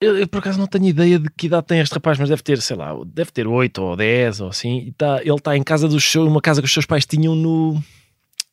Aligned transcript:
Eu, 0.00 0.18
eu, 0.18 0.28
por 0.28 0.38
acaso 0.38 0.58
não 0.58 0.66
tenho 0.66 0.86
ideia 0.86 1.18
de 1.18 1.28
que 1.30 1.46
idade 1.46 1.66
tem 1.66 1.80
este 1.80 1.94
rapaz, 1.94 2.18
mas 2.18 2.28
deve 2.28 2.42
ter, 2.42 2.60
sei 2.60 2.76
lá, 2.76 2.94
deve 3.06 3.30
ter 3.30 3.46
8 3.46 3.82
ou 3.82 3.96
10 3.96 4.40
ou 4.42 4.48
assim. 4.48 4.78
E 4.88 4.92
tá, 4.92 5.20
ele 5.22 5.34
está 5.34 5.56
em 5.56 5.62
casa 5.62 5.88
dos 5.88 6.04
seus, 6.04 6.28
uma 6.28 6.40
casa 6.40 6.60
que 6.60 6.66
os 6.66 6.72
seus 6.72 6.84
pais 6.84 7.06
tinham 7.06 7.34
no 7.34 7.82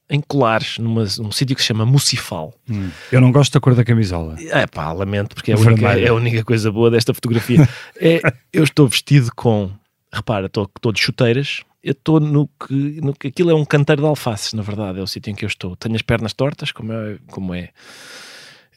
em 0.09 0.21
Colares, 0.21 0.77
numa, 0.77 1.03
num 1.17 1.31
sítio 1.31 1.55
que 1.55 1.61
se 1.61 1.67
chama 1.67 1.85
Mucifal. 1.85 2.53
Hum. 2.69 2.89
Eu 3.11 3.19
não 3.19 3.31
gosto 3.31 3.53
da 3.53 3.59
cor 3.59 3.73
da 3.73 3.83
camisola. 3.83 4.35
É 4.39 4.67
pá, 4.67 4.91
lamento, 4.91 5.33
porque 5.35 5.51
é 5.51 5.55
a, 5.55 5.57
única, 5.57 5.99
é 5.99 6.07
a 6.07 6.13
única 6.13 6.43
coisa 6.43 6.71
boa 6.71 6.91
desta 6.91 7.13
fotografia. 7.13 7.67
é, 7.99 8.21
eu 8.51 8.63
estou 8.63 8.87
vestido 8.87 9.31
com, 9.35 9.71
repara, 10.11 10.45
estou, 10.45 10.69
estou 10.75 10.91
de 10.91 11.01
chuteiras, 11.01 11.61
eu 11.83 11.93
estou 11.93 12.19
no 12.19 12.47
que, 12.47 13.01
no 13.01 13.13
que 13.13 13.27
aquilo 13.27 13.49
é 13.49 13.55
um 13.55 13.65
canteiro 13.65 14.03
de 14.03 14.07
alfaces, 14.07 14.53
na 14.53 14.61
verdade, 14.61 14.99
é 14.99 15.01
o 15.01 15.07
sítio 15.07 15.31
em 15.31 15.35
que 15.35 15.45
eu 15.45 15.49
estou. 15.49 15.75
Tenho 15.75 15.95
as 15.95 16.01
pernas 16.01 16.33
tortas, 16.33 16.71
como 16.71 16.93
é, 16.93 17.17
como 17.31 17.53
é, 17.53 17.69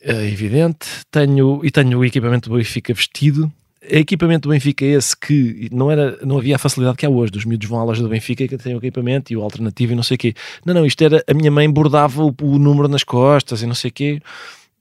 é 0.07 0.27
evidente, 0.27 0.87
tenho, 1.11 1.61
e 1.65 1.71
tenho 1.71 1.99
o 1.99 2.05
equipamento 2.05 2.49
do 2.49 2.57
Benfica 2.57 2.95
vestido, 2.95 3.53
o 3.83 3.97
equipamento 3.97 4.49
do 4.49 4.53
Benfica 4.53 4.85
é 4.85 4.89
esse 4.91 5.17
que 5.17 5.69
não, 5.71 5.91
era, 5.91 6.19
não 6.25 6.39
havia 6.39 6.57
a 6.57 6.59
facilidade 6.59 6.97
que 6.97 7.07
há 7.07 7.11
hoje. 7.11 7.33
Os 7.37 7.45
miúdos 7.45 7.69
vão 7.69 7.79
à 7.79 7.85
loja 7.85 8.03
do 8.03 8.09
Benfica 8.09 8.43
e 8.43 8.49
têm 8.49 8.75
o 8.75 8.79
equipamento 8.79 9.33
e 9.33 9.37
o 9.37 9.43
alternativo 9.43 9.93
e 9.93 9.97
não 9.97 10.03
sei 10.03 10.17
o 10.17 10.19
quê. 10.19 10.35
Não, 10.65 10.75
não, 10.75 10.85
isto 10.85 11.03
era. 11.03 11.23
A 11.29 11.35
minha 11.35 11.51
mãe 11.51 11.71
bordava 11.71 12.25
o, 12.25 12.35
o 12.43 12.59
número 12.59 12.89
nas 12.89 13.05
costas 13.05 13.63
e 13.63 13.67
não 13.67 13.75
sei 13.75 13.91
o 13.91 13.95
quê. 13.95 14.21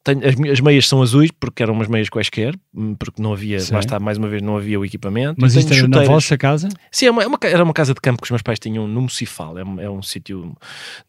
Tenho, 0.06 0.20
as, 0.20 0.52
as, 0.52 0.60
meias 0.60 0.88
são 0.88 1.02
azuis 1.02 1.32
porque 1.32 1.64
eram 1.64 1.74
umas 1.74 1.88
meias 1.88 2.10
quaisquer, 2.10 2.56
hum, 2.72 2.94
porque 2.94 3.20
não 3.20 3.34
havia, 3.34 3.60
Sim. 3.60 3.74
lá 3.74 3.80
está, 3.80 4.00
mais 4.00 4.20
uma 4.20 4.28
vez, 4.28 4.40
não 4.40 4.56
havia 4.56 4.80
o 4.80 4.86
equipamento. 4.86 5.36
Mas 5.40 5.56
isto 5.56 5.74
era 5.74 5.88
na 5.88 6.04
vossa 6.04 6.38
casa? 6.38 6.70
Sim, 6.92 7.08
é 7.08 7.12
uma, 7.12 7.24
é 7.24 7.28
uma, 7.28 7.40
era 7.42 7.64
uma 7.64 7.74
casa 7.74 7.92
de 7.92 8.00
campo 8.00 8.22
que 8.22 8.28
os 8.28 8.30
meus 8.30 8.44
pais 8.44 8.60
tinham 8.60 8.88
no 8.88 9.02
Mucifal, 9.02 9.58
é, 9.58 9.66
um, 9.66 9.82
é 9.82 9.90
um 9.90 10.04
sítio 10.04 10.56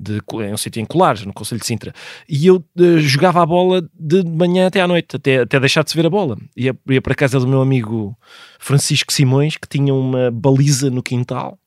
de 0.01 0.17
é 0.43 0.51
um 0.51 0.57
sítio 0.57 0.81
em 0.81 0.87
Colares, 0.87 1.27
no 1.27 1.33
Conselho 1.35 1.61
de 1.61 1.67
Sintra. 1.67 1.93
E 2.27 2.47
eu 2.47 2.57
uh, 2.57 2.99
jogava 3.01 3.43
a 3.43 3.47
bola 3.47 3.87
de 3.93 4.25
manhã 4.25 4.67
até 4.67 4.81
à 4.81 4.89
noite, 4.89 5.17
até, 5.17 5.41
até 5.41 5.61
deixar 5.61 5.85
de 5.85 5.91
se 5.91 5.97
ver 5.97 6.07
a 6.07 6.11
bola. 6.11 6.39
Ia, 6.57 6.75
ia 6.89 7.03
para 7.03 7.13
a 7.13 7.17
casa 7.17 7.39
do 7.39 7.47
meu 7.47 7.61
amigo 7.61 8.17
Francisco 8.59 9.13
Simões, 9.13 9.59
que 9.59 9.69
tinha 9.69 9.93
uma 9.93 10.31
baliza 10.31 10.88
no 10.88 11.03
quintal. 11.03 11.59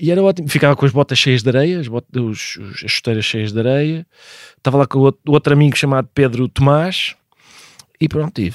E 0.00 0.10
era 0.10 0.22
ótimo, 0.22 0.48
ficava 0.48 0.74
com 0.74 0.86
as 0.86 0.92
botas 0.92 1.18
cheias 1.18 1.42
de 1.42 1.48
areia, 1.50 1.78
as, 1.78 1.86
botas, 1.86 2.22
os, 2.22 2.56
os, 2.56 2.84
as 2.84 2.90
chuteiras 2.90 3.24
cheias 3.24 3.52
de 3.52 3.58
areia, 3.58 4.06
estava 4.56 4.78
lá 4.78 4.86
com 4.86 4.98
o 4.98 5.02
outro, 5.02 5.20
outro 5.26 5.52
amigo 5.52 5.76
chamado 5.76 6.08
Pedro 6.14 6.48
Tomás, 6.48 7.14
e 8.00 8.08
pronto, 8.08 8.40
e 8.40 8.50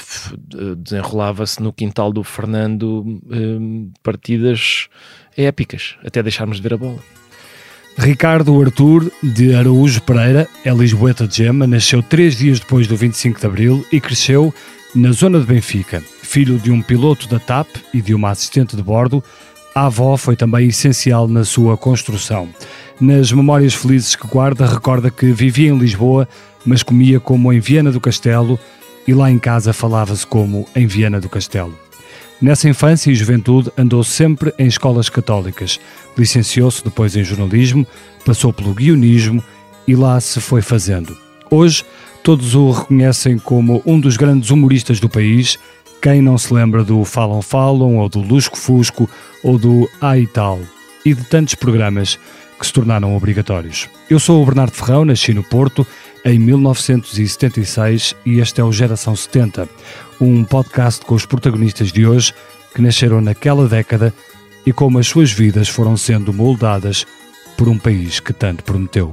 desenrolava-se 0.75 1.61
no 1.61 1.71
quintal 1.71 2.11
do 2.11 2.23
Fernando 2.23 3.21
um, 3.29 3.91
partidas 4.01 4.87
épicas, 5.37 5.95
até 6.03 6.23
deixarmos 6.23 6.57
de 6.57 6.63
ver 6.63 6.73
a 6.73 6.77
bola. 6.77 6.99
Ricardo 7.95 8.59
Arthur 8.59 9.11
de 9.21 9.53
Araújo 9.53 10.01
Pereira 10.01 10.49
é 10.65 10.71
lisboeta 10.71 11.27
de 11.27 11.37
Gema, 11.37 11.67
nasceu 11.67 12.01
três 12.01 12.37
dias 12.37 12.59
depois 12.59 12.87
do 12.87 12.97
25 12.97 13.39
de 13.39 13.45
Abril 13.45 13.85
e 13.91 14.01
cresceu 14.01 14.51
na 14.95 15.11
zona 15.11 15.39
de 15.39 15.45
Benfica. 15.45 16.01
Filho 16.01 16.57
de 16.57 16.71
um 16.71 16.81
piloto 16.81 17.27
da 17.29 17.39
TAP 17.39 17.67
e 17.93 18.01
de 18.01 18.15
uma 18.15 18.31
assistente 18.31 18.75
de 18.75 18.81
bordo, 18.81 19.23
a 19.75 19.87
avó 19.87 20.15
foi 20.15 20.37
também 20.37 20.69
essencial 20.69 21.27
na 21.27 21.43
sua 21.43 21.75
construção. 21.75 22.47
Nas 22.99 23.29
memórias 23.33 23.73
felizes 23.73 24.15
que 24.15 24.25
guarda, 24.25 24.65
recorda 24.65 25.11
que 25.11 25.33
vivia 25.33 25.69
em 25.69 25.77
Lisboa, 25.77 26.29
mas 26.65 26.81
comia 26.81 27.19
como 27.19 27.51
em 27.51 27.59
Viana 27.59 27.91
do 27.91 27.99
Castelo 27.99 28.57
e 29.05 29.13
lá 29.13 29.29
em 29.29 29.37
casa 29.37 29.73
falava-se 29.73 30.25
como 30.25 30.65
em 30.73 30.87
Viana 30.87 31.19
do 31.19 31.27
Castelo. 31.27 31.77
Nessa 32.41 32.69
infância 32.69 33.11
e 33.11 33.15
juventude 33.15 33.69
andou 33.77 34.01
sempre 34.01 34.53
em 34.57 34.65
escolas 34.65 35.09
católicas. 35.09 35.77
Licenciou-se 36.17 36.81
depois 36.81 37.17
em 37.17 37.23
jornalismo, 37.23 37.85
passou 38.25 38.53
pelo 38.53 38.73
guionismo 38.73 39.43
e 39.85 39.93
lá 39.93 40.21
se 40.21 40.39
foi 40.39 40.61
fazendo. 40.61 41.17
Hoje, 41.51 41.83
todos 42.23 42.55
o 42.55 42.71
reconhecem 42.71 43.37
como 43.37 43.83
um 43.85 43.99
dos 43.99 44.15
grandes 44.15 44.51
humoristas 44.51 45.01
do 45.01 45.09
país. 45.09 45.59
Quem 46.05 46.21
não 46.21 46.37
se 46.37 46.53
lembra 46.53 46.83
do 46.83 47.03
Falam 47.03 47.41
Falam, 47.41 47.97
ou 47.97 48.07
do 48.07 48.19
Lusco 48.19 48.55
Fusco, 48.55 49.09
ou 49.41 49.57
do 49.57 49.89
A 49.99 50.15
e 50.19 50.27
Tal, 50.27 50.59
e 51.03 51.15
de 51.15 51.23
tantos 51.23 51.55
programas 51.55 52.19
que 52.59 52.67
se 52.67 52.71
tornaram 52.71 53.17
obrigatórios. 53.17 53.89
Eu 54.07 54.19
sou 54.19 54.39
o 54.39 54.45
Bernardo 54.45 54.75
Ferrão, 54.75 55.03
nasci 55.03 55.33
no 55.33 55.43
Porto 55.43 55.83
em 56.23 56.37
1976 56.37 58.15
e 58.23 58.37
este 58.37 58.61
é 58.61 58.63
o 58.63 58.71
Geração 58.71 59.15
70, 59.15 59.67
um 60.21 60.43
podcast 60.43 61.03
com 61.03 61.15
os 61.15 61.25
protagonistas 61.25 61.91
de 61.91 62.05
hoje 62.05 62.35
que 62.75 62.83
nasceram 62.83 63.19
naquela 63.19 63.67
década 63.67 64.13
e 64.63 64.71
como 64.71 64.99
as 64.99 65.07
suas 65.07 65.31
vidas 65.31 65.69
foram 65.69 65.97
sendo 65.97 66.31
moldadas 66.31 67.03
por 67.57 67.67
um 67.67 67.79
país 67.79 68.19
que 68.19 68.31
tanto 68.31 68.63
prometeu. 68.63 69.11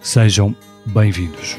Sejam 0.00 0.54
bem-vindos. 0.86 1.56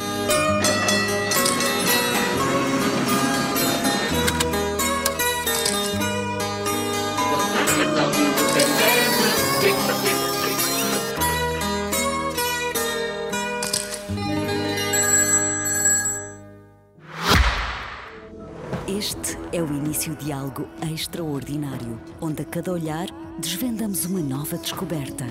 Algo 20.30 20.68
extraordinário, 20.94 21.98
onde 22.20 22.42
a 22.42 22.46
cada 22.46 22.74
olhar 22.74 23.08
desvendamos 23.40 24.04
uma 24.04 24.20
nova 24.20 24.58
descoberta. 24.58 25.26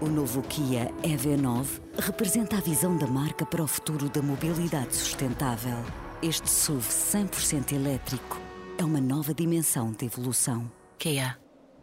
O 0.00 0.08
novo 0.08 0.40
Kia 0.40 0.90
EV9 1.02 1.66
representa 1.98 2.56
a 2.56 2.60
visão 2.62 2.96
da 2.96 3.06
marca 3.06 3.44
para 3.44 3.62
o 3.62 3.66
futuro 3.66 4.08
da 4.08 4.22
mobilidade 4.22 4.96
sustentável. 4.96 5.76
Este 6.22 6.48
SUV 6.48 6.88
100% 6.88 7.72
elétrico 7.72 8.40
é 8.78 8.84
uma 8.84 9.02
nova 9.02 9.34
dimensão 9.34 9.92
de 9.92 10.06
evolução. 10.06 10.72
Kia. 10.98 11.36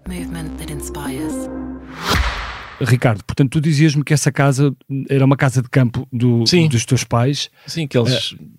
Movement 0.08 0.58
that 0.58 0.74
inspires. 0.74 1.34
Ricardo, 2.81 3.24
portanto, 3.24 3.52
tu 3.52 3.62
dizias-me 3.62 4.03
que 4.03 4.14
essa 4.14 4.31
casa 4.31 4.74
era 5.09 5.26
uma 5.26 5.36
casa 5.36 5.62
de 5.62 5.70
campo 5.70 6.08
do, 6.12 6.44
dos 6.70 6.86
teus 6.86 7.03
pais. 7.03 7.50
Sim, 7.68 7.88
que 7.88 7.97
eles 7.97 8.34
é 8.34 8.59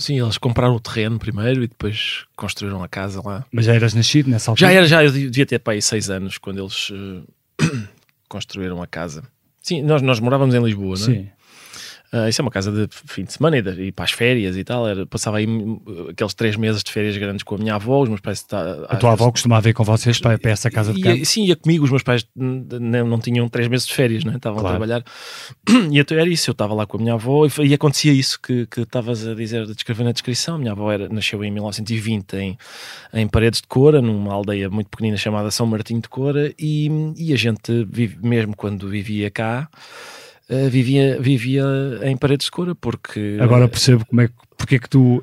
Sim, 0.00 0.18
eles 0.18 0.38
compraram 0.38 0.74
o 0.74 0.80
terreno 0.80 1.18
primeiro 1.18 1.62
e 1.62 1.68
depois 1.68 2.24
construíram 2.34 2.82
a 2.82 2.88
casa 2.88 3.20
lá. 3.22 3.44
Mas 3.52 3.66
já 3.66 3.74
eras 3.74 3.92
nascido 3.92 4.30
nessa 4.30 4.50
altura? 4.50 4.70
Já 4.70 4.74
era, 4.74 4.86
já. 4.86 5.04
Eu 5.04 5.12
devia 5.12 5.44
ter 5.44 5.58
para 5.58 5.74
aí 5.74 5.82
seis 5.82 6.08
anos 6.08 6.38
quando 6.38 6.58
eles 6.58 6.88
uh, 6.88 7.22
construíram 8.26 8.82
a 8.82 8.86
casa. 8.86 9.22
Sim, 9.62 9.82
nós, 9.82 10.00
nós 10.00 10.18
morávamos 10.18 10.54
em 10.54 10.62
Lisboa, 10.62 10.96
não 10.96 11.04
é? 11.04 11.06
Sim. 11.06 11.28
Uh, 12.12 12.28
isso 12.28 12.40
é 12.40 12.42
uma 12.42 12.50
casa 12.50 12.72
de 12.72 12.88
fim 12.90 13.22
de 13.22 13.32
semana 13.32 13.58
e, 13.58 13.62
de, 13.62 13.82
e 13.84 13.92
para 13.92 14.04
as 14.04 14.10
férias 14.10 14.56
e 14.56 14.64
tal. 14.64 14.88
Era, 14.88 15.06
passava 15.06 15.38
aí 15.38 15.46
aqueles 16.08 16.34
três 16.34 16.56
meses 16.56 16.82
de 16.82 16.90
férias 16.90 17.16
grandes 17.16 17.44
com 17.44 17.54
a 17.54 17.58
minha 17.58 17.76
avó. 17.76 18.02
Os 18.02 18.08
meus 18.08 18.20
pais. 18.20 18.42
Tá, 18.42 18.84
a 18.88 18.96
tua 18.96 19.12
avó 19.12 19.30
costumava 19.30 19.62
vir 19.62 19.74
com 19.74 19.84
vocês 19.84 20.18
para, 20.18 20.36
para 20.36 20.50
essa 20.50 20.68
casa 20.70 20.92
de 20.92 21.00
campo? 21.00 21.24
Sim, 21.24 21.44
ia 21.44 21.54
comigo. 21.54 21.84
Os 21.84 21.90
meus 21.90 22.02
pais 22.02 22.26
não, 22.34 23.06
não 23.06 23.20
tinham 23.20 23.48
três 23.48 23.68
meses 23.68 23.86
de 23.86 23.94
férias, 23.94 24.24
né? 24.24 24.34
estavam 24.34 24.58
claro. 24.60 24.74
a 24.74 24.78
trabalhar. 24.78 25.04
E 25.90 25.98
então 25.98 26.18
era 26.18 26.28
isso. 26.28 26.50
Eu 26.50 26.52
estava 26.52 26.74
lá 26.74 26.86
com 26.86 26.96
a 26.96 27.00
minha 27.00 27.14
avó 27.14 27.46
e, 27.46 27.68
e 27.68 27.74
acontecia 27.74 28.12
isso 28.12 28.40
que 28.40 28.66
estavas 28.76 29.26
a 29.26 29.34
dizer, 29.34 29.66
de 29.66 29.74
descrever 29.74 30.02
na 30.02 30.12
descrição. 30.12 30.56
A 30.56 30.58
minha 30.58 30.72
avó 30.72 30.90
era, 30.90 31.08
nasceu 31.08 31.44
em 31.44 31.50
1920 31.50 32.34
em, 32.34 32.58
em 33.14 33.28
Paredes 33.28 33.60
de 33.60 33.68
Cora, 33.68 34.02
numa 34.02 34.32
aldeia 34.32 34.68
muito 34.68 34.88
pequenina 34.88 35.16
chamada 35.16 35.50
São 35.50 35.66
Martinho 35.66 36.00
de 36.00 36.08
Cora. 36.08 36.52
E, 36.58 36.90
e 37.16 37.32
a 37.32 37.36
gente, 37.36 37.86
vive, 37.88 38.18
mesmo 38.20 38.56
quando 38.56 38.88
vivia 38.88 39.30
cá, 39.30 39.68
uh, 40.50 40.68
vivia, 40.68 41.20
vivia 41.20 41.64
em 42.02 42.16
paredes 42.16 42.46
de 42.46 42.50
cura, 42.50 42.74
porque... 42.74 43.38
Agora 43.40 43.68
percebo 43.68 44.04
como 44.04 44.20
é 44.20 44.28
que, 44.28 44.34
porque 44.56 44.74
é 44.74 44.78
que 44.78 44.88
tu 44.88 45.18
uh, 45.18 45.22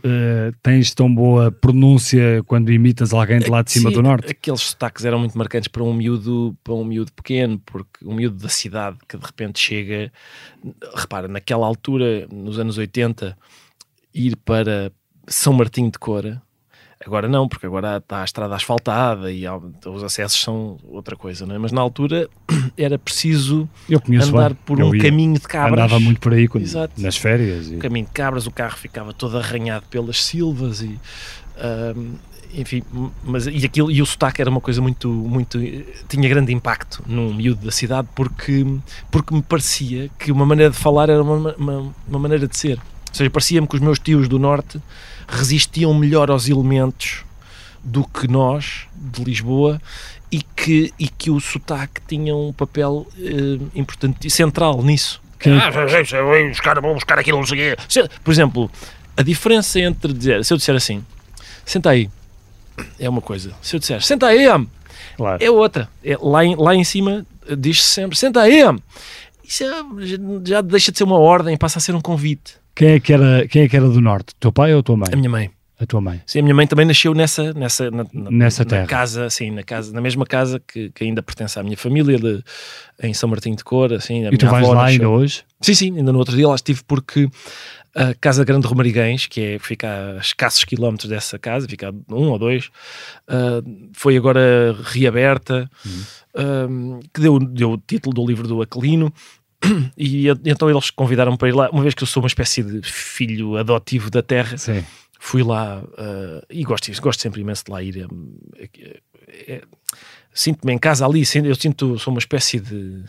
tens 0.64 0.94
tão 0.94 1.14
boa 1.14 1.52
pronúncia 1.52 2.42
quando 2.48 2.72
imitas 2.72 3.14
alguém 3.14 3.40
de 3.40 3.50
lá 3.50 3.62
de 3.62 3.72
cima 3.72 3.90
Sim, 3.90 3.96
do 3.96 4.02
norte. 4.02 4.32
Aqueles 4.32 4.62
sotaques 4.62 5.06
eram 5.06 5.20
muito 5.20 5.38
marcantes 5.38 5.68
para 5.68 5.84
um 5.84 5.94
miúdo, 5.94 6.58
para 6.64 6.74
um 6.74 6.84
miúdo 6.84 7.12
pequeno, 7.14 7.62
porque 7.66 8.04
um 8.04 8.16
miúdo 8.16 8.38
da 8.38 8.50
cidade 8.50 8.98
que 9.08 9.18
de 9.18 9.26
repente 9.26 9.60
chega, 9.60 10.12
repara, 10.96 11.28
naquela 11.28 11.68
altura, 11.68 12.28
nos 12.32 12.58
anos 12.58 12.78
80, 12.78 13.38
ir 14.14 14.36
para 14.38 14.92
São 15.28 15.54
Martinho 15.54 15.92
de 15.92 16.00
Cora, 16.00 16.42
Agora 17.06 17.28
não, 17.28 17.48
porque 17.48 17.66
agora 17.66 17.98
está 17.98 18.22
a 18.22 18.26
estrada 18.26 18.56
asfaltada 18.56 19.32
e 19.32 19.46
os 19.86 20.04
acessos 20.04 20.42
são 20.42 20.78
outra 20.90 21.16
coisa, 21.16 21.46
não 21.46 21.56
é? 21.56 21.58
Mas 21.58 21.72
na 21.72 21.80
altura 21.80 22.28
era 22.78 22.98
preciso 22.98 23.70
andar 23.90 24.50
bem. 24.50 24.58
por 24.66 24.80
Eu 24.80 24.88
um 24.88 24.96
ia. 24.96 25.02
caminho 25.02 25.36
de 25.36 25.42
cabras. 25.42 25.74
Andava 25.74 26.00
muito 26.00 26.20
por 26.20 26.34
aí 26.34 26.48
quando, 26.48 26.66
nas 26.98 27.16
férias. 27.16 27.70
E... 27.70 27.76
Um 27.76 27.80
caminho 27.80 28.06
de 28.06 28.12
cabras, 28.12 28.48
o 28.48 28.52
carro 28.52 28.78
ficava 28.78 29.14
todo 29.14 29.38
arranhado 29.38 29.86
pelas 29.90 30.24
silvas 30.24 30.82
e... 30.82 31.00
Um, 31.96 32.16
enfim, 32.54 32.82
mas 33.24 33.46
e 33.46 33.66
aquilo 33.66 33.92
e 33.92 34.02
o 34.02 34.06
sotaque 34.06 34.42
era 34.42 34.50
uma 34.50 34.62
coisa 34.62 34.82
muito 34.82 35.10
muito 35.10 35.60
tinha 36.08 36.30
grande 36.30 36.54
impacto 36.54 37.04
num 37.06 37.34
miúdo 37.34 37.66
da 37.66 37.72
cidade 37.72 38.08
porque 38.16 38.66
porque 39.12 39.36
me 39.36 39.42
parecia 39.42 40.10
que 40.18 40.32
uma 40.32 40.46
maneira 40.46 40.72
de 40.72 40.78
falar 40.78 41.10
era 41.10 41.22
uma, 41.22 41.54
uma, 41.56 41.94
uma 42.08 42.20
maneira 42.20 42.48
de 42.48 42.58
ser. 42.58 42.78
Ou 42.78 43.16
seja, 43.16 43.30
parecia-me 43.30 43.68
que 43.68 43.76
os 43.76 43.82
meus 43.82 44.00
tios 44.00 44.30
do 44.30 44.40
norte 44.40 44.80
resistiam 45.28 45.94
melhor 45.94 46.30
aos 46.32 46.48
elementos 46.48 47.24
do 47.84 48.04
que 48.06 48.28
nós, 48.28 48.88
de 48.96 49.24
Lisboa, 49.24 49.82
e 50.32 50.42
que, 50.42 50.94
e 51.00 51.08
que 51.08 51.30
o 51.30 51.40
sotaque 51.40 52.02
tinha 52.08 52.36
um 52.36 52.52
papel 52.52 53.08
uh, 53.18 53.72
importante, 53.76 54.30
central 54.30 54.82
nisso. 54.84 55.22
Que... 55.40 55.50
Ah, 55.50 55.70
os 56.52 56.60
caras 56.60 56.82
vão 56.82 56.94
buscar 56.96 57.20
aquilo, 57.20 57.38
não 57.38 57.46
sei 57.46 57.76
Por 58.24 58.32
exemplo, 58.32 58.72
a 59.16 59.22
diferença 59.22 59.80
entre 59.80 60.12
dizer, 60.14 60.44
se 60.44 60.54
eu 60.54 60.58
disser 60.58 60.76
assim, 60.76 61.04
senta 61.66 61.92
aí, 61.92 62.10
é 63.00 63.08
uma 63.10 63.22
coisa. 63.22 63.54
Se 63.62 63.76
eu 63.76 63.80
disser, 63.80 64.02
senta 64.02 64.28
aí, 64.28 64.48
homem, 64.48 64.70
Claro. 65.16 65.44
é 65.44 65.50
outra. 65.50 65.90
É, 66.04 66.18
lá, 66.20 66.46
em, 66.46 66.56
lá 66.56 66.76
em 66.76 66.84
cima 66.84 67.26
eh, 67.48 67.56
diz-se 67.56 67.90
sempre, 67.90 68.18
senta 68.18 68.42
aí, 68.42 68.64
homem. 68.64 68.84
Isso 69.44 69.64
é- 69.64 70.46
já 70.46 70.62
deixa 70.62 70.92
de 70.92 70.98
ser 70.98 71.04
uma 71.04 71.18
ordem, 71.18 71.58
passa 71.58 71.80
a 71.80 71.82
ser 71.82 71.96
um 71.96 72.02
convite. 72.02 72.56
Quem, 72.78 72.90
é 72.90 73.00
que 73.00 73.12
era, 73.14 73.48
quem 73.48 73.64
é 73.64 73.68
que 73.70 73.76
era 73.76 73.88
do 73.90 74.00
norte? 74.02 74.34
Teu 74.40 74.52
pai 74.52 74.74
ou 74.74 74.84
tua 74.84 74.96
mãe? 74.98 75.10
A 75.12 75.16
minha 75.16 75.30
mãe. 75.30 75.50
A 75.80 75.86
tua 75.86 76.02
mãe. 76.02 76.22
Sim, 76.26 76.40
a 76.40 76.42
minha 76.42 76.56
mãe 76.56 76.66
também 76.66 76.86
nasceu 76.88 77.14
nessa, 77.14 77.54
nessa, 77.54 77.92
na, 77.92 78.04
na- 78.12 78.32
Nessa 78.32 78.64
na 78.64 78.70
terra. 78.70 78.88
casa, 78.88 79.30
sim, 79.30 79.52
na 79.52 79.62
casa, 79.62 79.94
na 79.94 80.02
mesma 80.02 80.26
casa 80.26 80.60
que, 80.60 80.90
que 80.90 81.04
ainda 81.04 81.22
pertence 81.22 81.60
à 81.60 81.64
minha 81.64 81.78
família, 81.78 82.18
de- 82.18 82.44
em 83.04 83.14
São 83.14 83.30
Martinho 83.30 83.56
de 83.56 83.64
Cor, 83.64 83.94
assim. 83.94 84.26
E 84.28 84.38
tu 84.38 84.48
vais 84.48 84.68
lá 84.68 84.74
nasceu- 84.74 84.88
ainda 84.88 85.10
hoje? 85.10 85.44
Sim, 85.62 85.74
sim, 85.76 85.98
ainda 85.98 86.12
no 86.12 86.18
outro 86.18 86.36
dia 86.36 86.48
lá 86.48 86.56
estive 86.56 86.82
porque 86.88 87.30
a 87.96 88.14
Casa 88.16 88.44
Grande 88.44 88.64
de 88.64 88.68
Romariguens, 88.70 89.28
que 89.28 89.40
é, 89.42 89.60
fica 89.60 90.16
a 90.18 90.22
escassos 90.22 90.64
quilómetros 90.66 91.10
dessa 91.10 91.38
casa, 91.38 91.68
fica 91.68 91.90
a 91.90 92.16
um 92.16 92.30
ou 92.30 92.40
dois, 92.40 92.70
ah, 93.28 93.62
foi 93.94 94.18
agora 94.18 94.76
reaberta, 94.84 95.70
ah, 96.36 96.68
que 97.14 97.22
deu, 97.22 97.38
deu 97.40 97.72
o 97.74 97.78
título 97.78 98.16
do 98.16 98.26
livro 98.26 98.48
do 98.48 98.62
Aquilino. 98.64 99.14
E 99.98 100.28
então 100.46 100.70
eles 100.70 100.90
convidaram-me 100.90 101.38
para 101.38 101.48
ir 101.50 101.54
lá, 101.56 101.70
uma 101.70 101.82
vez 101.82 101.94
que 101.94 102.04
eu 102.04 102.08
sou 102.08 102.22
uma 102.24 102.28
espécie 102.28 102.64
de 102.64 102.82
filho 102.84 103.58
adotivo 103.58 104.10
da 104.10 104.22
terra, 104.22 104.58
Sim. 104.58 104.84
fui 105.20 105.44
lá 105.44 105.84
ah, 105.98 106.44
e 106.50 106.64
gosto, 106.64 106.92
gosto 107.02 107.22
sempre 107.22 107.42
imenso 107.42 107.64
de 107.66 107.72
lá 107.72 107.82
ir. 107.82 108.08
É- 108.58 108.64
é- 108.84 109.54
é- 109.56 109.62
Sinto-me 110.34 110.72
em 110.72 110.78
casa 110.78 111.04
ali, 111.06 111.24
eu 111.44 111.56
sinto, 111.56 111.98
sou 111.98 112.14
uma 112.14 112.20
espécie 112.20 112.60
de. 112.60 113.04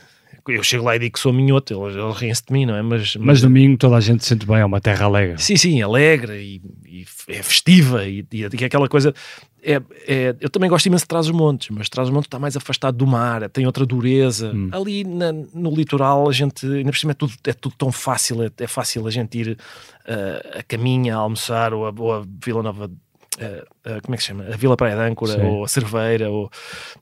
Eu 0.49 0.63
chego 0.63 0.85
lá 0.85 0.97
e 0.97 0.99
digo 0.99 1.13
que 1.15 1.21
sou 1.21 1.33
minhoto, 1.33 1.75
eles, 1.85 1.97
eles 1.97 2.17
riem-se 2.17 2.43
de 2.47 2.53
mim, 2.53 2.65
não 2.67 2.75
é? 2.75 2.83
Mas, 2.83 3.17
Mas 3.17 3.41
domingo 3.41 3.77
toda 3.77 3.97
a 3.97 4.01
gente 4.01 4.23
se 4.23 4.31
sente 4.31 4.47
bem, 4.47 4.57
é 4.59 4.65
uma 4.65 4.81
terra 4.81 5.05
alegre. 5.05 5.41
Sim, 5.41 5.57
sim, 5.57 5.83
alegre 5.83 6.41
e, 6.41 6.63
e 6.87 7.07
é 7.29 7.43
festiva 7.43 8.07
e, 8.07 8.25
e, 8.33 8.41
e 8.61 8.65
aquela 8.65 8.89
coisa. 8.89 9.15
É, 9.63 9.83
é- 10.07 10.37
eu 10.41 10.49
também 10.49 10.71
gosto 10.71 10.87
imenso 10.87 11.05
de 11.05 11.09
Trás-os-Montes, 11.09 11.69
mas 11.71 11.89
Trás-os-Montes 11.89 12.27
está 12.29 12.39
mais 12.39 12.57
afastado 12.57 12.97
do 12.97 13.07
mar, 13.07 13.49
tem 13.51 13.67
outra 13.67 13.85
dureza. 13.85 14.53
Hum. 14.55 14.69
Ali 14.73 15.05
na- 15.05 15.33
no 15.33 15.71
litoral, 15.75 16.29
a 16.29 16.33
gente, 16.33 16.65
ainda 16.65 16.91
por 16.93 16.97
cima, 16.99 17.11
é 17.13 17.15
tudo, 17.15 17.33
é 17.45 17.53
tudo 17.53 17.75
tão 17.77 17.91
fácil, 17.93 18.43
é, 18.43 18.51
é 18.59 18.67
fácil 18.67 19.07
a 19.07 19.11
gente 19.11 19.37
ir 19.39 19.59
ah, 20.07 20.59
a 20.61 20.63
caminha, 20.63 21.15
a 21.17 21.19
almoçar 21.19 21.75
ou 21.75 21.87
a, 21.87 21.93
ou 21.97 22.13
a 22.15 22.23
Vila 22.45 22.63
Nova. 22.63 22.91
Ah, 23.41 23.65
ah, 23.85 24.01
como 24.03 24.15
é 24.15 24.17
que 24.17 24.23
se 24.23 24.29
chama? 24.29 24.45
A 24.45 24.57
Vila 24.57 24.77
Praia 24.77 24.97
de 24.97 25.03
Âncora, 25.03 25.33
Sim. 25.35 25.43
ou 25.43 25.65
a 25.65 25.69
Cerveira, 25.69 26.31
ou 26.31 26.51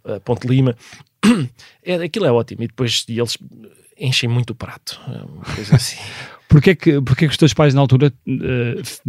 a 0.05 0.21
Ponte 0.21 0.47
Lima. 0.47 0.77
É, 1.83 1.95
aquilo 1.95 2.27
é 2.27 2.33
ótimo. 2.33 2.63
E 2.63 2.67
depois 2.69 3.05
e 3.09 3.19
eles 3.19 3.37
enchem 3.99 4.29
muito 4.29 4.51
o 4.51 4.55
prato. 4.55 5.01
É 5.09 5.25
uma 5.25 5.45
coisa 5.45 5.75
assim. 5.77 5.97
Porquê 6.49 6.75
que, 6.75 7.01
porquê 7.01 7.27
que 7.27 7.33
os 7.33 7.37
teus 7.37 7.53
pais 7.55 7.75
na 7.75 7.81
altura 7.81 8.13
f- 8.79 9.01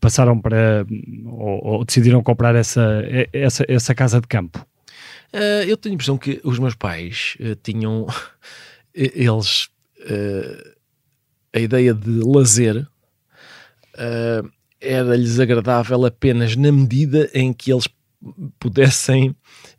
passaram 0.00 0.40
para 0.40 0.86
ou, 1.24 1.66
ou 1.66 1.84
decidiram 1.84 2.22
comprar 2.22 2.54
essa, 2.54 3.02
essa, 3.32 3.64
essa 3.68 3.94
casa 3.94 4.20
de 4.20 4.26
campo? 4.28 4.64
Uh, 5.32 5.64
eu 5.66 5.76
tenho 5.76 5.92
a 5.92 5.96
impressão 5.96 6.16
que 6.16 6.40
os 6.44 6.58
meus 6.58 6.74
pais 6.74 7.36
uh, 7.40 7.56
tinham 7.56 8.06
eles 8.94 9.64
uh, 10.00 10.74
a 11.52 11.58
ideia 11.58 11.92
de 11.92 12.20
lazer 12.24 12.86
uh, 13.94 14.50
era-lhes 14.86 15.40
agradável 15.40 16.04
apenas 16.04 16.56
na 16.56 16.70
medida 16.72 17.30
em 17.34 17.52
que 17.52 17.72
eles 17.72 17.88
pudessem 18.58 19.34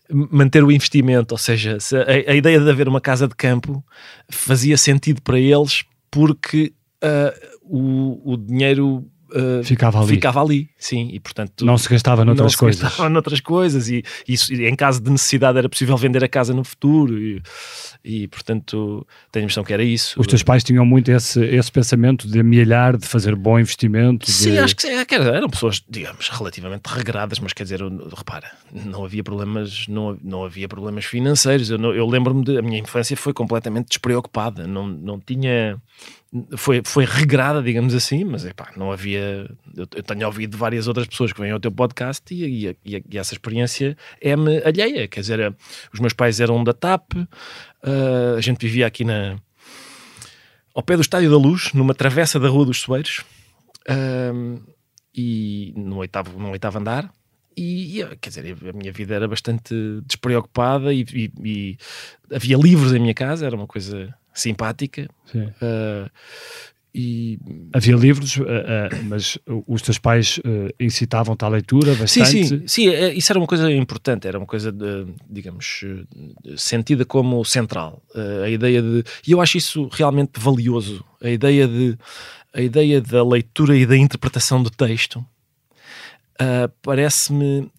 manter 0.10 0.64
o 0.64 0.72
investimento, 0.72 1.34
ou 1.34 1.38
seja, 1.38 1.80
se 1.80 1.98
a, 1.98 2.32
a 2.32 2.36
ideia 2.36 2.60
de 2.60 2.70
haver 2.70 2.88
uma 2.88 3.02
casa 3.02 3.28
de 3.28 3.36
campo 3.36 3.84
fazia 4.30 4.78
sentido 4.78 5.22
para 5.22 5.40
eles 5.40 5.84
porque 6.10 6.74
uh, 7.04 7.58
o, 7.62 8.34
o 8.34 8.38
dinheiro 8.38 9.06
uh, 9.32 9.64
Ficava 9.64 10.00
ali. 10.00 10.08
ficava 10.16 10.42
ali, 10.42 10.70
sim, 10.78 11.10
e 11.12 11.20
portanto 11.20 11.66
Não 11.66 11.78
se 11.78 11.90
gastava 11.90 12.24
noutras 12.26 12.54
não 12.54 12.60
coisas. 12.60 12.82
gastava 12.82 13.10
noutras 13.10 13.40
coisas 13.40 13.90
e, 13.90 14.04
isso, 14.28 14.54
em 14.54 14.76
caso 14.76 15.02
de 15.02 15.10
necessidade 15.10 15.58
era 15.58 15.70
possível 15.70 15.96
vender 15.98 16.24
a 16.24 16.28
casa 16.28 16.54
no 16.54 16.64
futuro 16.64 17.18
e, 17.18 17.42
e, 18.04 18.28
portanto 18.28 19.06
tenho 19.32 19.44
a 19.44 19.46
impressão 19.46 19.64
que 19.64 19.74
era 19.74 19.84
isso. 19.84 20.20
Os 20.20 20.28
teus 20.28 20.44
pais 20.44 20.64
tinham 20.64 20.86
muito 20.86 21.12
esse, 21.12 21.44
esse 21.46 21.72
pensamento 21.72 22.28
de 22.28 22.40
amelhar, 22.40 22.98
de 22.98 23.06
fazer 23.08 23.36
bom 23.36 23.60
investimento. 23.60 24.26
de- 24.26 24.32
Sim, 24.32 24.58
acho 24.58 24.76
que, 24.76 24.82
sim, 24.84 24.90
é 24.90 25.06
eram 25.36 25.50
pessoas, 25.50 25.84
digamos, 25.90 26.30
relativamente 26.30 26.86
regradas, 26.88 27.40
mas 27.40 27.54
quer 27.54 27.64
dizer, 27.64 27.82
repara, 28.16 28.52
não 28.72 29.04
havia 29.04 29.24
problemas, 29.24 29.88
não, 29.88 30.18
não 30.24 30.44
havia 30.44 30.68
problemas 30.68 31.06
financeiros. 31.06 31.70
Eu, 31.70 31.78
eu 31.94 32.08
lembro-me 32.08 32.44
de 32.44 32.58
a 32.58 32.62
minha 32.62 32.80
infância 32.80 33.16
foi 33.18 33.34
completamente 33.34 33.88
despreocupada, 33.90 34.68
não, 34.68 34.88
não 34.88 35.20
tinha 35.20 35.78
foi, 36.58 36.82
foi 36.86 37.06
regrada, 37.06 37.62
digamos 37.64 37.94
assim, 37.96 38.24
mas 38.26 38.46
epá, 38.46 38.72
não 38.76 38.92
havia. 38.92 39.50
Eu, 39.76 39.88
eu 39.96 40.04
tenho 40.04 40.26
ouvido 40.26 40.58
várias 40.58 40.88
outras 40.88 41.08
pessoas 41.08 41.32
que 41.32 41.40
vêm 41.40 41.52
ao 41.52 41.60
teu 41.60 41.72
podcast 41.72 42.34
e, 42.34 42.68
e- 42.68 42.78
e- 42.86 43.04
e 43.12 43.18
essa 43.18 43.34
experiência 43.34 43.96
é-me 44.22 44.58
alheia. 44.64 45.08
Quer 45.08 45.22
dizer, 45.22 45.56
os 45.94 46.00
meus 46.00 46.14
pais 46.14 46.40
eram 46.40 46.64
da 46.64 46.74
TAP, 46.74 47.14
ah, 47.84 48.36
a 48.38 48.42
gente 48.42 48.60
vivia 48.66 48.86
aqui 48.88 49.04
na, 49.06 49.38
ao 50.76 50.84
pé 50.84 50.96
do 50.96 51.02
Estádio 51.02 51.30
da 51.32 51.38
Luz, 51.38 51.72
numa 51.74 51.94
travessa 51.94 52.40
da 52.40 52.50
Rua 52.50 52.66
dos 52.66 52.80
Soeiros, 52.82 53.24
ahm, 53.88 54.58
e 55.16 55.74
no 55.76 55.98
oitavo, 55.98 56.38
no 56.38 56.52
oitavo 56.52 56.78
andar. 56.78 57.12
E, 57.56 58.02
e, 58.02 58.16
quer 58.18 58.30
dizer, 58.30 58.56
a 58.70 58.74
minha 58.74 58.92
vida 58.92 59.16
era 59.16 59.28
bastante 59.28 59.74
despreocupada 60.06 60.94
e 60.94 61.76
havia 62.32 62.56
livros 62.56 62.94
em 62.94 63.00
minha 63.00 63.16
casa, 63.16 63.48
era 63.48 63.56
uma 63.56 63.66
coisa 63.66 64.14
simpática. 64.40 65.08
Sim. 65.26 65.50
ah, 65.62 66.10
e 67.00 67.38
Havia 67.74 67.96
livros, 67.96 68.40
eh, 68.40 68.44
eh, 68.48 69.02
mas 69.04 69.38
os 69.68 69.84
teus 69.84 70.00
pais 70.00 70.40
incitavam-te 70.80 71.46
à 71.46 71.48
leitura 71.48 71.94
sim, 71.94 72.00
bastante. 72.00 72.48
sim, 72.48 72.68
sim, 72.68 72.88
é- 72.90 73.14
isso 73.14 73.32
era 73.32 73.38
uma 73.38 73.46
coisa 73.46 73.72
importante, 73.72 74.28
era 74.28 74.36
uma 74.40 74.48
coisa, 74.48 74.72
de, 74.72 75.06
digamos, 75.30 75.86
sentida 76.56 77.06
como 77.06 77.46
central. 77.46 78.02
A 78.44 78.50
ideia 78.50 78.82
de. 78.82 79.04
E 79.28 79.32
eu 79.32 79.40
acho 79.42 79.58
isso 79.58 79.88
realmente 79.92 80.40
valioso. 80.40 81.04
A 81.22 81.30
ideia 81.30 81.68
de. 81.68 81.96
A 82.52 82.62
ideia 82.62 83.00
da 83.00 83.24
leitura 83.24 83.78
e 83.78 83.86
da 83.86 83.96
interpretação 83.96 84.64
do 84.64 84.72
texto 84.72 85.24
parece-me. 86.82 87.70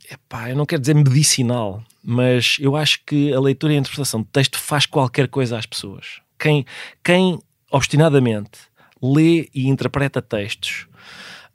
Eu 0.49 0.57
não 0.57 0.67
quero 0.67 0.81
dizer 0.81 0.95
medicinal, 0.95 1.83
mas 2.05 2.57
eu 2.61 2.77
acho 2.77 3.01
que 3.05 3.33
a 3.33 3.41
leitura 3.41 3.73
e 3.73 3.77
a 3.77 3.81
interpretação 3.81 4.21
do 4.21 4.29
texto 4.29 4.59
faz 4.59 4.87
qualquer 4.87 5.27
coisa 5.27 5.59
às 5.59 5.67
pessoas. 5.67 6.21
Quem, 6.39 6.65
quem 7.03 7.39
obstinadamente 7.71 8.59
lê 9.03 9.49
e 9.55 9.69
interpreta 9.69 10.21
textos. 10.23 10.87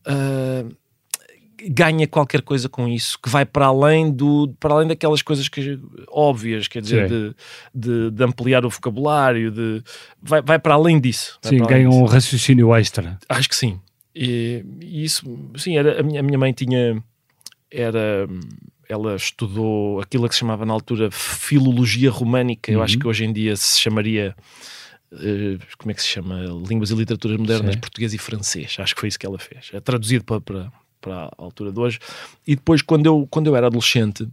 ah, 0.05 0.65
ganha 1.69 2.05
qualquer 2.07 2.41
coisa 2.41 2.67
com 2.67 2.89
isso 2.89 3.17
que 3.21 3.29
vai 3.29 3.45
para 3.45 3.67
além 3.67 4.11
do 4.11 4.53
para 4.59 4.73
além 4.73 4.87
daquelas 4.89 5.21
coisas 5.21 5.47
que 5.47 5.79
óbvias 6.09 6.67
quer 6.67 6.81
dizer 6.81 7.07
de, 7.07 7.33
de, 7.73 8.11
de 8.11 8.23
ampliar 8.23 8.65
o 8.65 8.69
vocabulário 8.69 9.49
de 9.49 9.81
vai, 10.21 10.41
vai 10.41 10.59
para 10.59 10.73
além 10.73 10.99
disso 10.99 11.39
Sim, 11.41 11.61
disso. 11.61 11.89
um 11.89 12.03
raciocínio 12.03 12.75
extra. 12.75 13.17
Acho 13.29 13.47
que 13.47 13.55
sim. 13.55 13.79
E, 14.13 14.63
e 14.81 15.05
isso, 15.05 15.25
sim, 15.55 15.77
era, 15.77 16.01
a, 16.01 16.03
minha, 16.03 16.19
a 16.19 16.23
minha 16.23 16.37
mãe 16.37 16.51
tinha, 16.51 17.01
era, 17.71 18.27
ela 18.89 19.15
estudou 19.15 20.01
aquilo 20.01 20.27
que 20.27 20.35
se 20.35 20.39
chamava 20.41 20.65
na 20.65 20.73
altura 20.73 21.09
filologia 21.11 22.11
românica, 22.11 22.71
eu 22.71 22.83
acho 22.83 22.95
Uhum. 22.95 22.99
que 22.99 23.07
hoje 23.07 23.23
em 23.25 23.31
dia 23.33 23.55
se 23.55 23.79
chamaria, 23.79 24.35
eh, 25.21 25.57
como 25.77 25.91
é 25.91 25.93
que 25.93 26.01
se 26.01 26.07
chama? 26.07 26.39
Línguas 26.67 26.91
e 26.91 26.95
literaturas 26.95 27.37
modernas, 27.37 27.73
Sim. 27.75 27.79
português 27.79 28.13
e 28.13 28.17
francês, 28.17 28.75
acho 28.79 28.93
que 28.95 28.99
foi 29.01 29.09
isso 29.09 29.19
que 29.19 29.25
ela 29.25 29.37
fez, 29.39 29.69
é 29.73 29.79
traduzido 29.79 30.23
para, 30.23 30.41
para, 30.41 30.71
para 31.01 31.15
a 31.25 31.31
altura 31.37 31.71
de 31.71 31.79
hoje. 31.79 31.99
E 32.47 32.55
depois, 32.55 32.81
quando 32.81 33.05
eu, 33.05 33.27
quando 33.29 33.47
eu 33.47 33.55
era 33.55 33.67
adolescente, 33.67 34.27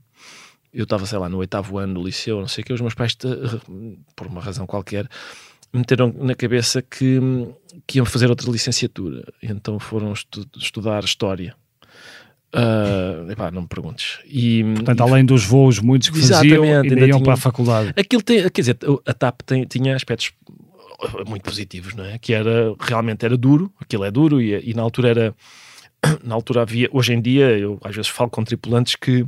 eu 0.72 0.84
estava, 0.84 1.04
sei 1.06 1.18
lá, 1.18 1.28
no 1.28 1.38
oitavo 1.38 1.78
ano 1.78 1.94
do 1.94 2.04
liceu, 2.06 2.38
não 2.40 2.46
sei 2.48 2.62
o 2.62 2.64
que, 2.66 2.72
os 2.72 2.80
meus 2.80 2.94
pais, 2.94 3.16
por 4.14 4.26
uma 4.26 4.40
razão 4.40 4.66
qualquer, 4.66 5.08
meteram 5.72 6.14
na 6.18 6.34
cabeça 6.34 6.80
que, 6.82 7.18
que 7.86 7.98
iam 7.98 8.06
fazer 8.06 8.28
outra 8.30 8.50
licenciatura. 8.50 9.24
Então 9.42 9.78
foram 9.78 10.12
estu- 10.12 10.46
estudar 10.56 11.02
História. 11.04 11.54
Ah, 12.52 13.26
epá, 13.30 13.50
não 13.50 13.62
me 13.62 13.68
perguntes. 13.68 14.18
E, 14.26 14.64
Portanto, 14.74 15.00
além 15.02 15.24
dos 15.24 15.44
voos 15.44 15.78
muitos 15.78 16.10
que 16.10 16.20
faziam, 16.20 16.64
ainda, 16.64 16.80
ainda 16.82 16.94
iam 16.94 17.06
tinham- 17.06 17.22
para 17.22 17.34
a 17.34 17.36
faculdade. 17.36 17.92
Aquilo 17.96 18.22
tem, 18.22 18.48
quer 18.50 18.60
dizer, 18.60 18.78
a 19.06 19.14
TAP 19.14 19.42
tem- 19.46 19.64
tinha 19.64 19.94
aspectos 19.94 20.32
muito 21.26 21.42
positivos, 21.42 21.94
não 21.94 22.04
é? 22.04 22.18
Que 22.18 22.32
era, 22.32 22.74
realmente 22.78 23.24
era 23.24 23.36
duro, 23.36 23.72
aquilo 23.80 24.04
é 24.04 24.10
duro 24.10 24.40
e, 24.40 24.70
e 24.70 24.74
na 24.74 24.82
altura 24.82 25.08
era, 25.08 25.34
na 26.24 26.34
altura 26.34 26.62
havia, 26.62 26.88
hoje 26.92 27.12
em 27.12 27.20
dia, 27.20 27.58
eu 27.58 27.78
às 27.82 27.94
vezes 27.94 28.10
falo 28.10 28.30
com 28.30 28.44
tripulantes 28.44 28.96
que 28.96 29.26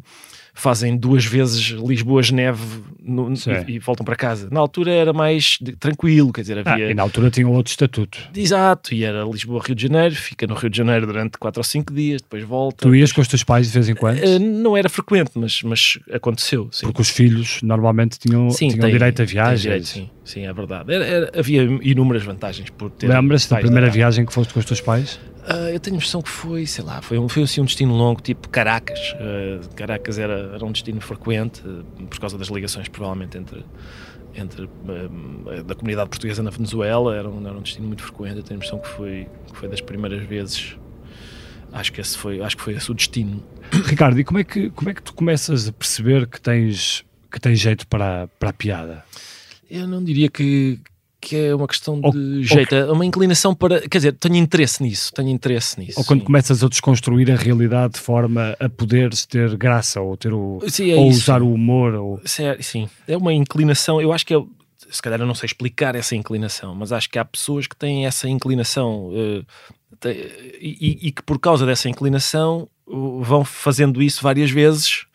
fazem 0.55 0.97
duas 0.97 1.25
vezes 1.25 1.61
Lisboa-Geneve 1.71 2.61
e, 3.69 3.73
e 3.73 3.79
voltam 3.79 4.05
para 4.05 4.15
casa. 4.15 4.49
Na 4.51 4.61
altura 4.61 4.93
era 4.93 5.13
mais 5.13 5.57
de- 5.61 5.73
tranquilo, 5.77 6.33
quer 6.33 6.43
dizer, 6.43 6.63
Ah, 6.67 6.73
havia... 6.73 6.91
e 6.91 6.95
na 6.95 7.03
altura 7.03 7.31
tinham 7.31 7.51
outro 7.53 7.71
estatuto. 7.71 8.19
Exato, 8.37 8.95
e 8.95 9.03
era 9.03 9.25
Lisboa-Rio 9.25 9.75
de 9.75 9.83
Janeiro, 9.83 10.15
fica 10.15 10.47
no 10.47 10.55
Rio 10.55 10.71
de 10.71 10.77
Janeiro 10.77 11.07
durante 11.07 11.39
4 11.39 11.59
ou 11.59 11.65
5 11.65 11.93
dias, 11.93 12.21
depois 12.23 12.43
volta. 12.45 12.83
Tu 12.87 12.95
ias 12.95 13.11
com 13.13 13.21
os 13.21 13.29
teus 13.29 13.43
pais 13.43 13.67
de 13.69 13.73
vez 13.73 13.89
em 13.89 13.95
quando? 13.95 14.19
Eh, 14.19 14.39
não 14.39 14.77
era 14.77 14.89
frequente, 14.89 15.31
mas, 15.35 15.63
mas 15.63 15.99
aconteceu. 16.13 16.69
Sim. 16.71 16.87
Porque 16.87 17.01
os 17.03 17.09
filhos 17.09 17.61
normalmente 17.63 18.19
tinham, 18.19 18.51
Sim, 18.51 18.69
tinham 18.69 18.83
tem- 18.83 18.93
direito 18.93 19.23
a 19.23 19.25
viagens. 19.25 19.61
direito, 19.63 19.87
sim, 19.87 20.11
sim, 20.25 20.47
é 20.47 20.53
verdade. 20.53 20.93
Era- 20.93 21.05
era- 21.05 21.33
havia 21.39 21.63
inúmeras 21.83 22.23
vantagens 22.23 22.69
por 22.71 22.91
ter. 22.91 23.09
Lembras-te 23.09 23.51
da 23.51 23.57
primeira 23.59 23.89
viagem 23.91 24.25
que 24.27 24.33
foste 24.33 24.53
com 24.53 24.61
os 24.61 24.67
teus 24.67 24.81
pais? 24.81 25.19
Uh, 25.43 25.71
eu 25.73 25.81
tenho 25.81 25.97
a 25.97 25.99
impressão 25.99 26.23
que 26.23 26.29
foi, 26.29 26.67
sei 26.67 26.85
lá, 26.85 27.03
foi, 27.03 27.19
um, 27.19 27.29
foi 27.29 27.43
assim 27.43 27.61
um 27.61 27.65
destino 27.65 27.95
longo, 27.95 28.21
tipo 28.21 28.49
Caracas. 28.49 28.99
Uh, 29.15 29.69
Caracas 29.75 30.17
era, 30.19 30.53
era 30.55 30.65
um 30.65 30.71
destino 30.71 31.01
frequente, 31.01 31.61
uh, 31.67 31.85
por 32.09 32.21
causa 32.21 32.39
das 32.39 32.47
ligações, 32.49 32.87
provavelmente, 32.89 33.37
entre, 33.37 33.65
entre 34.35 34.69
da 35.67 35.75
comunidade 35.75 36.11
portuguesa 36.11 36.43
na 36.45 36.51
Venezuela. 36.51 37.17
Era 37.17 37.29
um, 37.29 37.45
era 37.45 37.57
um 37.57 37.63
destino 37.63 37.89
muito 37.89 38.05
frequente. 38.05 38.37
Eu 38.37 38.43
tenho 38.45 38.55
a 38.55 38.59
impressão 38.59 38.79
que 38.79 38.89
foi, 38.89 39.29
que 39.51 39.59
foi 39.59 39.69
das 39.69 39.81
primeiras 39.81 40.23
vezes. 40.25 40.77
Acho 41.73 41.93
que 41.93 42.01
esse 42.01 42.17
foi, 42.17 42.41
acho 42.41 42.57
que 42.57 42.63
foi 42.63 42.75
esse 42.75 42.91
o 42.91 42.95
destino. 42.95 43.43
Ricardo, 43.87 44.21
e 44.21 44.25
como 44.25 44.39
é 44.39 44.45
que, 44.45 44.71
como 44.71 44.91
é 44.91 44.95
que 44.95 45.03
tu 45.03 45.13
começas 45.13 45.67
a 45.67 45.73
perceber 45.73 46.27
que 46.29 46.41
tens, 46.41 47.05
que 47.31 47.41
tens 47.41 47.59
jeito 47.59 47.85
para, 47.89 48.29
para 48.39 48.51
a 48.51 48.53
piada? 48.53 49.05
Eu 49.69 49.89
não 49.89 50.05
diria 50.05 50.29
que, 50.29 50.79
que 51.23 51.37
é 51.37 51.55
uma 51.55 51.69
questão 51.69 52.01
de 52.01 52.07
ou, 52.09 52.43
jeito, 52.43 52.75
é 52.75 52.91
uma 52.91 53.07
inclinação 53.07 53.55
para. 53.55 53.81
Quer 53.89 53.99
dizer, 53.99 54.13
tenho 54.15 54.35
interesse 54.35 54.83
nisso, 54.83 55.13
tenho 55.15 55.29
interesse 55.29 55.79
nisso. 55.79 56.01
Ou 56.01 56.05
quando 56.05 56.19
sim. 56.19 56.27
começas 56.27 56.65
a 56.65 56.69
desconstruir 56.69 57.31
a 57.31 57.37
realidade 57.37 57.95
de 57.95 58.01
forma 58.01 58.57
a 58.59 58.69
poderes 58.69 59.25
ter 59.25 59.57
graça 59.57 60.01
ou 60.01 60.17
ter 60.17 60.35
o. 60.35 60.61
Sim, 60.69 60.91
é 60.91 60.97
ou 60.97 61.09
isso. 61.09 61.21
usar 61.21 61.41
o 61.41 61.55
humor. 61.55 61.95
Ou... 61.95 62.21
Sim, 62.25 62.89
é 63.07 63.17
uma 63.17 63.33
inclinação. 63.33 64.01
Eu 64.01 64.13
acho 64.13 64.27
que 64.27 64.35
é. 64.35 64.43
Se 64.91 65.01
calhar 65.01 65.21
eu 65.21 65.27
não 65.27 65.35
sei 65.35 65.47
explicar 65.47 65.95
essa 65.95 66.17
inclinação, 66.17 66.75
mas 66.75 66.93
acho 66.93 67.09
que 67.09 67.19
há 67.19 67.25
pessoas 67.25 67.67
que 67.67 67.77
têm 67.77 68.05
essa 68.05 68.29
inclinação 68.29 69.07
uh, 69.11 69.47
e, 70.61 70.99
e, 71.01 71.13
que 71.13 71.23
por 71.23 71.39
causa 71.39 71.65
dessa 71.65 71.89
inclinação 71.89 72.69
uh, 72.87 73.23
vão 73.23 73.43
fazendo 73.43 74.03
isso 74.03 74.23
várias 74.23 74.51
vezes 74.51 75.07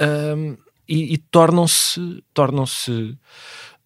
uh, 0.00 0.58
e, 0.88 1.14
e 1.14 1.18
tornam-se 1.18 2.24
tornam-se 2.32 3.16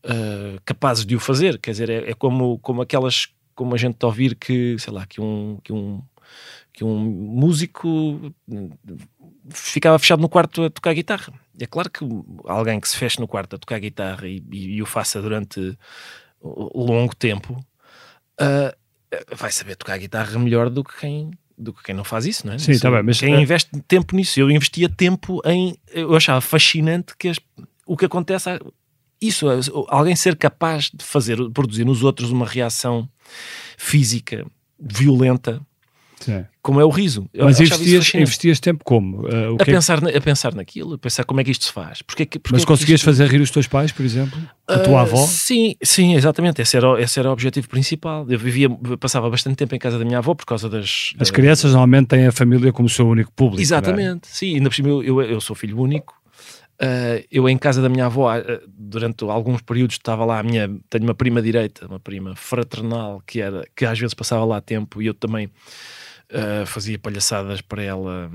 uh, 0.05 0.61
capazes 0.65 1.05
de 1.05 1.17
o 1.17 1.21
fazer. 1.21 1.59
Quer 1.59 1.71
dizer, 1.73 1.91
é, 1.91 2.11
é, 2.11 2.15
como, 2.15 2.59
como 2.59 2.83
aquelas, 2.83 3.29
como 3.55 3.75
a 3.75 3.79
gente 3.79 4.05
ouvir 4.05 4.35
que, 4.35 4.77
sei 4.79 4.93
lá, 4.93 5.07
que 5.07 5.21
um, 5.21 5.59
que 5.63 5.73
um, 5.73 6.03
que 6.73 6.85
um 6.85 6.99
músico 6.99 8.33
ficava 9.51 9.99
fechado 9.99 10.21
no 10.21 10.29
quarto 10.29 10.65
a 10.65 10.71
tocar 10.71 10.95
guitarra. 10.95 11.33
É 11.59 11.67
claro 11.67 11.91
que 11.91 12.05
alguém 12.45 12.79
que 12.79 12.89
se 12.89 12.97
feche 12.97 13.19
no 13.21 13.27
quarto 13.27 13.57
a 13.57 13.59
tocar 13.59 13.79
guitarra 13.81 14.29
e, 14.29 14.43
e, 14.53 14.77
e 14.77 14.83
o 14.83 14.87
faça 14.87 15.21
durante 15.21 15.77
longo 16.85 17.17
tempo 17.17 17.55
uh, 18.41 18.77
vai 19.35 19.51
saber 19.51 19.77
tocar 19.77 19.99
guitarra 19.99 20.39
melhor 20.39 20.71
do 20.71 20.85
que 20.85 20.97
quem 21.01 21.31
do 21.57 21.73
que 21.73 21.83
quem 21.83 21.95
não 21.95 22.05
faz 22.05 22.25
isso, 22.25 22.47
não 22.47 22.55
é? 22.55 22.59
Sim, 22.59 22.71
está 22.71 22.89
bem, 22.89 23.03
mas 23.03 23.19
quem 23.19 23.35
é... 23.35 23.41
investe 23.41 23.69
tempo 23.89 24.15
nisso, 24.15 24.39
eu 24.39 24.49
investia 24.49 24.89
tempo 24.89 25.41
em, 25.45 25.77
eu 25.89 26.15
achava 26.15 26.41
fascinante 26.41 27.17
que 27.17 27.27
as, 27.27 27.41
o 27.85 27.97
que 27.97 28.05
acontece 28.05 28.49
isso, 29.21 29.47
alguém 29.89 30.15
ser 30.15 30.37
capaz 30.37 30.91
de 30.95 31.05
fazer, 31.05 31.39
produzir 31.51 31.85
nos 31.85 32.03
outros 32.03 32.31
uma 32.31 32.47
reação 32.47 33.09
física 33.77 34.47
violenta, 34.79 35.61
Sim. 36.21 36.45
como 36.63 36.81
é 36.81 36.85
o 36.85 36.89
riso. 36.89 37.29
Eu 37.33 37.47
Mas 37.47 37.59
investias, 37.59 38.15
investias 38.15 38.61
tempo 38.61 38.85
como? 38.85 39.23
Uh, 39.23 39.57
a, 39.59 39.63
é 39.63 39.65
pensar 39.65 40.01
na, 40.01 40.11
a 40.11 40.21
pensar 40.21 40.55
naquilo, 40.55 40.95
a 40.95 40.99
pensar 40.99 41.25
como 41.25 41.41
é 41.41 41.45
que 41.45 41.51
isto 41.51 41.65
se 41.65 41.73
faz. 41.73 42.03
Porque, 42.03 42.27
porque 42.27 42.53
Mas 42.53 42.65
conseguias 42.65 43.01
isto... 43.01 43.05
fazer 43.05 43.27
rir 43.29 43.41
os 43.41 43.51
teus 43.51 43.67
pais, 43.67 43.91
por 43.93 44.05
exemplo? 44.05 44.39
A 44.69 44.77
uh, 44.77 44.83
tua 44.85 45.01
avó? 45.03 45.27
Sim, 45.27 45.75
sim, 45.83 46.15
exatamente. 46.15 46.63
Esse 46.63 46.77
era, 46.77 47.01
esse 47.01 47.19
era 47.19 47.29
o 47.29 47.33
objetivo 47.33 47.69
principal. 47.69 48.27
Eu 48.29 48.39
vivia, 48.39 48.69
passava 49.01 49.29
bastante 49.31 49.57
tempo 49.57 49.75
em 49.75 49.79
casa 49.79 49.99
da 49.99 50.05
minha 50.05 50.19
avó 50.19 50.35
por 50.35 50.47
causa 50.47 50.69
das. 50.69 51.13
As 51.19 51.31
crianças 51.31 51.73
normalmente 51.73 52.09
têm 52.09 52.27
a 52.27 52.33
família 52.33 52.73
como 52.73 52.89
seu 52.89 53.09
único 53.09 53.33
público. 53.33 53.61
É? 53.61 53.63
Exatamente, 53.63 54.29
é? 54.29 54.33
sim. 54.33 54.55
Ainda 54.55 54.69
por 54.69 54.75
cima 54.75 54.89
eu, 54.89 55.03
eu, 55.03 55.23
eu 55.23 55.41
sou 55.41 55.57
filho 55.57 55.81
único 55.81 56.18
Uh, 56.81 57.27
eu 57.29 57.49
em 57.49 57.59
casa 57.59 57.83
da 57.83 57.89
minha 57.89 58.07
avó, 58.07 58.33
uh, 58.39 58.43
durante 58.69 59.25
alguns 59.25 59.61
períodos 59.63 59.97
estava 59.97 60.25
lá 60.25 60.39
a 60.39 60.43
minha, 60.45 60.69
tenho 60.89 61.03
uma 61.05 61.15
prima 61.15 61.43
direita, 61.43 61.87
uma 61.87 61.99
prima 61.99 62.37
fraternal, 62.37 63.21
que 63.27 63.41
era 63.41 63.67
que 63.75 63.85
às 63.85 63.99
vezes 63.99 64.15
passava 64.15 64.45
lá 64.45 64.61
tempo 64.61 65.03
e 65.03 65.07
eu 65.07 65.15
também 65.15 65.47
uh, 65.47 66.65
fazia 66.67 66.97
palhaçadas 66.97 67.61
para 67.61 67.83
ela 67.83 68.31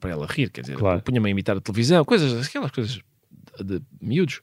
para 0.00 0.10
ela 0.10 0.26
rir, 0.26 0.48
quer 0.48 0.62
dizer, 0.62 0.76
claro. 0.76 1.02
punha-me 1.02 1.28
a 1.28 1.30
imitar 1.30 1.54
a 1.54 1.60
televisão, 1.60 2.02
coisas, 2.02 2.46
aquelas 2.46 2.70
coisas 2.70 3.00
de, 3.62 3.78
de 3.78 3.84
miúdos. 4.00 4.40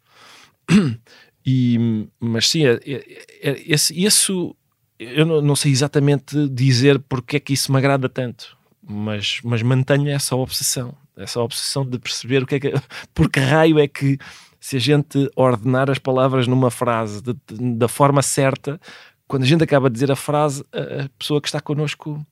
E, 1.48 2.08
mas 2.20 2.50
sim, 2.50 2.66
é, 2.66 2.80
é, 2.84 3.50
é, 3.52 3.64
esse, 3.72 3.94
isso 4.04 4.56
eu 4.98 5.26
não, 5.28 5.42
não 5.44 5.56
sei 5.56 5.72
exatamente 5.72 6.50
dizer 6.50 6.98
porque 6.98 7.38
é 7.38 7.40
que 7.40 7.54
isso 7.54 7.72
me 7.72 7.78
agrada 7.78 8.10
tanto, 8.10 8.58
mas, 8.82 9.42
mas 9.44 9.62
mantenho 9.62 10.10
essa 10.10 10.36
obsessão 10.36 10.98
essa 11.18 11.42
obsessão 11.42 11.86
de 11.86 11.98
perceber 12.00 12.44
o 12.44 12.46
que 12.46 12.56
é 12.56 12.60
que. 12.60 12.74
Por 13.14 13.30
que 13.30 13.40
raio 13.40 13.80
é 13.80 13.88
que 13.88 14.18
se 14.60 14.78
a 14.78 14.80
gente 14.80 15.30
ordenar 15.36 15.90
as 15.92 16.00
palavras 16.00 16.48
numa 16.48 16.72
frase 16.72 17.22
de, 17.22 17.34
de, 17.34 17.76
da 17.76 17.88
forma 17.88 18.22
certa, 18.22 18.80
quando 19.28 19.44
a 19.44 19.46
gente 19.46 19.64
acaba 19.64 19.90
de 19.90 19.94
dizer 19.94 20.12
a 20.12 20.16
frase, 20.16 20.64
a, 20.74 21.08
pessoa 21.20 21.40
que 21.40 21.48
está 21.48 21.60
connosco 21.60 22.26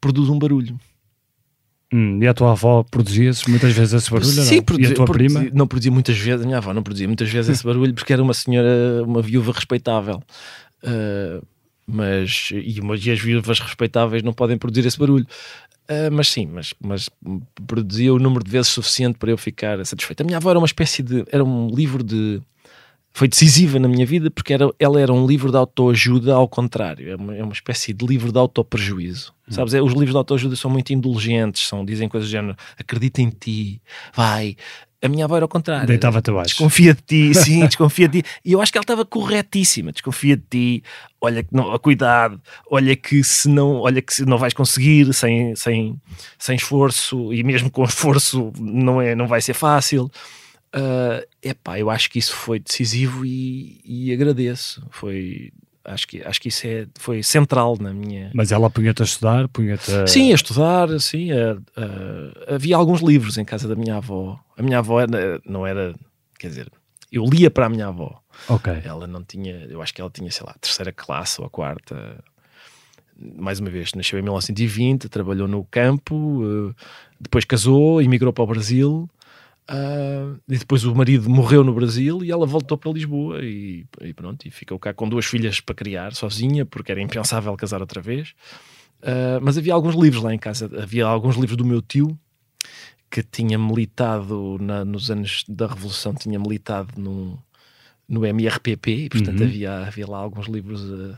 produz 0.00 0.28
um 0.28 0.38
barulho. 0.38 0.78
Hum, 1.92 2.20
e 2.22 2.26
a 2.26 2.34
tua 2.34 2.52
avó 2.52 2.82
produzia-se 2.82 3.48
muitas 3.48 3.72
vezes 3.72 3.92
esse 3.94 4.10
barulho? 4.10 4.30
Sim, 4.30 4.56
não? 4.56 4.64
Produzia, 4.64 4.88
e 4.88 4.92
a 4.92 4.94
tua 4.94 5.04
produzia, 5.04 5.40
prima? 5.40 5.52
Não 5.54 5.66
produzia 5.66 5.92
muitas 5.92 6.18
vezes, 6.18 6.42
a 6.42 6.46
minha 6.46 6.58
avó 6.58 6.72
não 6.72 6.82
produzia 6.82 7.06
muitas 7.06 7.28
vezes 7.28 7.50
esse 7.50 7.64
barulho 7.64 7.94
porque 7.94 8.12
era 8.12 8.22
uma 8.22 8.34
senhora, 8.34 9.02
uma 9.04 9.22
viúva 9.22 9.52
respeitável. 9.52 10.22
Uh, 10.82 11.44
mas 11.86 12.50
e, 12.52 12.80
e 12.80 13.10
as 13.10 13.20
viúvas 13.20 13.60
respeitáveis 13.60 14.22
não 14.22 14.32
podem 14.32 14.56
produzir 14.56 14.86
esse 14.86 14.98
barulho. 14.98 15.26
Uh, 15.88 16.10
mas 16.10 16.28
sim, 16.28 16.46
mas, 16.46 16.72
mas 16.82 17.10
produzia 17.66 18.12
o 18.12 18.18
número 18.18 18.42
de 18.42 18.50
vezes 18.50 18.68
suficiente 18.68 19.18
para 19.18 19.30
eu 19.30 19.36
ficar 19.36 19.84
satisfeito. 19.84 20.22
A 20.22 20.24
minha 20.24 20.38
avó 20.38 20.50
era 20.50 20.58
uma 20.58 20.66
espécie 20.66 21.02
de. 21.02 21.24
Era 21.30 21.44
um 21.44 21.68
livro 21.68 22.02
de. 22.02 22.40
Foi 23.12 23.28
decisiva 23.28 23.78
na 23.78 23.86
minha 23.86 24.04
vida 24.04 24.28
porque 24.28 24.52
era, 24.52 24.68
ela 24.76 25.00
era 25.00 25.12
um 25.12 25.24
livro 25.24 25.50
de 25.50 25.56
autoajuda 25.56 26.34
ao 26.34 26.48
contrário. 26.48 27.10
É 27.10 27.14
uma, 27.14 27.36
é 27.36 27.44
uma 27.44 27.52
espécie 27.52 27.92
de 27.92 28.04
livro 28.04 28.32
de 28.32 28.38
autoprejuízo. 28.38 29.32
Hum. 29.48 29.52
Sabes? 29.52 29.74
É, 29.74 29.80
os 29.80 29.92
livros 29.92 30.10
de 30.10 30.16
autoajuda 30.16 30.56
são 30.56 30.70
muito 30.70 30.92
indulgentes, 30.92 31.66
são, 31.66 31.84
dizem 31.84 32.08
coisas 32.08 32.28
do 32.28 32.32
género: 32.32 32.56
acredita 32.78 33.20
em 33.20 33.28
ti, 33.28 33.80
vai, 34.14 34.56
a 35.04 35.08
minha 35.08 35.26
avó 35.26 35.36
era 35.36 35.44
ao 35.44 35.48
contrário. 35.48 35.86
Deitava-te 35.86 36.30
abaixo. 36.30 36.48
Desconfia 36.48 36.94
de 36.94 37.02
ti, 37.02 37.34
sim, 37.34 37.60
desconfia 37.68 38.08
de 38.08 38.22
ti. 38.22 38.28
E 38.42 38.52
eu 38.52 38.62
acho 38.62 38.72
que 38.72 38.78
ela 38.78 38.84
estava 38.84 39.04
corretíssima. 39.04 39.92
Desconfia 39.92 40.34
de 40.34 40.44
ti, 40.50 40.84
olha 41.20 41.42
que 41.42 41.54
não, 41.54 41.78
cuidado, 41.78 42.40
olha 42.70 42.96
que 42.96 43.22
se 43.22 43.46
não, 43.46 43.80
olha 43.80 44.00
que 44.00 44.14
se 44.14 44.24
não 44.24 44.38
vais 44.38 44.54
conseguir 44.54 45.12
sem, 45.12 45.54
sem, 45.54 46.00
sem 46.38 46.56
esforço, 46.56 47.34
e 47.34 47.42
mesmo 47.44 47.70
com 47.70 47.84
esforço 47.84 48.50
não, 48.58 49.00
é, 49.00 49.14
não 49.14 49.26
vai 49.26 49.42
ser 49.42 49.52
fácil. 49.52 50.10
Uh, 50.74 51.22
epá, 51.42 51.78
eu 51.78 51.90
acho 51.90 52.10
que 52.10 52.18
isso 52.18 52.34
foi 52.34 52.58
decisivo 52.58 53.26
e, 53.26 53.82
e 53.84 54.10
agradeço. 54.10 54.82
Foi 54.90 55.52
acho 55.84 56.08
que, 56.08 56.22
acho 56.22 56.40
que 56.40 56.48
isso 56.48 56.66
é, 56.66 56.86
foi 56.98 57.22
central 57.22 57.76
na 57.80 57.92
minha. 57.92 58.30
Mas 58.34 58.50
ela 58.50 58.70
punha-te 58.70 59.02
a 59.02 59.04
estudar? 59.04 59.48
Punha-te 59.48 59.92
a... 59.92 60.06
Sim, 60.06 60.32
a 60.32 60.34
estudar, 60.34 60.88
sim. 61.00 61.30
A, 61.32 61.52
a, 61.76 62.54
havia 62.54 62.76
alguns 62.76 63.00
livros 63.00 63.36
em 63.38 63.44
casa 63.44 63.68
da 63.68 63.76
minha 63.76 63.96
avó. 63.96 64.38
A 64.56 64.62
minha 64.62 64.78
avó 64.78 65.00
era, 65.00 65.40
não 65.46 65.66
era, 65.66 65.94
quer 66.38 66.48
dizer, 66.48 66.72
eu 67.12 67.24
lia 67.24 67.50
para 67.50 67.66
a 67.66 67.68
minha 67.68 67.88
avó. 67.88 68.20
Ok. 68.48 68.72
Ela 68.84 69.06
não 69.06 69.22
tinha, 69.22 69.66
eu 69.68 69.80
acho 69.82 69.94
que 69.94 70.00
ela 70.00 70.10
tinha, 70.10 70.30
sei 70.30 70.46
lá, 70.46 70.54
terceira 70.60 70.92
classe 70.92 71.40
ou 71.40 71.46
a 71.46 71.50
quarta. 71.50 72.22
Mais 73.16 73.60
uma 73.60 73.70
vez, 73.70 73.92
nasceu 73.94 74.18
em 74.18 74.22
1920, 74.22 75.08
trabalhou 75.08 75.46
no 75.46 75.64
campo, 75.64 76.42
eh, 76.42 76.74
depois 77.20 77.44
casou, 77.44 78.02
emigrou 78.02 78.32
para 78.32 78.42
o 78.42 78.46
Brasil 78.46 79.08
Uh, 79.70 80.38
e 80.46 80.58
depois 80.58 80.84
o 80.84 80.94
marido 80.94 81.30
morreu 81.30 81.64
no 81.64 81.72
Brasil 81.72 82.22
e 82.22 82.30
ela 82.30 82.44
voltou 82.44 82.76
para 82.76 82.92
Lisboa 82.92 83.42
e, 83.42 83.86
e, 84.02 84.12
pronto, 84.12 84.46
e 84.46 84.50
ficou 84.50 84.78
cá 84.78 84.92
com 84.92 85.08
duas 85.08 85.24
filhas 85.24 85.58
para 85.58 85.74
criar, 85.74 86.14
sozinha, 86.14 86.66
porque 86.66 86.92
era 86.92 87.00
impensável 87.00 87.56
casar 87.56 87.80
outra 87.80 88.00
vez. 88.00 88.34
Uh, 89.00 89.40
mas 89.42 89.56
havia 89.56 89.72
alguns 89.72 89.94
livros 89.94 90.22
lá 90.22 90.34
em 90.34 90.38
casa, 90.38 90.70
havia 90.80 91.06
alguns 91.06 91.36
livros 91.36 91.56
do 91.56 91.64
meu 91.64 91.80
tio 91.80 92.18
que 93.10 93.22
tinha 93.22 93.56
militado 93.58 94.58
na, 94.60 94.84
nos 94.84 95.10
anos 95.10 95.44
da 95.48 95.66
Revolução, 95.66 96.14
tinha 96.14 96.38
militado 96.38 97.00
no, 97.00 97.38
no 98.08 98.26
MRPP, 98.26 98.90
e 98.90 99.08
portanto 99.08 99.40
uhum. 99.40 99.46
havia, 99.46 99.86
havia 99.86 100.06
lá 100.06 100.18
alguns 100.18 100.46
livros 100.46 100.82
uh, 100.82 101.16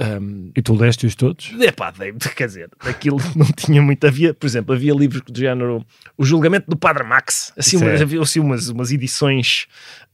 um, 0.00 0.50
e 0.56 0.62
tu 0.62 0.74
leste-os 0.74 1.14
todos? 1.14 1.52
É 1.60 1.70
pá, 1.70 1.92
quer 2.34 2.46
dizer, 2.46 2.70
aquilo 2.80 3.18
não 3.36 3.46
tinha 3.46 3.82
muito. 3.82 4.06
Havia, 4.06 4.32
por 4.32 4.46
exemplo, 4.46 4.74
havia 4.74 4.94
livros 4.94 5.22
do 5.22 5.38
género 5.38 5.84
O 6.16 6.24
Julgamento 6.24 6.70
do 6.70 6.76
Padre 6.76 7.04
Max. 7.04 7.52
Assim, 7.56 7.76
umas, 7.76 8.00
havia 8.00 8.20
assim, 8.20 8.40
umas, 8.40 8.68
umas 8.68 8.90
edições 8.90 9.66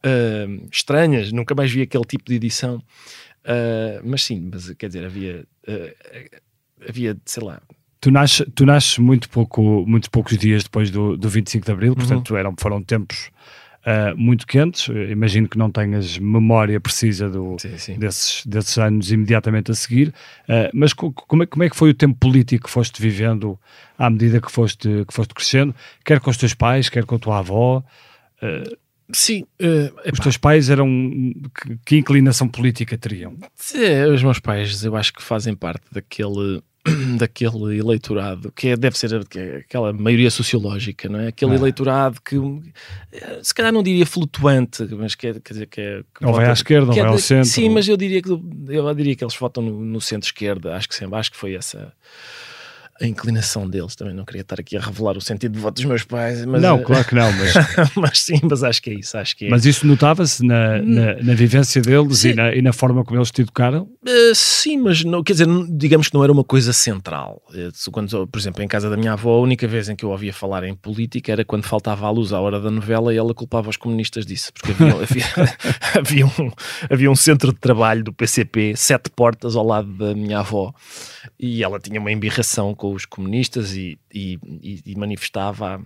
uh, 0.04 0.68
estranhas, 0.72 1.30
nunca 1.32 1.54
mais 1.54 1.70
vi 1.70 1.82
aquele 1.82 2.04
tipo 2.04 2.24
de 2.24 2.34
edição. 2.34 2.82
Uh, 3.44 4.02
mas 4.04 4.24
sim, 4.24 4.48
mas, 4.52 4.70
quer 4.72 4.88
dizer, 4.88 5.04
havia, 5.04 5.46
uh, 5.68 6.40
havia, 6.88 7.16
sei 7.24 7.42
lá, 7.42 7.60
Tu 8.00 8.12
nasces, 8.12 8.46
tu 8.54 8.64
nasces 8.64 8.96
muito, 8.98 9.28
pouco, 9.28 9.84
muito 9.84 10.08
poucos 10.08 10.38
dias 10.38 10.62
depois 10.62 10.88
do, 10.88 11.16
do 11.16 11.28
25 11.28 11.66
de 11.66 11.72
Abril, 11.72 11.96
portanto 11.96 12.30
uhum. 12.30 12.36
eram, 12.36 12.54
foram 12.56 12.80
tempos 12.80 13.28
uh, 13.86 14.16
muito 14.16 14.46
quentes. 14.46 14.88
Imagino 15.10 15.48
que 15.48 15.58
não 15.58 15.70
tenhas 15.70 16.18
memória 16.18 16.80
precisa 16.80 17.28
do, 17.28 17.56
sim, 17.58 17.76
sim. 17.78 17.98
Desses, 17.98 18.44
desses 18.46 18.78
anos 18.78 19.10
imediatamente 19.10 19.70
a 19.70 19.74
seguir. 19.74 20.08
Uh, 20.48 20.70
mas 20.72 20.92
co 20.92 21.12
como 21.12 21.42
é, 21.42 21.46
como 21.46 21.62
é 21.64 21.70
que 21.70 21.76
foi 21.76 21.90
o 21.90 21.94
tempo 21.94 22.18
político 22.18 22.66
que 22.66 22.70
foste 22.70 23.00
vivendo 23.00 23.58
à 23.96 24.08
medida 24.08 24.40
que 24.40 24.50
foste, 24.50 25.04
que 25.06 25.12
foste 25.14 25.34
crescendo, 25.34 25.74
quer 26.04 26.20
com 26.20 26.30
os 26.30 26.36
teus 26.36 26.54
pais, 26.54 26.88
quer 26.88 27.04
com 27.04 27.14
a 27.16 27.18
tua 27.18 27.38
avó? 27.38 27.82
Uh, 28.42 28.76
Sim. 29.12 29.44
Uh, 29.60 30.10
os 30.12 30.20
teus 30.20 30.36
pais 30.36 30.68
eram. 30.68 30.86
Que, 31.54 31.78
que, 31.84 31.96
inclinação 31.96 32.46
política 32.46 32.98
teriam? 32.98 33.36
Sim, 33.54 34.02
os 34.12 34.22
meus 34.22 34.38
pais, 34.38 34.84
eu 34.84 34.94
acho 34.96 35.12
que 35.12 35.22
fazem 35.22 35.54
parte 35.54 35.84
daquele. 35.90 36.62
daquele 37.18 37.78
eleitorado 37.78 38.52
que 38.52 38.68
é, 38.68 38.76
deve 38.76 38.98
ser 38.98 39.26
que 39.26 39.38
é 39.38 39.56
aquela 39.58 39.92
maioria 39.92 40.30
sociológica, 40.30 41.08
não 41.08 41.20
é? 41.20 41.28
Aquele 41.28 41.52
ah. 41.52 41.56
eleitorado 41.56 42.20
que 42.22 42.36
eh, 43.12 43.40
se 43.42 43.54
calhar 43.54 43.72
não 43.72 43.82
diria 43.82 44.06
flutuante, 44.06 44.86
mas 44.92 45.14
que 45.14 45.28
é, 45.28 45.34
quer 45.34 45.52
dizer 45.52 45.66
que 45.66 45.80
é 45.80 46.02
que 46.14 46.24
ou 46.24 46.32
vai 46.32 46.46
à 46.46 46.52
esquerda, 46.52 46.92
ou 46.92 46.98
é 46.98 47.02
vai 47.02 47.10
ao 47.10 47.18
centro. 47.18 47.48
Sim, 47.48 47.68
mas 47.70 47.88
eu 47.88 47.96
diria 47.96 48.22
que 48.22 48.30
eu 48.30 48.94
diria 48.94 49.14
que 49.14 49.24
eles 49.24 49.36
votam 49.36 49.62
no, 49.62 49.84
no 49.84 50.00
centro-esquerda, 50.00 50.76
acho 50.76 50.88
que 50.88 50.94
sempre, 50.94 51.18
acho 51.18 51.30
que 51.30 51.36
foi 51.36 51.54
essa 51.54 51.92
a 53.00 53.06
inclinação 53.06 53.68
deles. 53.68 53.94
Também 53.94 54.14
não 54.14 54.24
queria 54.24 54.42
estar 54.42 54.58
aqui 54.58 54.76
a 54.76 54.80
revelar 54.80 55.16
o 55.16 55.20
sentido 55.20 55.52
de 55.52 55.58
voto 55.58 55.76
dos 55.76 55.84
meus 55.84 56.02
pais. 56.02 56.44
Mas, 56.44 56.60
não, 56.60 56.82
claro 56.82 57.04
que 57.04 57.14
não. 57.14 57.30
Mas, 57.32 57.54
mas 57.96 58.18
sim, 58.20 58.40
mas 58.42 58.62
acho 58.62 58.82
que 58.82 58.90
é 58.90 58.94
isso. 58.94 59.16
Acho 59.16 59.36
que 59.36 59.46
é. 59.46 59.48
Mas 59.50 59.64
isso 59.64 59.86
notava-se 59.86 60.44
na, 60.44 60.82
na, 60.82 61.14
na, 61.22 61.34
vivência 61.34 61.80
deles 61.80 62.24
e 62.24 62.34
na, 62.34 62.54
e 62.54 62.60
na, 62.60 62.72
forma 62.72 63.04
como 63.04 63.18
eles 63.18 63.30
te 63.30 63.42
educaram? 63.42 63.82
Uh, 63.82 64.34
sim, 64.34 64.78
mas 64.78 65.04
não, 65.04 65.22
quer 65.22 65.32
dizer, 65.32 65.46
digamos 65.70 66.08
que 66.08 66.14
não 66.14 66.24
era 66.24 66.32
uma 66.32 66.44
coisa 66.44 66.72
central. 66.72 67.42
Eh, 67.54 67.70
quando, 67.92 68.26
por 68.26 68.38
exemplo, 68.38 68.62
em 68.62 68.68
casa 68.68 68.90
da 68.90 68.96
minha 68.96 69.12
avó, 69.12 69.34
a 69.34 69.40
única 69.40 69.66
vez 69.66 69.88
em 69.88 69.96
que 69.96 70.04
eu 70.04 70.10
ouvia 70.10 70.32
falar 70.32 70.64
em 70.64 70.74
política 70.74 71.32
era 71.32 71.44
quando 71.44 71.64
faltava 71.64 72.06
a 72.06 72.10
luz 72.10 72.32
à 72.32 72.40
hora 72.40 72.60
da 72.60 72.70
novela 72.70 73.12
e 73.14 73.16
ela 73.16 73.32
culpava 73.34 73.70
os 73.70 73.76
comunistas 73.76 74.26
disso. 74.26 74.52
Porque 74.52 74.72
havia, 74.72 75.24
havia, 75.94 76.24
havia, 76.24 76.26
um, 76.26 76.50
havia 76.90 77.10
um 77.10 77.16
centro 77.16 77.52
de 77.52 77.58
trabalho 77.58 78.02
do 78.02 78.12
PCP, 78.12 78.74
sete 78.76 79.10
portas 79.10 79.56
ao 79.56 79.64
lado 79.64 79.88
da 79.92 80.14
minha 80.14 80.40
avó, 80.40 80.72
e 81.38 81.62
ela 81.62 81.78
tinha 81.78 82.00
uma 82.00 82.10
embirração 82.10 82.74
com 82.74 82.87
com 82.88 82.94
os 82.94 83.04
comunistas 83.04 83.74
e, 83.74 83.98
e, 84.12 84.38
e 84.84 84.94
manifestava. 84.96 85.82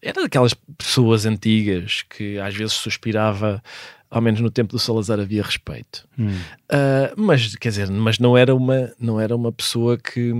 Era 0.00 0.22
daquelas 0.22 0.54
pessoas 0.76 1.26
antigas 1.26 2.02
que 2.02 2.38
às 2.38 2.54
vezes 2.54 2.74
suspirava 2.74 3.62
ao 4.10 4.20
menos 4.20 4.40
no 4.40 4.50
tempo 4.50 4.72
do 4.72 4.78
Salazar 4.78 5.18
havia 5.18 5.42
respeito. 5.42 6.06
Hum. 6.18 6.28
Uh, 6.70 7.20
mas 7.20 7.54
quer 7.56 7.70
dizer, 7.70 7.90
mas 7.90 8.18
não 8.18 8.36
era 8.36 8.54
uma 8.54 8.92
não 8.98 9.20
era 9.20 9.34
uma 9.34 9.50
pessoa 9.50 9.98
que 9.98 10.32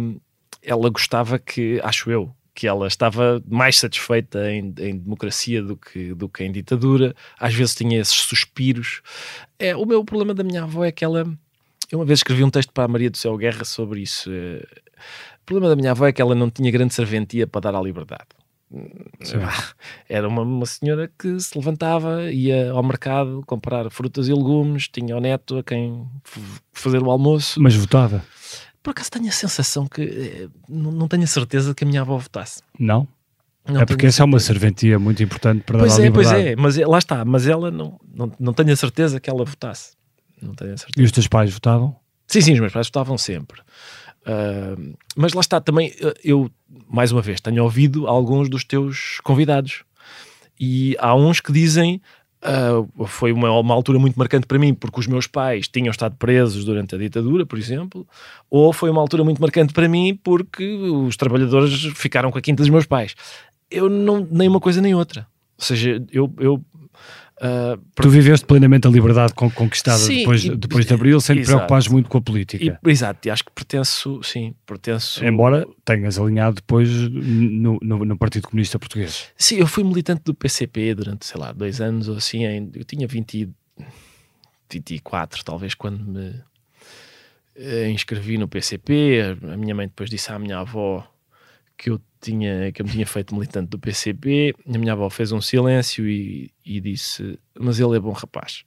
ela 0.63 0.89
gostava 0.91 1.39
que, 1.39 1.81
acho 1.83 2.11
eu, 2.11 2.35
que 2.55 2.67
ela 2.67 2.87
estava 2.87 3.43
mais 3.47 3.79
satisfeita 3.79 4.51
em, 4.51 4.75
em, 4.79 4.99
democracia 4.99 5.63
do 5.63 5.77
que, 5.77 6.15
do 6.15 6.29
que 6.29 6.43
em 6.43 6.51
ditadura. 6.51 7.15
Às 7.39 7.55
vezes 7.55 7.75
tinha 7.75 8.01
esses 8.01 8.15
suspiros. 8.15 9.03
É, 9.59 9.77
o 9.77 9.85
meu 9.85 10.05
problema 10.05 10.35
da 10.35 10.43
minha 10.43 10.63
avó 10.63 10.85
é 10.85 10.91
que 10.91 11.05
ela. 11.05 11.27
Eu 11.91 11.99
uma 12.01 12.05
vez 12.05 12.19
escrevi 12.19 12.43
um 12.43 12.51
texto 12.51 12.73
para 12.73 12.85
a 12.85 12.89
Maria 12.89 13.11
do 13.11 13.17
Céu 13.17 13.37
Guerra 13.37 13.65
sobre 13.65 14.01
isso. 14.01 14.31
Uh, 14.31 14.67
problema 15.47 15.71
da 15.71 15.77
minha 15.77 15.93
avó 15.93 16.07
é 16.07 16.13
que 16.13 16.21
ela 16.21 16.35
não 16.35 16.51
tinha 16.51 16.71
grande 16.71 16.93
serventia 16.93 17.47
para 17.47 17.61
dar 17.63 17.75
à 17.75 17.81
liberdade. 17.81 18.27
Sim. 19.23 19.37
Era 20.09 20.29
uma, 20.29 20.43
uma, 20.43 20.67
senhora 20.67 21.11
que 21.17 21.39
se 21.39 21.57
levantava, 21.57 22.31
ia 22.33 22.73
ao 22.73 22.83
mercado 22.83 23.43
comprar 23.47 23.89
frutas 23.91 24.29
e 24.29 24.33
legumes, 24.33 24.89
tinha 24.89 25.17
o 25.17 25.21
neto 25.21 25.59
a 25.59 25.63
quem 25.63 26.05
fazer 26.73 27.01
o 27.03 27.11
almoço. 27.11 27.63
Mas 27.63 27.77
votava? 27.77 28.25
Por 28.83 28.91
acaso 28.91 29.11
tenho 29.11 29.29
a 29.29 29.33
sensação 29.33 29.87
que 29.87 30.03
eh, 30.03 30.49
não, 30.69 30.93
não 30.93 31.09
tenho 31.09 31.23
a 31.23 31.29
certeza 31.29 31.75
que 31.75 31.85
a 31.85 31.87
minha 31.87 32.01
avó 32.01 32.19
votasse. 32.19 32.61
Não? 32.79 33.07
Não 33.69 33.81
é 33.81 33.87
porque 33.87 34.07
essa 34.07 34.23
é 34.23 34.25
uma 34.25 34.39
serventia 34.39 34.99
muito 34.99 35.23
importante 35.23 35.63
para 35.63 35.79
pois 35.79 35.97
dar 35.97 36.03
é, 36.03 36.07
liberdade. 36.07 36.37
Pois 36.37 36.47
é, 36.47 36.57
mas 36.57 36.79
é, 36.79 36.87
lá 36.87 36.99
está, 36.99 37.25
mas 37.25 37.47
ela 37.47 37.71
não, 37.71 37.99
não, 38.15 38.33
não 38.39 38.53
tenho 38.53 38.73
a 38.73 38.77
certeza 38.77 39.19
que 39.19 39.29
ela 39.29 39.45
votasse. 39.45 39.93
Não 40.41 40.55
tenho 40.55 40.75
a 40.75 40.77
certeza. 40.77 41.03
E 41.03 41.05
os 41.05 41.13
teus 41.13 41.27
pais 41.27 41.53
votavam? 41.53 41.97
Sim, 42.29 42.41
sim, 42.41 42.53
os 42.55 42.61
meus 42.61 42.73
pais 42.73 42.87
votavam 42.87 43.19
sempre. 43.19 43.61
Uh, 44.27 44.97
mas 45.17 45.33
lá 45.33 45.41
está, 45.41 45.61
também 45.61 45.95
ah, 46.03 46.13
eu, 46.25 46.51
mais 46.89 47.13
uma 47.13 47.23
vez, 47.23 47.41
tenho 47.41 47.63
ouvido 47.63 48.09
alguns 48.09 48.49
dos 48.49 48.65
teus 48.65 49.21
convidados 49.23 49.85
e 50.59 50.97
há 50.99 51.15
uns 51.15 51.39
que 51.39 51.53
dizem 51.53 52.01
uh, 52.43 53.07
foi 53.07 53.31
uma, 53.31 53.53
uma, 53.53 53.73
altura 53.73 54.01
muito 54.01 54.19
marcante 54.19 54.45
para 54.45 54.59
mim 54.59 54.75
porque 54.75 54.99
os 54.99 55.07
meus 55.07 55.29
pais 55.29 55.69
tinham 55.69 55.93
estado 55.93 56.17
presos 56.17 56.65
durante 56.65 56.97
a 56.97 56.99
ditadura, 56.99 57.47
por 57.47 57.57
exemplo, 57.57 58.05
ou 58.51 58.73
foi 58.73 58.91
uma 58.91 59.01
altura 59.01 59.23
muito 59.23 59.41
marcante 59.41 59.73
para 59.73 59.89
mim 59.89 60.19
porque 60.21 60.75
os 60.75 61.17
trabalhadores 61.17 61.85
ficaram 61.95 62.33
com 62.33 62.39
a 62.39 62.43
quinta 62.43 62.65
dos 62.65 62.71
meus 62.71 62.85
pais. 62.85 63.15
Eu 63.71 63.89
não, 63.89 64.27
nem 64.29 64.49
uma 64.49 64.61
coisa 64.61 64.81
nem 64.81 64.95
outra. 64.95 65.27
Ou 65.57 65.65
seja, 65.65 66.05
eu, 66.11 66.33
eu 66.39 66.65
Uh, 67.39 67.77
tu 67.95 68.09
viveste 68.09 68.47
plenamente 68.47 68.87
a 68.87 68.91
liberdade 68.91 69.35
conquistada 69.35 69.99
sim, 69.99 70.21
depois, 70.21 70.45
e, 70.45 70.57
depois 70.57 70.87
de 70.87 70.95
Abril, 70.95 71.21
sem 71.21 71.37
te 71.37 71.45
preocupares 71.45 71.87
muito 71.87 72.09
com 72.09 72.17
a 72.17 72.23
política. 72.23 72.65
E, 72.65 72.91
exato, 72.91 73.29
e 73.29 73.31
acho 73.31 73.45
que 73.45 73.53
pertenço, 73.53 74.23
sim, 74.23 74.55
pertenço... 74.65 75.23
Embora 75.23 75.67
tenhas 75.85 76.19
alinhado 76.19 76.57
depois 76.57 76.89
no, 76.91 77.79
no, 77.83 78.05
no, 78.07 78.17
Partido 78.17 78.49
Comunista 78.49 78.79
Português. 78.79 79.27
Sim, 79.37 79.57
eu 79.57 79.67
fui 79.67 79.85
militante 79.85 80.23
do 80.25 80.35
PCP 80.35 80.95
durante, 80.95 81.27
sei 81.27 81.39
lá, 81.39 81.53
dois 81.53 81.79
anos 81.79 82.09
ou 82.09 82.17
assim, 82.17 82.71
eu 82.75 82.85
tinha 82.85 83.07
20, 83.07 83.51
24 84.71 85.45
talvez 85.45 85.75
quando 85.75 86.03
me 86.03 86.43
eh, 87.55 87.91
inscrevi 87.91 88.39
no 88.39 88.49
PCP, 88.49 89.37
a 89.53 89.57
minha 89.59 89.75
mãe 89.75 89.89
depois 89.89 90.09
disse 90.09 90.33
à 90.33 90.39
minha 90.39 90.61
avó 90.61 91.07
que 91.77 91.91
eu 91.91 92.01
tinha, 92.31 92.73
que 92.73 92.83
eu 92.83 92.87
me 92.87 92.93
tinha 92.93 93.07
feito 93.07 93.35
militante 93.35 93.69
do 93.69 93.79
PCP, 93.79 94.55
a 94.67 94.79
minha 94.79 94.93
avó 94.93 95.09
fez 95.09 95.33
um 95.33 95.41
silêncio 95.41 96.09
e, 96.09 96.51
e 96.65 96.81
disse: 96.81 97.39
Mas 97.59 97.79
ele 97.79 97.97
é 97.97 98.01
bom 98.01 98.13
rapaz. 98.13 98.65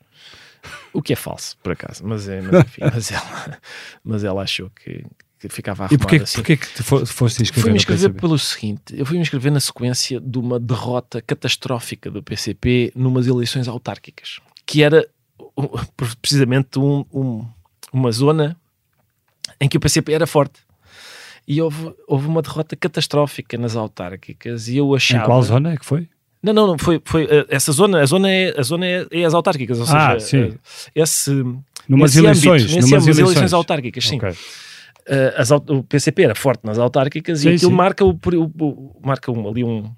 O 0.94 1.02
que 1.02 1.14
é 1.14 1.16
falso, 1.16 1.58
por 1.64 1.72
acaso, 1.72 2.06
mas, 2.06 2.28
é, 2.28 2.42
mas, 2.42 2.66
enfim, 2.66 2.82
mas, 2.82 3.12
ela, 3.12 3.60
mas 4.04 4.24
ela 4.24 4.42
achou 4.42 4.70
que, 4.70 5.06
que 5.40 5.48
ficava 5.48 5.86
arrumado 5.86 5.96
E 5.96 5.98
porquê, 5.98 6.16
assim. 6.18 6.36
porquê 6.36 6.58
que 6.58 6.68
te 6.68 6.84
foste 6.84 7.42
inscrever 7.42 7.64
Fui-me 7.64 7.78
inscrever 7.78 8.14
pelo 8.14 8.38
seguinte, 8.38 8.84
eu 8.92 9.06
fui-me 9.06 9.22
inscrever 9.22 9.52
na 9.52 9.60
sequência 9.62 10.20
de 10.20 10.38
uma 10.38 10.60
derrota 10.60 11.22
catastrófica 11.22 12.12
do 12.12 12.22
PCP 12.22 12.92
numas 12.94 13.26
eleições 13.26 13.70
autárquicas, 13.70 14.40
que 14.66 14.84
era 14.84 15.08
precisamente 16.22 16.78
um, 16.78 17.06
um, 17.14 17.46
uma 17.94 18.12
zona 18.12 18.58
em 19.62 19.70
que 19.70 19.78
o 19.78 19.80
PCP 19.80 20.12
era 20.12 20.28
forte 20.28 20.60
e 21.50 21.60
houve, 21.60 21.92
houve 22.08 22.28
uma 22.28 22.44
derrota 22.44 22.76
catastrófica 22.76 23.58
nas 23.58 23.76
autárquicas 23.76 24.68
e 24.68 24.78
eu 24.78 24.94
achava... 24.94 25.24
Em 25.24 25.26
qual 25.26 25.42
zona 25.42 25.74
é 25.74 25.78
que 25.78 25.84
foi? 25.84 26.08
Não, 26.44 26.54
não, 26.54 26.68
não, 26.68 26.78
foi, 26.78 27.02
foi 27.04 27.24
eh, 27.24 27.48
essa 27.50 27.72
zona, 27.72 28.02
a 28.02 28.06
zona 28.06 28.30
é, 28.30 28.54
a 28.58 28.62
zona 28.62 28.86
é, 28.86 29.08
é 29.12 29.26
as 29.26 29.34
autárquicas, 29.34 29.80
ou 29.80 29.86
ah, 29.90 30.20
seja, 30.20 30.20
sim. 30.20 30.58
Eh, 30.96 31.02
esse, 31.02 31.32
numas 31.88 32.16
eleições, 32.16 32.62
âmbito, 32.62 32.76
numas 32.76 32.92
eleições. 32.92 33.18
eleições 33.18 33.54
autárquicas, 33.54 34.06
sim. 34.06 34.18
Okay. 34.18 34.30
Uh, 34.30 35.34
as, 35.38 35.50
o 35.50 35.84
PCP 35.84 36.22
era 36.22 36.36
forte 36.36 36.64
nas 36.64 36.78
autárquicas 36.78 37.40
sim, 37.40 37.50
e 37.50 37.56
aquilo 37.56 37.72
sim. 37.72 37.76
marca, 37.76 38.06
o, 38.06 38.12
o, 38.12 38.64
o, 38.64 39.02
marca 39.04 39.32
um, 39.32 39.50
ali 39.50 39.64
um, 39.64 39.92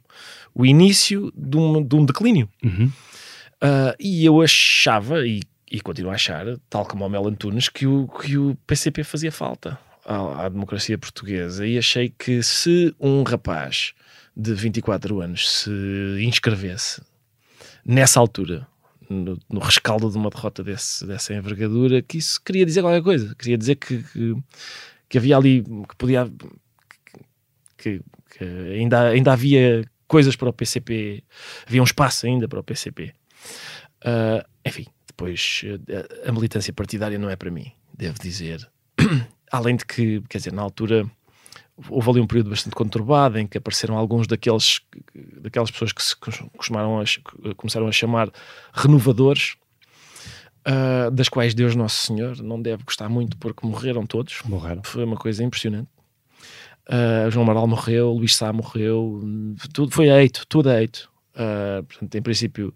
o 0.56 0.66
início 0.66 1.34
de 1.36 1.58
um, 1.58 1.84
de 1.84 1.96
um 1.96 2.06
declínio. 2.06 2.48
Uhum. 2.64 2.86
Uh, 2.86 3.94
e 4.00 4.26
eu 4.26 4.42
achava, 4.42 5.28
e, 5.28 5.42
e 5.70 5.82
continuo 5.82 6.12
a 6.12 6.16
achar, 6.16 6.46
tal 6.70 6.86
como 6.86 7.06
o 7.06 7.10
Mel 7.10 7.28
Antunes, 7.28 7.68
que 7.68 7.86
o, 7.86 8.08
que 8.08 8.38
o 8.38 8.56
PCP 8.66 9.04
fazia 9.04 9.34
falta 9.34 9.78
à, 10.06 10.46
à, 10.46 10.50
democracia 10.50 10.98
portuguesa 10.98 11.66
e 11.66 11.78
achei 11.78 12.10
que 12.10 12.42
se 12.42 12.96
um 13.00 13.24
rapaz 13.24 13.94
de 14.36 14.54
24 14.54 15.22
anos 15.22 15.50
se 15.50 15.72
inscrevesse 16.22 17.02
nessa 17.86 18.20
altura, 18.20 18.68
no, 19.10 19.38
no 19.50 19.60
rescaldo 19.60 20.10
de 20.10 20.18
uma 20.18 20.30
derrota 20.30 20.64
desse, 20.64 21.06
dessa 21.06 21.34
envergadura, 21.34 22.02
que 22.02 22.18
isso 22.18 22.42
queria 22.44 22.66
dizer 22.66 22.82
qualquer 22.82 23.04
coisa. 23.04 23.36
Queria 23.36 23.58
dizer 23.58 23.76
que, 23.76 24.04
que, 24.04 24.36
que 25.10 25.18
havia 25.18 25.38
ali, 25.38 25.64
que 25.64 25.96
podia. 25.98 26.32
Que, 27.78 28.02
que, 28.38 28.44
ainda, 28.44 29.10
ainda 29.10 29.34
havia 29.34 29.84
coisas 30.08 30.36
para 30.36 30.50
o 30.50 30.54
PCP, 30.54 31.24
havia 31.66 31.82
um 31.82 31.86
espaço 31.86 32.26
ainda 32.26 32.48
para 32.48 32.60
o 32.60 32.64
PCP. 32.64 33.14
Uh, 34.04 34.40
ah, 34.40 34.46
enfim, 34.66 34.86
depois 35.08 35.64
a, 36.26 36.30
a 36.30 36.32
militância 36.32 36.74
partidária 36.74 37.18
não 37.18 37.30
é 37.30 37.36
para 37.36 37.52
mim, 37.52 37.72
devo 37.98 38.20
dizer. 38.20 38.70
Além 39.52 39.76
de 39.76 39.86
que, 39.86 40.22
quer 40.30 40.38
dizer, 40.38 40.54
na 40.54 40.62
altura 40.62 41.10
houve 41.90 42.10
ali 42.10 42.20
um 42.20 42.28
período 42.28 42.50
bastante 42.50 42.76
conturbado 42.76 43.40
em 43.40 43.48
que 43.48 43.58
apareceram 43.58 43.98
alguns 43.98 44.28
daqueles, 44.28 44.82
daquelas 45.42 45.72
pessoas 45.72 45.92
que 45.92 46.04
se 46.04 46.16
costumaram 46.58 47.00
a, 47.00 47.04
começaram 47.56 47.88
a 47.88 47.92
chamar 47.92 48.30
renovadores, 48.74 49.56
uh, 50.68 51.12
das 51.12 51.30
quais 51.30 51.54
Deus 51.54 51.76
Nosso 51.76 52.06
Senhor 52.06 52.42
não 52.42 52.62
deve 52.62 52.84
gostar 52.84 53.10
muito 53.10 53.38
porque 53.38 53.66
morreram 53.66 54.06
todos. 54.06 54.42
Morreram. 54.46 54.84
Foi 54.84 55.04
uma 55.04 55.18
coisa 55.18 55.44
impressionante. 55.44 55.90
Uh, 56.88 57.30
João 57.30 57.44
Amaral 57.44 57.68
morreu, 57.68 58.12
Luís 58.12 58.36
Sá 58.36 58.52
morreu, 58.52 59.22
tudo 59.74 59.92
foi 59.92 60.10
eito, 60.10 60.46
tudo 60.48 60.72
eito. 60.72 61.10
Uh, 61.34 61.84
portanto, 61.84 62.16
em 62.16 62.22
princípio, 62.22 62.74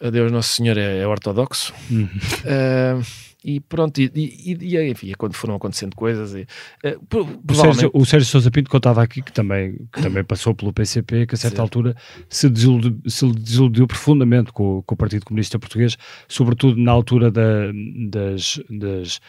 Deus 0.00 0.30
Nosso 0.30 0.54
Senhor 0.54 0.76
é, 0.76 0.98
é 0.98 1.06
ortodoxo. 1.06 1.72
Uhum. 1.90 2.04
Uh, 2.04 3.26
e 3.46 3.60
pronto, 3.60 4.00
e, 4.00 4.10
e, 4.12 4.58
e 4.60 4.90
enfim, 4.90 5.12
é 5.12 5.14
quando 5.14 5.34
foram 5.34 5.54
acontecendo 5.54 5.94
coisas. 5.94 6.34
E, 6.34 6.46
uh, 6.84 7.44
o, 7.48 7.54
Sérgio, 7.54 7.90
o 7.94 8.04
Sérgio 8.04 8.28
Sousa 8.28 8.50
Pinto 8.50 8.68
contava 8.68 9.00
aqui 9.00 9.22
que 9.22 9.32
também, 9.32 9.86
que 9.92 10.02
também 10.02 10.24
passou 10.26 10.52
pelo 10.52 10.72
PCP, 10.72 11.26
que 11.26 11.36
a 11.36 11.38
certa 11.38 11.58
Sim. 11.58 11.62
altura 11.62 11.96
se 12.28 12.50
desiludiu, 12.50 12.98
se 13.06 13.24
desiludiu 13.32 13.86
profundamente 13.86 14.52
com, 14.52 14.82
com, 14.82 14.94
o 14.94 14.98
Partido 14.98 15.24
Comunista 15.24 15.60
Português, 15.60 15.96
sobretudo 16.26 16.76
na 16.76 16.90
altura 16.90 17.30
da, 17.30 17.70
das, 18.10 18.60
das, 18.68 19.20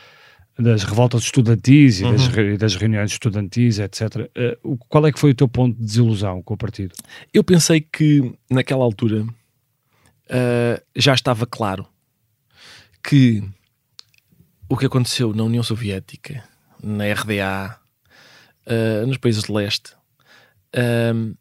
das 0.57 0.83
revoltas 0.83 1.21
estudantis 1.21 2.01
e 2.01 2.03
uhum. 2.03 2.13
das, 2.13 2.57
das, 2.57 2.75
reuniões 2.75 3.11
estudantis, 3.11 3.77
etc. 3.77 4.27
Uh, 4.65 4.77
qual 4.89 5.05
é 5.05 5.11
que 5.11 5.19
foi 5.19 5.29
o 5.29 5.35
teu 5.35 5.47
ponto 5.47 5.77
de 5.77 5.85
desilusão 5.85 6.41
com 6.41 6.55
o 6.55 6.57
partido? 6.57 6.95
Eu 7.31 7.43
pensei 7.43 7.81
que 7.81 8.33
naquela 8.49 8.83
altura 8.83 9.23
uh, 10.29 10.81
já 10.95 11.13
estava 11.13 11.45
claro 11.45 11.87
que 13.03 13.43
o 14.69 14.75
que 14.75 14.85
aconteceu 14.85 15.33
na 15.33 15.43
União 15.43 15.63
Soviética, 15.63 16.43
na 16.83 17.05
RDA, 17.13 17.79
uh, 18.67 19.07
nos 19.07 19.17
países 19.17 19.43
de 19.43 19.51
leste, 19.51 19.93
uh, 20.75 21.37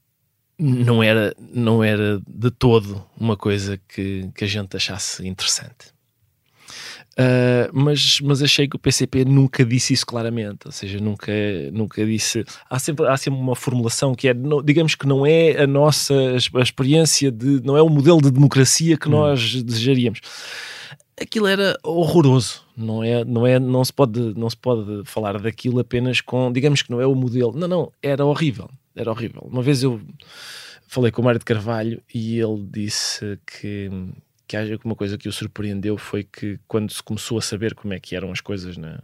não, 0.58 1.02
era, 1.02 1.34
não 1.38 1.82
era 1.82 2.20
de 2.26 2.50
todo 2.50 3.04
uma 3.18 3.36
coisa 3.36 3.78
que, 3.88 4.30
que 4.34 4.44
a 4.44 4.48
gente 4.48 4.76
achasse 4.76 5.26
interessante. 5.26 5.95
Uh, 7.18 7.72
mas, 7.72 8.20
mas 8.20 8.42
achei 8.42 8.68
que 8.68 8.76
o 8.76 8.78
PCP 8.78 9.24
nunca 9.24 9.64
disse 9.64 9.94
isso 9.94 10.04
claramente, 10.04 10.66
ou 10.66 10.72
seja, 10.72 11.00
nunca, 11.00 11.32
nunca 11.72 12.04
disse. 12.04 12.44
Há 12.68 12.78
sempre, 12.78 13.06
há 13.06 13.16
sempre 13.16 13.40
uma 13.40 13.56
formulação 13.56 14.14
que 14.14 14.28
é, 14.28 14.34
digamos 14.62 14.94
que 14.94 15.06
não 15.06 15.24
é 15.24 15.62
a 15.62 15.66
nossa 15.66 16.12
a 16.14 16.60
experiência 16.60 17.32
de, 17.32 17.62
não 17.64 17.74
é 17.74 17.80
o 17.80 17.88
modelo 17.88 18.20
de 18.20 18.30
democracia 18.30 18.98
que 18.98 19.08
hum. 19.08 19.12
nós 19.12 19.62
desejaríamos. 19.62 20.20
Aquilo 21.18 21.46
era 21.46 21.78
horroroso, 21.82 22.62
não 22.76 23.02
é, 23.02 23.24
não 23.24 23.46
é, 23.46 23.58
não 23.58 23.82
se 23.82 23.92
pode, 23.94 24.20
não 24.36 24.50
se 24.50 24.56
pode 24.58 25.02
falar 25.06 25.40
daquilo 25.40 25.80
apenas 25.80 26.20
com, 26.20 26.52
digamos 26.52 26.82
que 26.82 26.90
não 26.90 27.00
é 27.00 27.06
o 27.06 27.14
modelo. 27.14 27.54
Não, 27.56 27.66
não, 27.66 27.92
era 28.02 28.26
horrível, 28.26 28.68
era 28.94 29.10
horrível. 29.10 29.48
Uma 29.50 29.62
vez 29.62 29.82
eu 29.82 29.98
falei 30.86 31.10
com 31.10 31.22
o 31.22 31.24
Mário 31.24 31.38
de 31.38 31.46
Carvalho 31.46 32.02
e 32.14 32.38
ele 32.38 32.62
disse 32.70 33.38
que 33.46 33.90
que 34.46 34.56
haja 34.56 34.78
uma 34.84 34.94
coisa 34.94 35.18
que 35.18 35.28
o 35.28 35.32
surpreendeu 35.32 35.98
foi 35.98 36.22
que 36.22 36.58
quando 36.68 36.92
se 36.92 37.02
começou 37.02 37.38
a 37.38 37.42
saber 37.42 37.74
como 37.74 37.92
é 37.94 38.00
que 38.00 38.14
eram 38.14 38.30
as 38.30 38.40
coisas 38.40 38.76
na, 38.76 39.02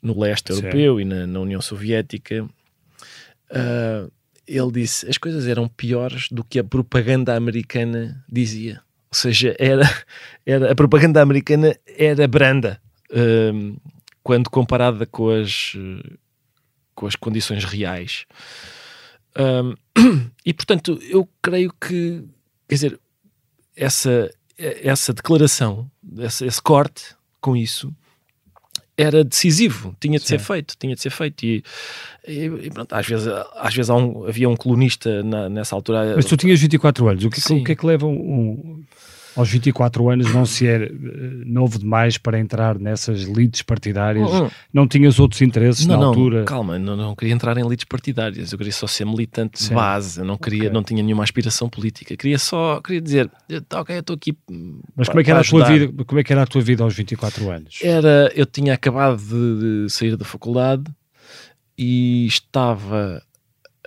no 0.00 0.18
leste 0.18 0.50
europeu 0.50 1.00
e 1.00 1.04
na, 1.04 1.26
na, 1.26 1.40
União 1.40 1.60
Soviética, 1.60 2.44
uh, 2.44 4.12
ele 4.46 4.72
disse 4.72 5.08
as 5.08 5.18
coisas 5.18 5.46
eram 5.46 5.68
piores 5.68 6.28
do 6.30 6.44
que 6.44 6.58
a 6.58 6.64
propaganda 6.64 7.34
americana 7.34 8.24
dizia. 8.30 8.80
Ou 9.10 9.14
seja, 9.14 9.56
era, 9.58 9.84
era, 10.46 10.72
a 10.72 10.74
propaganda 10.74 11.20
americana 11.20 11.76
era 11.86 12.28
branda 12.28 12.80
uh, 13.10 13.80
quando 14.22 14.50
comparada 14.50 15.04
com 15.06 15.30
as, 15.30 15.72
com 16.94 17.06
as 17.06 17.16
condições 17.16 17.64
reais. 17.64 18.26
Uh, 19.34 19.76
e 20.44 20.54
portanto, 20.54 20.98
eu 21.02 21.28
creio 21.42 21.72
que, 21.80 22.22
quer 22.68 22.74
dizer, 22.74 23.00
essa, 23.78 24.30
essa 24.58 25.12
declaração, 25.12 25.90
esse, 26.18 26.44
esse 26.44 26.60
corte 26.60 27.14
com 27.40 27.56
isso, 27.56 27.94
era 28.96 29.22
decisivo, 29.22 29.96
tinha 30.00 30.18
de 30.18 30.24
Sim. 30.24 30.30
ser 30.30 30.38
feito, 30.40 30.74
tinha 30.76 30.94
de 30.94 31.00
ser 31.00 31.10
feito. 31.10 31.44
E, 31.44 31.62
e, 32.26 32.46
e 32.46 32.70
pronto, 32.70 32.92
às 32.92 33.06
vezes, 33.06 33.28
às 33.54 33.72
vezes 33.72 33.88
um, 33.88 34.26
havia 34.26 34.48
um 34.48 34.56
colunista 34.56 35.22
na, 35.22 35.48
nessa 35.48 35.76
altura. 35.76 36.14
Mas 36.16 36.24
tu 36.24 36.36
tinhas 36.36 36.58
24 36.58 37.08
anos, 37.08 37.24
o 37.24 37.30
que, 37.30 37.52
o 37.52 37.64
que 37.64 37.72
é 37.72 37.76
que 37.76 37.86
leva 37.86 38.06
um, 38.06 38.84
aos 39.38 39.48
24 39.48 40.10
anos 40.10 40.32
não 40.34 40.44
se 40.44 40.66
é 40.66 40.90
novo 41.46 41.78
demais 41.78 42.18
para 42.18 42.38
entrar 42.38 42.78
nessas 42.78 43.22
lides 43.22 43.62
partidárias? 43.62 44.30
Não, 44.30 44.50
não 44.72 44.88
tinhas 44.88 45.18
outros 45.18 45.40
interesses 45.42 45.86
não, 45.86 45.94
na 45.94 46.00
não, 46.00 46.08
altura? 46.08 46.44
Calma, 46.44 46.78
não, 46.78 46.96
não 46.96 47.14
queria 47.14 47.34
entrar 47.34 47.56
em 47.56 47.66
lides 47.66 47.84
partidárias, 47.84 48.52
eu 48.52 48.58
queria 48.58 48.72
só 48.72 48.86
ser 48.86 49.04
militante 49.04 49.60
Sim. 49.60 49.68
de 49.68 49.74
base, 49.74 50.20
eu 50.20 50.24
não 50.24 50.36
queria, 50.36 50.62
okay. 50.62 50.72
não 50.72 50.82
tinha 50.82 51.02
nenhuma 51.02 51.22
aspiração 51.22 51.68
política, 51.68 52.16
queria 52.16 52.38
só, 52.38 52.80
queria 52.80 53.00
dizer, 53.00 53.30
ok, 53.74 53.96
eu 53.96 54.00
estou 54.00 54.16
aqui. 54.16 54.36
Mas 54.96 55.08
como 55.08 55.20
é 55.20 55.24
que 55.24 55.30
era 55.30 55.40
a 55.40 55.44
tua 55.44 55.64
vida? 55.64 56.04
Como 56.04 56.20
é 56.20 56.24
que 56.24 56.32
era 56.32 56.42
a 56.42 56.46
tua 56.46 56.60
vida 56.60 56.82
aos 56.82 56.94
24 56.94 57.50
anos? 57.50 57.78
Era, 57.82 58.32
eu 58.34 58.44
tinha 58.44 58.74
acabado 58.74 59.18
de, 59.18 59.84
de 59.84 59.92
sair 59.92 60.16
da 60.16 60.24
faculdade 60.24 60.84
e 61.78 62.26
estava 62.26 63.22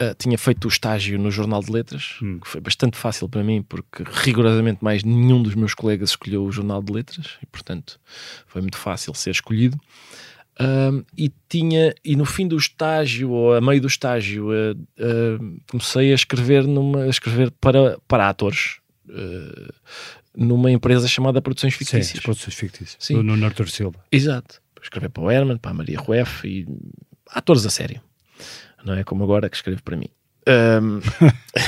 Uh, 0.02 0.16
tinha 0.18 0.36
feito 0.36 0.66
o 0.66 0.68
estágio 0.68 1.20
no 1.20 1.30
Jornal 1.30 1.62
de 1.62 1.72
Letras, 1.72 2.16
hum. 2.24 2.40
que 2.40 2.48
foi 2.48 2.60
bastante 2.60 2.98
fácil 2.98 3.30
para 3.30 3.44
mim, 3.44 3.62
porque 3.62 4.04
rigorosamente 4.24 4.84
mais 4.84 5.04
nenhum 5.04 5.44
dos 5.44 5.54
meus 5.54 5.76
colegas 5.76 6.10
escolheu 6.10 6.44
o 6.44 6.52
Jornal 6.52 6.82
de 6.82 6.92
Letras 6.92 7.38
e, 7.40 7.46
portanto, 7.46 8.00
foi 8.48 8.62
muito 8.62 8.78
fácil 8.78 9.14
ser 9.14 9.30
escolhido. 9.30 9.78
Uh, 10.60 11.06
e 11.16 11.32
tinha, 11.48 11.94
e 12.04 12.16
no 12.16 12.26
fim 12.26 12.48
do 12.48 12.58
estágio, 12.58 13.30
ou 13.30 13.54
a 13.54 13.62
meio 13.62 13.80
do 13.80 13.88
estágio, 13.88 14.48
uh, 14.50 15.62
comecei 15.70 16.12
a 16.12 16.16
escrever, 16.16 16.66
numa, 16.66 17.04
a 17.04 17.10
escrever 17.10 17.52
para, 17.52 18.00
para 18.08 18.28
atores 18.28 18.80
numa 20.36 20.72
empresa 20.72 21.08
chamada 21.08 21.42
Produções 21.42 21.74
Fictícias. 21.74 22.08
Sim, 22.08 22.22
Produções 22.22 22.56
Fictícias, 22.56 22.98
Sim. 22.98 23.22
no 23.22 23.46
Arthur 23.46 23.70
Silva. 23.70 24.00
Exato. 24.12 24.62
Escrever 24.82 25.10
para 25.10 25.24
o 25.24 25.30
Herman, 25.30 25.58
para 25.58 25.72
a 25.72 25.74
Maria 25.74 26.00
Rueff 26.00 26.48
e 26.48 26.66
atores 27.28 27.66
a 27.66 27.70
sério 27.70 28.02
não 28.84 28.96
é 28.96 29.04
como 29.04 29.24
agora 29.24 29.50
que 29.50 29.56
escrevo 29.56 29.84
para 29.84 29.98
mim. 29.98 30.10
Um, 30.48 31.00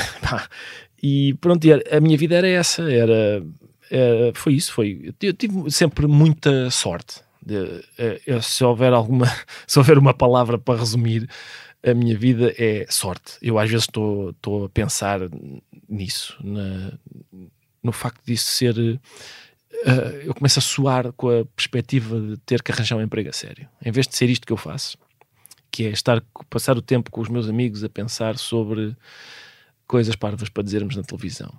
e 1.02 1.34
pronto, 1.34 1.66
a 1.90 2.00
minha 2.00 2.16
vida 2.16 2.36
era 2.36 2.48
essa, 2.48 2.90
era, 2.90 3.42
era 3.90 4.32
foi 4.34 4.54
isso, 4.54 4.72
foi. 4.72 5.14
Eu 5.20 5.32
tive 5.32 5.70
sempre 5.70 6.06
muita 6.06 6.70
sorte. 6.70 7.22
De, 7.44 7.84
é, 7.98 8.40
se 8.40 8.64
houver 8.64 8.92
alguma, 8.92 9.26
se 9.66 9.78
houver 9.78 9.98
uma 9.98 10.14
palavra 10.14 10.58
para 10.58 10.78
resumir 10.78 11.28
a 11.84 11.92
minha 11.92 12.16
vida 12.16 12.54
é 12.58 12.86
sorte. 12.88 13.36
Eu 13.42 13.58
às 13.58 13.70
vezes 13.70 13.84
estou 13.84 14.64
a 14.64 14.68
pensar 14.70 15.20
nisso, 15.88 16.36
na, 16.42 16.92
no 17.82 17.92
facto 17.92 18.24
disso 18.24 18.46
ser. 18.46 18.78
Uh, 18.78 20.16
eu 20.24 20.34
começo 20.34 20.58
a 20.58 20.62
suar 20.62 21.12
com 21.12 21.28
a 21.28 21.44
perspectiva 21.44 22.18
de 22.18 22.38
ter 22.38 22.62
que 22.62 22.72
arranjar 22.72 22.96
um 22.96 23.02
emprego 23.02 23.28
a 23.28 23.32
sério. 23.32 23.68
Em 23.84 23.92
vez 23.92 24.08
de 24.08 24.16
ser 24.16 24.30
isto 24.30 24.46
que 24.46 24.52
eu 24.52 24.56
faço, 24.56 24.96
que 25.74 25.86
é 25.86 25.90
estar, 25.90 26.22
passar 26.48 26.78
o 26.78 26.82
tempo 26.82 27.10
com 27.10 27.20
os 27.20 27.28
meus 27.28 27.48
amigos 27.48 27.82
a 27.82 27.88
pensar 27.88 28.38
sobre 28.38 28.96
coisas 29.88 30.14
parvas 30.14 30.48
para 30.48 30.62
dizermos 30.62 30.94
na 30.94 31.02
televisão. 31.02 31.52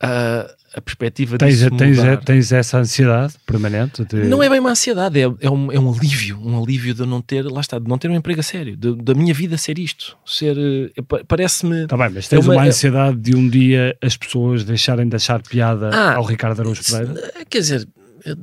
Uh, 0.00 0.46
a 0.74 0.80
perspectiva 0.80 1.36
tens, 1.36 1.58
disso 1.58 1.76
tens, 1.76 1.98
tens 2.24 2.52
essa 2.52 2.78
ansiedade 2.78 3.34
permanente? 3.44 4.04
De... 4.04 4.22
Não 4.24 4.40
é 4.40 4.48
bem 4.48 4.60
uma 4.60 4.70
ansiedade, 4.70 5.20
é, 5.20 5.24
é, 5.40 5.50
um, 5.50 5.72
é 5.72 5.80
um 5.80 5.92
alívio, 5.92 6.40
um 6.40 6.62
alívio 6.62 6.94
de 6.94 7.04
não 7.04 7.20
ter, 7.20 7.44
lá 7.44 7.60
está, 7.60 7.80
de 7.80 7.88
não 7.88 7.98
ter 7.98 8.08
um 8.08 8.14
emprego 8.14 8.38
a 8.38 8.42
sério, 8.42 8.76
de, 8.76 8.94
da 8.94 9.14
minha 9.14 9.34
vida 9.34 9.58
ser 9.58 9.80
isto, 9.80 10.16
ser, 10.24 10.56
eh, 10.56 11.02
parece-me... 11.26 11.82
Está 11.82 11.96
bem, 11.96 12.10
mas 12.10 12.28
tens 12.28 12.38
é 12.38 12.48
uma, 12.48 12.54
uma, 12.54 12.64
ansiedade 12.64 13.16
de 13.16 13.34
um 13.34 13.48
dia 13.48 13.96
as 14.00 14.16
pessoas 14.16 14.64
deixarem 14.64 15.08
de 15.08 15.16
achar 15.16 15.42
piada 15.42 15.90
ah, 15.92 16.14
ao 16.14 16.24
Ricardo 16.24 16.60
Araújo 16.60 16.82
Pereira? 16.84 17.32
Quer 17.50 17.58
dizer, 17.58 17.88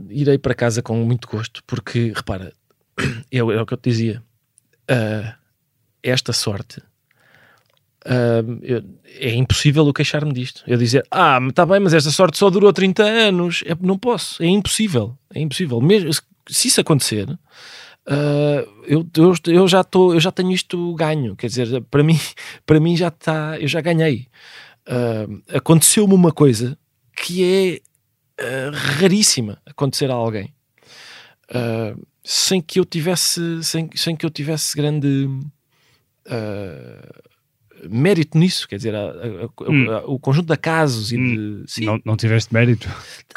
irei 0.10 0.38
para 0.38 0.54
casa 0.54 0.82
com 0.82 0.98
muito 0.98 1.30
gosto, 1.30 1.62
porque, 1.66 2.12
repara, 2.14 2.54
é, 3.32 3.38
é 3.38 3.42
o 3.42 3.66
que 3.66 3.74
eu 3.74 3.78
te 3.78 3.90
dizia, 3.90 4.22
uh, 4.90 5.34
esta 6.02 6.34
sorte, 6.34 6.80
uh, 8.06 8.60
eu, 8.62 8.84
é 9.20 9.34
impossível 9.34 9.86
eu 9.86 9.94
queixar-me 9.94 10.34
disto. 10.34 10.64
Eu 10.68 10.78
dizer, 10.78 11.06
ah, 11.12 11.40
está 11.48 11.66
bem, 11.66 11.80
mas 11.80 11.94
esta 11.94 12.12
sorte 12.12 12.38
só 12.38 12.50
durou 12.50 12.74
30 12.74 13.04
anos. 13.04 13.64
É, 13.66 13.76
não 13.80 13.98
posso, 13.98 14.42
é 14.42 14.48
impossível. 14.48 15.18
É 15.34 15.40
impossível. 15.40 15.80
Mesmo 15.82 16.12
se 16.50 16.68
isso 16.68 16.82
acontecer, 16.82 17.28
Uh, 18.08 18.66
eu, 18.88 19.08
eu, 19.18 19.34
eu, 19.46 19.68
já 19.68 19.84
tô, 19.84 20.16
eu 20.16 20.20
já 20.20 20.32
tenho 20.32 20.52
isto 20.52 20.96
ganho, 20.96 21.36
quer 21.36 21.46
dizer, 21.46 21.80
para 21.92 22.04
mim, 22.04 22.18
para 22.66 22.80
mim 22.80 22.98
já 22.98 23.10
está, 23.10 23.60
eu 23.60 23.68
já 23.68 23.82
ganhei. 23.82 24.28
Uh, 24.88 25.44
Aconteceu-me 25.56 26.16
uma 26.16 26.32
coisa 26.32 26.76
que 27.16 27.44
é 27.44 28.42
uh, 28.44 28.72
raríssima 28.74 29.62
acontecer 29.64 30.10
a 30.10 30.16
alguém 30.16 30.52
sem 32.24 32.62
que 32.62 32.80
eu 32.80 32.86
tivesse 32.86 33.64
sem, 33.64 33.90
sem 33.96 34.16
que 34.16 34.26
eu 34.26 34.30
tivesse 34.30 34.76
grande 34.76 35.28
uh, 36.28 37.90
mérito 37.90 38.38
nisso, 38.38 38.68
quer 38.68 38.78
dizer, 38.78 38.96
a, 38.96 39.00
a, 39.00 39.70
hum. 39.70 39.92
a, 39.92 40.00
o 40.06 40.20
conjunto 40.20 40.48
de 40.48 40.58
casos 40.58 41.12
e 41.12 41.18
hum. 41.18 41.64
de, 41.64 41.86
não, 41.86 42.02
não 42.06 42.18
tiveste 42.18 42.54
mérito? 42.54 42.90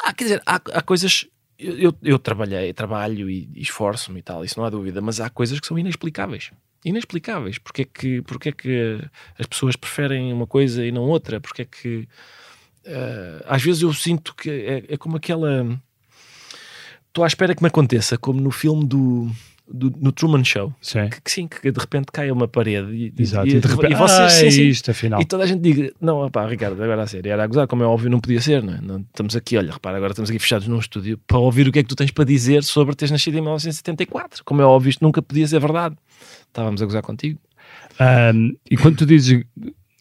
Ah, 0.03 0.13
quer 0.13 0.25
dizer, 0.25 0.41
há, 0.45 0.55
há 0.55 0.81
coisas 0.81 1.27
eu, 1.57 1.95
eu 2.03 2.19
trabalhei, 2.19 2.73
trabalho 2.73 3.29
e, 3.29 3.49
e 3.53 3.61
esforço-me 3.61 4.19
e 4.19 4.23
tal, 4.23 4.43
isso 4.43 4.59
não 4.59 4.65
há 4.65 4.69
dúvida, 4.69 5.01
mas 5.01 5.19
há 5.19 5.29
coisas 5.29 5.59
que 5.59 5.67
são 5.67 5.77
inexplicáveis. 5.79 6.51
Inexplicáveis. 6.83 7.57
Porque 7.57 7.83
é 7.83 7.85
que, 7.85 8.21
porque 8.23 8.49
é 8.49 8.51
que 8.51 8.99
as 9.39 9.45
pessoas 9.47 9.75
preferem 9.75 10.33
uma 10.33 10.45
coisa 10.45 10.85
e 10.85 10.91
não 10.91 11.03
outra? 11.03 11.39
Porque 11.39 11.61
é 11.61 11.65
que 11.65 12.07
uh, 12.85 13.43
às 13.45 13.63
vezes 13.63 13.81
eu 13.81 13.93
sinto 13.93 14.35
que 14.35 14.49
é, 14.49 14.93
é 14.93 14.97
como 14.97 15.15
aquela 15.15 15.79
estou 17.13 17.23
à 17.23 17.27
espera 17.27 17.53
que 17.53 17.61
me 17.61 17.67
aconteça, 17.67 18.17
como 18.17 18.41
no 18.41 18.49
filme 18.49 18.85
do, 18.85 19.29
do 19.71 19.93
no 20.01 20.11
Truman 20.11 20.43
Show. 20.43 20.73
Sim. 20.81 21.09
Que, 21.09 21.21
que, 21.21 21.31
sim, 21.31 21.47
que 21.47 21.71
de 21.71 21.79
repente 21.79 22.07
cai 22.11 22.31
uma 22.31 22.47
parede 22.47 22.91
e, 22.91 23.13
Exato, 23.21 23.47
e, 23.47 23.51
e, 23.51 23.59
de 23.59 23.67
repente, 23.67 23.93
e 23.93 23.95
vocês, 23.95 24.19
ah, 24.19 24.29
sim, 24.29 24.49
sim, 24.49 24.63
isto, 24.63 24.89
afinal. 24.89 25.21
E 25.21 25.25
toda 25.25 25.43
a 25.43 25.45
gente 25.45 25.61
diga, 25.61 25.93
não, 26.01 26.27
pá, 26.31 26.47
Ricardo, 26.47 26.81
agora 26.81 27.03
a 27.03 27.07
sério, 27.07 27.31
era 27.31 27.43
a 27.43 27.47
gozar, 27.47 27.67
como 27.67 27.83
é 27.83 27.85
óbvio, 27.85 28.09
não 28.09 28.19
podia 28.19 28.41
ser, 28.41 28.63
não 28.63 28.73
é? 28.73 28.81
Não, 28.81 28.97
estamos 29.01 29.35
aqui, 29.35 29.55
olha, 29.55 29.71
repara, 29.71 29.95
agora 29.95 30.11
estamos 30.11 30.31
aqui 30.31 30.39
fechados 30.39 30.67
num 30.67 30.79
estúdio 30.79 31.19
para 31.27 31.37
ouvir 31.37 31.67
o 31.67 31.71
que 31.71 31.79
é 31.79 31.83
que 31.83 31.89
tu 31.89 31.95
tens 31.95 32.09
para 32.09 32.25
dizer 32.25 32.63
sobre 32.63 32.95
teres 32.95 33.11
nascido 33.11 33.35
em 33.35 33.41
1974. 33.41 34.43
Como 34.43 34.59
é 34.59 34.65
óbvio, 34.65 34.89
isto 34.89 35.03
nunca 35.03 35.21
podia 35.21 35.47
ser 35.47 35.59
verdade. 35.59 35.95
Estávamos 36.47 36.81
a 36.81 36.85
gozar 36.85 37.03
contigo. 37.03 37.39
Um, 38.33 38.55
e 38.69 38.75
quando 38.75 38.97
tu 38.97 39.05
dizes 39.05 39.43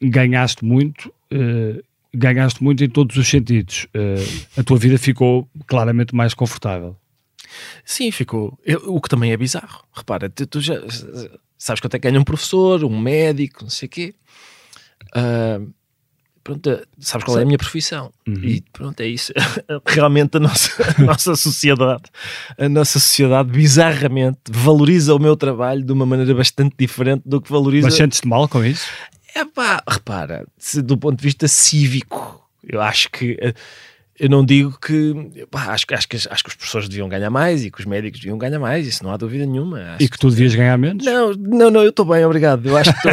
ganhaste 0.01 0.65
muito, 0.65 1.13
uh, 1.31 1.83
ganhaste 2.15 2.65
muito 2.65 2.83
em 2.83 2.89
todos 2.89 3.17
os 3.17 3.29
sentidos. 3.29 3.87
Uh, 3.95 4.61
a 4.61 4.63
tua 4.63 4.79
vida 4.79 4.99
ficou 4.99 5.47
claramente 5.67 6.15
mais 6.15 6.33
confortável. 6.33 6.97
Sim, 7.85 8.11
ficou. 8.11 8.59
Eu, 8.65 8.95
o 8.95 9.01
que 9.01 9.09
também 9.09 9.33
é 9.33 9.37
bizarro. 9.37 9.85
Repara, 9.93 10.29
tu, 10.29 10.47
tu 10.47 10.61
já 10.61 10.81
sabes 11.63 11.81
quanto 11.81 11.95
é 11.95 11.99
que 11.99 12.09
ganha 12.09 12.21
um 12.21 12.25
professor, 12.25 12.85
um 12.85 12.99
médico, 12.99 13.63
não 13.63 13.71
sei 13.71 13.87
o 13.87 13.91
quê. 13.91 14.15
Uh, 15.15 15.73
pronto, 16.43 16.87
sabes 16.99 17.25
qual 17.25 17.39
é 17.39 17.43
a 17.43 17.45
minha 17.45 17.59
profissão? 17.59 18.13
Uhum. 18.27 18.43
E 18.43 18.65
pronto, 18.73 19.01
é 19.01 19.07
isso. 19.07 19.33
Realmente 19.87 20.37
a 20.39 20.41
nossa, 20.41 20.71
a 20.99 21.03
nossa 21.03 21.37
sociedade, 21.37 22.05
a 22.59 22.69
nossa 22.69 22.99
sociedade 22.99 23.51
bizarramente 23.51 24.41
valoriza 24.51 25.15
o 25.15 25.21
meu 25.21 25.37
trabalho 25.37 25.85
de 25.85 25.93
uma 25.93 26.05
maneira 26.05 26.35
bastante 26.35 26.75
diferente 26.77 27.23
do 27.25 27.41
que 27.41 27.51
valoriza. 27.51 27.87
Mas 27.87 27.95
sentes-te 27.95 28.27
mal 28.27 28.49
com 28.49 28.65
isso? 28.65 28.87
É 29.35 29.45
pá, 29.45 29.83
repara, 29.89 30.47
se, 30.59 30.83
do 30.83 30.99
ponto 30.99 31.19
de 31.19 31.25
vista 31.25 31.47
cívico, 31.47 32.45
eu 32.69 32.81
acho 32.83 33.09
que 33.11 33.39
eh, 33.41 33.55
eu 34.23 34.29
não 34.29 34.45
digo 34.45 34.79
que 34.79 35.47
pá, 35.51 35.73
acho, 35.73 35.85
acho, 35.91 36.09
que 36.09 36.15
acho 36.15 36.45
que 36.45 36.49
os 36.49 36.55
professores 36.55 36.89
deviam 36.89 37.09
ganhar 37.09 37.29
mais 37.29 37.65
e 37.65 37.73
que 37.73 37.81
os 37.81 37.85
médicos 37.85 38.21
deviam 38.21 38.39
ganhar 38.39 38.61
mais, 38.61 38.87
isso 38.87 39.03
não 39.03 39.11
há 39.11 39.17
dúvida 39.17 39.45
nenhuma. 39.45 39.97
E 39.99 40.09
que 40.09 40.17
tu 40.17 40.31
devias 40.31 40.55
ganhar 40.55 40.79
menos? 40.79 41.05
Não, 41.05 41.33
não, 41.33 41.73
não, 41.73 41.83
eu 41.83 41.91
estou 41.91 42.05
bem, 42.07 42.25
obrigado. 42.25 42.65
Eu 42.65 42.77
acho 42.77 42.93
que 42.93 43.09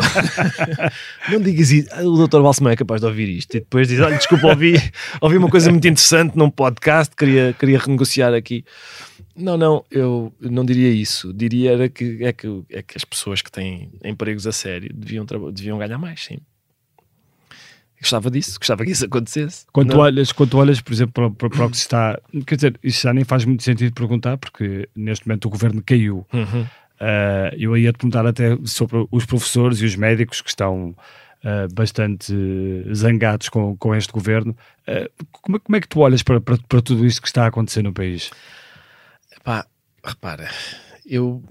não 1.33 1.41
digas 1.41 1.71
isso. 1.71 1.89
O 2.01 2.15
doutor 2.15 2.43
Balsemão 2.43 2.71
é 2.71 2.75
capaz 2.75 3.01
de 3.01 3.07
ouvir 3.07 3.27
isto 3.27 3.57
e 3.57 3.59
depois 3.59 3.87
diz: 3.87 3.99
Olha, 3.99 4.17
desculpa, 4.17 4.49
ouvi, 4.49 4.75
ouvi 5.19 5.37
uma 5.37 5.49
coisa 5.49 5.71
muito 5.71 5.87
interessante 5.87 6.37
num 6.37 6.51
podcast, 6.51 7.15
queria, 7.15 7.55
queria 7.57 7.79
renegociar 7.79 8.31
aqui. 8.35 8.63
Não, 9.35 9.57
não, 9.57 9.83
eu 9.89 10.31
não 10.39 10.63
diria 10.63 10.91
isso. 10.91 11.33
Diria 11.33 11.71
era 11.71 11.89
que, 11.89 12.23
é, 12.23 12.31
que, 12.31 12.47
é 12.69 12.83
que 12.83 12.95
as 12.95 13.03
pessoas 13.03 13.41
que 13.41 13.51
têm 13.51 13.89
empregos 14.05 14.45
a 14.45 14.51
sério 14.51 14.91
deviam, 14.93 15.25
deviam 15.51 15.79
ganhar 15.79 15.97
mais, 15.97 16.23
sim. 16.23 16.37
Gostava 18.01 18.31
disso, 18.31 18.57
gostava 18.57 18.85
que 18.85 18.91
isso 18.91 19.05
acontecesse. 19.05 19.65
Quando, 19.73 19.91
tu 19.91 19.97
olhas, 19.97 20.31
quando 20.31 20.49
tu 20.51 20.57
olhas, 20.57 20.79
por 20.79 20.93
exemplo, 20.93 21.13
para, 21.13 21.29
para, 21.31 21.49
para, 21.49 21.65
o 21.65 21.69
que 21.69 21.77
se 21.77 21.83
está. 21.83 22.19
Quer 22.47 22.55
dizer, 22.55 22.79
isso 22.81 23.01
já 23.01 23.13
nem 23.13 23.25
faz 23.25 23.43
muito 23.43 23.62
sentido 23.62 23.93
perguntar, 23.93 24.38
porque 24.38 24.88
neste 24.95 25.27
momento 25.27 25.45
o 25.45 25.49
governo 25.49 25.83
caiu. 25.85 26.25
Uhum. 26.31 26.62
Uh, 26.62 27.55
eu 27.57 27.77
ia 27.77 27.91
te 27.91 27.97
perguntar 27.97 28.25
até 28.25 28.57
sobre 28.65 29.05
os 29.12 29.25
professores 29.25 29.79
e 29.81 29.85
os 29.85 29.95
médicos 29.95 30.41
que 30.41 30.49
estão 30.49 30.95
uh, 31.43 31.73
bastante 31.73 32.33
zangados 32.93 33.49
com, 33.49 33.75
com 33.75 33.93
este 33.93 34.13
governo. 34.13 34.55
Uh, 34.88 35.25
como, 35.31 35.57
é, 35.57 35.59
como, 35.59 35.75
é 35.75 35.81
que 35.81 35.88
tu 35.88 35.99
olhas 35.99 36.23
para, 36.23 36.39
para, 36.39 36.57
para, 36.57 36.81
tudo 36.81 37.05
isto 37.05 37.21
que 37.21 37.27
está 37.27 37.43
a 37.43 37.47
acontecer 37.47 37.81
no 37.81 37.93
país? 37.93 38.31
Epá, 39.35 39.65
repara, 40.03 40.49
eu 41.05 41.43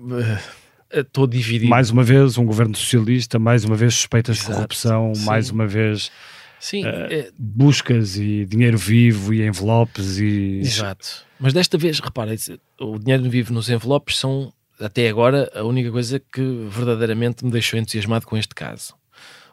estou 0.90 1.26
dividido. 1.26 1.68
Mais 1.68 1.90
uma 1.90 2.02
vez, 2.02 2.38
um 2.38 2.44
governo 2.44 2.74
socialista, 2.74 3.38
mais 3.38 3.64
uma 3.64 3.76
vez 3.76 3.94
suspeitas 3.94 4.36
Exato, 4.36 4.50
de 4.50 4.56
corrupção, 4.56 5.14
sim. 5.14 5.24
mais 5.24 5.50
uma 5.50 5.66
vez 5.66 6.10
Sim, 6.60 6.84
uh, 6.84 6.88
é... 6.88 7.30
buscas 7.38 8.16
e 8.16 8.44
dinheiro 8.44 8.78
vivo 8.78 9.32
e 9.32 9.46
envelopes 9.46 10.18
e... 10.18 10.60
Exato. 10.60 11.26
Mas 11.38 11.52
desta 11.52 11.78
vez, 11.78 12.00
repara, 12.00 12.34
o 12.80 12.98
dinheiro 12.98 13.28
vivo 13.30 13.52
nos 13.52 13.68
envelopes 13.68 14.18
são, 14.18 14.52
até 14.80 15.08
agora, 15.08 15.50
a 15.54 15.62
única 15.62 15.90
coisa 15.90 16.18
que 16.18 16.66
verdadeiramente 16.68 17.44
me 17.44 17.50
deixou 17.50 17.78
entusiasmado 17.78 18.26
com 18.26 18.36
este 18.36 18.54
caso. 18.54 18.94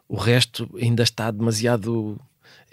O 0.08 0.18
resto 0.18 0.70
ainda 0.80 1.04
está 1.04 1.30
demasiado 1.32 2.20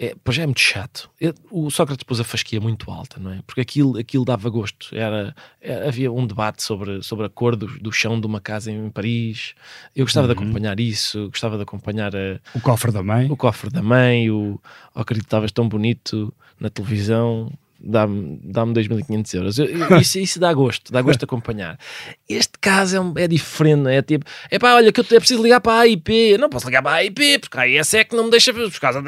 é, 0.02 0.16
pois 0.24 0.36
é 0.36 0.44
muito 0.44 0.58
chato. 0.58 1.08
o 1.48 1.70
Sócrates 1.70 2.02
pôs 2.02 2.18
a 2.18 2.24
fasquia 2.24 2.60
muito 2.60 2.90
alta, 2.90 3.20
não 3.20 3.30
é? 3.30 3.40
Porque 3.46 3.60
aquilo, 3.60 3.96
aquilo 3.96 4.24
dava 4.24 4.50
gosto. 4.50 4.92
Era, 4.92 5.32
era 5.60 5.86
havia 5.86 6.10
um 6.10 6.26
debate 6.26 6.60
sobre, 6.60 7.00
sobre 7.04 7.26
a 7.26 7.28
cor 7.28 7.54
do, 7.54 7.68
do 7.78 7.92
chão 7.92 8.20
de 8.20 8.26
uma 8.26 8.40
casa 8.40 8.72
em 8.72 8.90
Paris. 8.90 9.54
Eu 9.94 10.04
gostava 10.04 10.26
uhum. 10.26 10.34
de 10.34 10.40
acompanhar 10.40 10.80
isso, 10.80 11.28
gostava 11.28 11.56
de 11.56 11.62
acompanhar 11.62 12.16
a, 12.16 12.40
o 12.52 12.60
cofre 12.60 12.90
da 12.90 13.00
mãe. 13.00 13.30
O 13.30 13.36
cofre 13.36 13.70
da 13.70 13.80
mãe, 13.80 14.28
o 14.28 14.60
oh, 14.92 15.00
acreditavas 15.00 15.52
tão 15.52 15.68
bonito 15.68 16.34
na 16.58 16.68
televisão 16.68 17.52
dá-me 17.84 18.40
dá 18.44 18.64
2.500 18.64 19.34
euros. 19.34 19.58
Isso, 20.00 20.18
isso 20.18 20.40
dá 20.40 20.52
gosto, 20.52 20.92
dá 20.92 21.02
gosto 21.02 21.20
de 21.20 21.24
acompanhar. 21.24 21.78
Este 22.28 22.58
caso 22.60 22.96
é, 22.96 23.00
um, 23.00 23.12
é 23.16 23.26
diferente, 23.26 23.88
é 23.88 24.02
tipo, 24.02 24.24
é 24.50 24.58
pá, 24.58 24.74
olha, 24.74 24.92
que 24.92 25.00
eu 25.00 25.04
é 25.10 25.18
preciso 25.18 25.42
ligar 25.42 25.60
para 25.60 25.72
a 25.72 25.80
AIP, 25.80 26.38
não 26.38 26.48
posso 26.48 26.66
ligar 26.66 26.82
para 26.82 26.92
a 26.92 26.94
AIP, 26.96 27.40
porque 27.40 27.58
a 27.58 27.62
AIS 27.62 27.94
é 27.94 28.04
que 28.04 28.14
não 28.16 28.24
me 28.24 28.30
deixa, 28.30 28.52
por 28.52 28.80
causa 28.80 29.02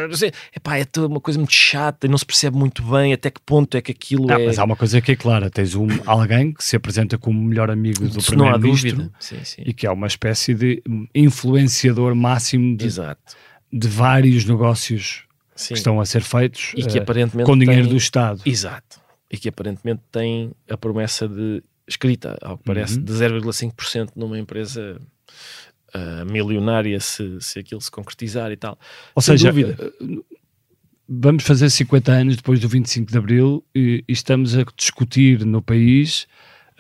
é 0.53 0.61
pá, 0.61 0.79
é 0.79 0.87
uma 0.99 1.21
coisa 1.21 1.39
muito 1.39 1.53
chata 1.53 2.07
e 2.07 2.11
não 2.11 2.19
se 2.19 2.27
percebe 2.27 2.57
muito 2.57 2.83
bem 2.83 3.13
até 3.13 3.31
que 3.31 3.41
ponto 3.41 3.77
é 3.77 3.83
que 3.83 3.93
aquilo 3.93 4.27
não, 4.27 4.37
é. 4.37 4.47
Mas 4.47 4.59
há 4.59 4.65
uma 4.65 4.77
coisa 4.77 5.01
que 5.01 5.13
é 5.13 5.17
clara: 5.17 5.51
tens 5.51 5.75
um, 5.75 5.87
alguém 6.07 6.53
que 6.53 6.65
se 6.65 6.77
apresenta 6.77 7.17
como 7.19 7.41
o 7.41 7.45
melhor 7.45 7.71
amigo 7.71 8.07
do 8.09 8.23
primeiro-ministro 8.23 9.11
e 9.59 9.73
que 9.73 9.87
é 9.87 9.91
uma 9.91 10.07
espécie 10.07 10.55
de 10.55 10.83
influenciador 11.15 12.15
máximo 12.15 12.77
de, 12.77 12.89
de 13.73 13.89
vários 13.89 14.45
negócios 14.45 15.25
Sim. 15.55 15.75
que 15.75 15.79
estão 15.79 16.01
a 16.01 16.07
ser 16.07 16.23
feitos 16.23 16.73
e 16.77 16.85
que 16.85 16.99
uh, 16.99 17.03
aparentemente 17.03 17.47
com 17.47 17.57
dinheiro 17.57 17.83
tem... 17.83 17.91
do 17.91 17.97
Estado. 17.97 18.41
Exato. 18.45 19.01
E 19.31 19.39
que 19.39 19.49
aparentemente 19.49 20.03
tem 20.11 20.53
a 20.69 20.77
promessa 20.77 21.29
de 21.29 21.63
escrita, 21.87 22.37
ao 22.43 22.59
que 22.59 22.65
parece, 22.65 22.99
uhum. 22.99 23.05
de 23.05 23.13
0,5% 23.13 24.11
numa 24.17 24.39
empresa 24.39 25.01
uh, 25.95 26.31
milionária 26.31 26.99
se, 27.01 27.39
se 27.41 27.59
aquilo 27.59 27.81
se 27.81 27.91
concretizar 27.91 28.51
e 28.51 28.57
tal. 28.57 28.79
Ou 29.15 29.23
Sem 29.23 29.37
seja, 29.37 29.53
dúvida. 29.53 29.77
Eh, 29.81 30.19
vamos 31.09 31.45
fazer 31.45 31.71
50 31.71 32.13
anos 32.13 32.37
depois 32.37 32.61
do 32.61 32.69
25 32.69 33.11
de 33.11 33.19
Abril 33.19 33.65
e, 33.75 34.05
e 34.09 34.13
estamos 34.13 34.57
a 34.57 34.65
discutir 34.77 35.45
no 35.45 35.61
país 35.61 36.27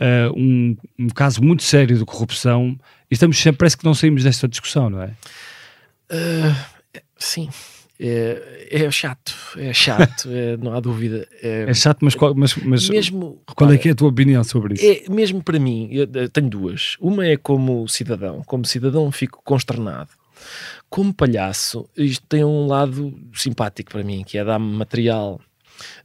uh, 0.01 0.33
um, 0.37 0.77
um, 0.99 1.09
caso 1.09 1.43
muito 1.43 1.63
sério 1.63 1.97
de 1.99 2.05
corrupção 2.05 2.79
e 3.11 3.15
estamos 3.15 3.39
sempre, 3.39 3.59
parece 3.59 3.77
que 3.77 3.85
não 3.85 3.95
saímos 3.95 4.25
desta 4.25 4.49
discussão, 4.49 4.89
não 4.89 5.03
é? 5.03 5.15
Uh, 6.11 6.55
sim, 7.19 7.49
é, 7.98 8.68
é 8.70 8.90
chato, 8.90 9.35
é 9.57 9.72
chato, 9.72 10.28
é, 10.28 10.57
não 10.57 10.74
há 10.74 10.80
dúvida. 10.80 11.28
É, 11.40 11.66
é 11.68 11.74
chato, 11.74 11.98
mas, 12.02 12.14
qual, 12.14 12.35
mas, 12.35 12.57
mas 12.57 12.88
mesmo, 12.88 13.40
qual 13.46 13.70
repara, 13.70 13.74
é 13.74 13.78
que 13.78 13.88
é 13.88 13.92
a 13.92 13.94
tua 13.94 14.09
opinião 14.09 14.42
sobre 14.42 14.74
isso? 14.74 14.85
É, 14.85 15.12
mesmo 15.12 15.42
para 15.42 15.59
mim, 15.59 15.88
eu 15.92 16.28
tenho 16.28 16.48
duas. 16.48 16.96
Uma 17.00 17.26
é 17.26 17.37
como 17.37 17.87
cidadão, 17.88 18.42
como 18.44 18.64
cidadão 18.64 19.11
fico 19.12 19.40
consternado. 19.44 20.11
Como 20.90 21.14
palhaço, 21.14 21.88
isto 21.96 22.26
tem 22.26 22.44
um 22.44 22.66
lado 22.66 23.16
simpático 23.35 23.92
para 23.92 24.02
mim, 24.02 24.24
que 24.24 24.37
é 24.38 24.44
dar-me 24.44 24.76
material, 24.76 25.40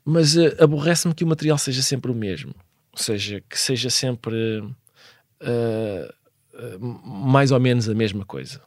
mas 0.05 0.35
uh, 0.35 0.55
aborrece-me 0.59 1.13
que 1.13 1.23
o 1.23 1.27
material 1.27 1.57
seja 1.57 1.81
sempre 1.81 2.11
o 2.11 2.15
mesmo, 2.15 2.53
ou 2.91 2.97
seja, 2.97 3.41
que 3.49 3.59
seja 3.59 3.89
sempre 3.89 4.59
uh, 4.61 6.13
uh, 6.53 6.79
mais 7.03 7.51
ou 7.51 7.59
menos 7.59 7.89
a 7.89 7.95
mesma 7.95 8.25
coisa. 8.25 8.61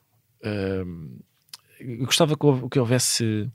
Eu 1.82 2.06
gostava 2.06 2.36
que 2.70 2.78
houvesse 2.78 3.50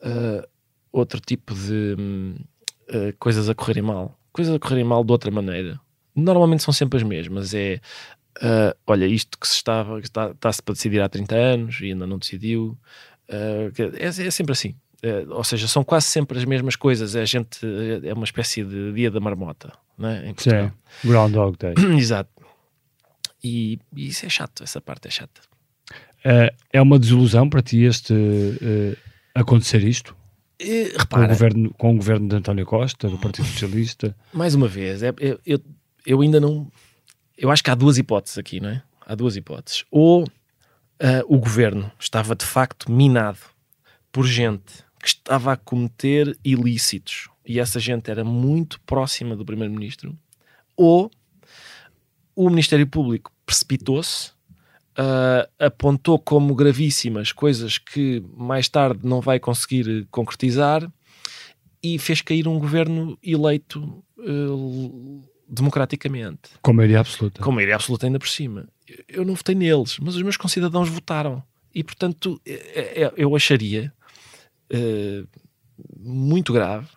uh, 0.00 0.46
outro 0.92 1.20
tipo 1.20 1.54
de 1.54 1.96
uh, 2.88 3.16
coisas 3.18 3.48
a 3.48 3.54
correrem 3.54 3.82
mal. 3.82 4.18
Coisas 4.32 4.54
a 4.54 4.58
correrem 4.58 4.84
mal 4.84 5.04
de 5.04 5.12
outra 5.12 5.30
maneira. 5.30 5.80
Normalmente 6.14 6.62
são 6.62 6.72
sempre 6.72 6.96
as 6.98 7.02
mesmas. 7.02 7.54
É 7.54 7.80
uh, 8.38 8.76
olha, 8.86 9.06
isto 9.06 9.38
que 9.38 9.46
se 9.46 9.54
estava, 9.54 9.98
está, 10.00 10.30
está-se 10.30 10.62
para 10.62 10.74
decidir 10.74 11.00
há 11.00 11.08
30 11.08 11.34
anos 11.34 11.80
e 11.80 11.86
ainda 11.86 12.06
não 12.06 12.18
decidiu. 12.18 12.76
É, 13.28 13.70
é, 13.98 14.30
sempre 14.30 14.52
assim. 14.52 14.74
ou 15.30 15.42
seja, 15.42 15.66
são 15.66 15.82
quase 15.82 16.06
sempre 16.06 16.38
as 16.38 16.44
mesmas 16.44 16.76
coisas. 16.76 17.14
É, 17.14 17.22
a 17.22 17.24
gente, 17.24 17.60
é 18.04 18.12
uma 18.12 18.24
espécie 18.24 18.64
de 18.64 18.92
dia 18.92 19.10
da 19.10 19.20
marmota, 19.20 19.72
não 19.96 20.08
é? 20.08 20.28
Em 20.28 20.34
Sim, 20.36 20.72
Groundhog 21.04 21.56
Day. 21.58 21.74
Exato. 21.98 22.30
E, 23.42 23.78
e 23.94 24.08
isso 24.08 24.26
é 24.26 24.28
chato, 24.28 24.62
essa 24.62 24.80
parte 24.80 25.08
é 25.08 25.10
chata. 25.10 25.40
Uh, 26.26 26.52
é 26.72 26.82
uma 26.82 26.98
desilusão 26.98 27.48
para 27.48 27.62
ti 27.62 27.84
este 27.84 28.12
uh, 28.12 28.96
acontecer 29.32 29.84
isto? 29.84 30.16
Uh, 30.60 30.98
repara, 30.98 31.06
com, 31.06 31.22
o 31.24 31.28
governo, 31.28 31.74
com 31.74 31.92
o 31.92 31.96
governo 31.96 32.28
de 32.28 32.34
António 32.34 32.66
Costa, 32.66 33.08
do 33.08 33.16
Partido 33.16 33.46
Socialista? 33.46 34.16
Mais 34.32 34.52
uma 34.56 34.66
vez, 34.66 35.04
é, 35.04 35.14
eu, 35.46 35.60
eu 36.04 36.20
ainda 36.20 36.40
não. 36.40 36.68
Eu 37.38 37.48
acho 37.48 37.62
que 37.62 37.70
há 37.70 37.76
duas 37.76 37.96
hipóteses 37.96 38.38
aqui, 38.38 38.58
não 38.58 38.70
é? 38.70 38.82
Há 39.06 39.14
duas 39.14 39.36
hipóteses. 39.36 39.84
Ou 39.88 40.26
o 41.28 41.38
governo 41.38 41.92
estava 42.00 42.34
de 42.34 42.44
facto 42.44 42.90
minado 42.90 43.38
por 44.10 44.26
gente 44.26 44.82
que 44.98 45.08
estava 45.08 45.52
a 45.52 45.56
cometer 45.56 46.36
ilícitos 46.42 47.28
e 47.46 47.60
essa 47.60 47.78
gente 47.78 48.10
era 48.10 48.24
muito 48.24 48.80
próxima 48.80 49.36
do 49.36 49.44
primeiro-ministro, 49.44 50.18
ou 50.76 51.10
o 52.34 52.50
Ministério 52.50 52.86
Público 52.86 53.30
precipitou-se 53.44 54.32
uh, 54.98 55.48
apontou 55.58 56.18
como 56.18 56.54
gravíssimas 56.54 57.32
coisas 57.32 57.78
que 57.78 58.22
mais 58.36 58.68
tarde 58.68 59.00
não 59.02 59.20
vai 59.20 59.38
conseguir 59.38 60.06
concretizar 60.10 60.90
e 61.82 61.98
fez 61.98 62.20
cair 62.20 62.48
um 62.48 62.58
governo 62.58 63.18
eleito 63.22 64.02
uh, 64.18 65.22
democraticamente. 65.48 66.50
Com 66.62 66.72
maioria 66.72 67.00
absoluta. 67.00 67.42
Com 67.42 67.52
maioria 67.52 67.76
absoluta 67.76 68.06
ainda 68.06 68.18
por 68.18 68.28
cima. 68.28 68.68
Eu 69.08 69.24
não 69.24 69.34
votei 69.34 69.54
neles, 69.54 69.98
mas 70.00 70.16
os 70.16 70.22
meus 70.22 70.36
concidadãos 70.36 70.88
votaram. 70.88 71.42
E, 71.74 71.84
portanto, 71.84 72.40
é, 72.46 73.02
é, 73.02 73.12
eu 73.16 73.36
acharia 73.36 73.92
uh, 74.72 75.28
muito 75.98 76.52
grave 76.52 76.88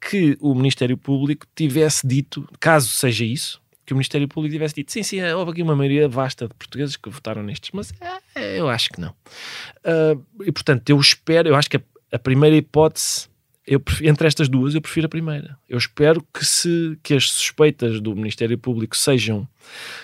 que 0.00 0.36
o 0.40 0.54
Ministério 0.54 0.96
Público 0.96 1.46
tivesse 1.54 2.06
dito, 2.06 2.48
caso 2.58 2.88
seja 2.88 3.24
isso, 3.24 3.62
que 3.84 3.92
o 3.92 3.96
Ministério 3.96 4.28
Público 4.28 4.52
tivesse 4.52 4.74
dito 4.74 4.92
sim, 4.92 5.02
sim, 5.02 5.20
é, 5.20 5.34
houve 5.34 5.52
aqui 5.52 5.62
uma 5.62 5.74
maioria 5.74 6.08
vasta 6.08 6.46
de 6.46 6.54
portugueses 6.54 6.96
que 6.96 7.10
votaram 7.10 7.42
nestes, 7.42 7.70
mas 7.72 7.92
é, 8.34 8.58
eu 8.58 8.68
acho 8.68 8.90
que 8.90 9.00
não. 9.00 9.10
Uh, 9.10 10.42
e 10.44 10.52
portanto, 10.52 10.88
eu 10.88 10.98
espero, 11.00 11.48
eu 11.48 11.56
acho 11.56 11.68
que 11.68 11.76
a, 11.76 11.82
a 12.12 12.18
primeira 12.18 12.56
hipótese, 12.56 13.28
eu 13.66 13.80
prefiro, 13.80 14.10
entre 14.10 14.26
estas 14.26 14.48
duas, 14.48 14.74
eu 14.74 14.80
prefiro 14.80 15.06
a 15.06 15.08
primeira. 15.08 15.56
Eu 15.68 15.78
espero 15.78 16.24
que, 16.34 16.44
se, 16.44 16.98
que 17.02 17.14
as 17.14 17.30
suspeitas 17.30 18.00
do 18.00 18.14
Ministério 18.14 18.58
Público 18.58 18.96
sejam 18.96 19.48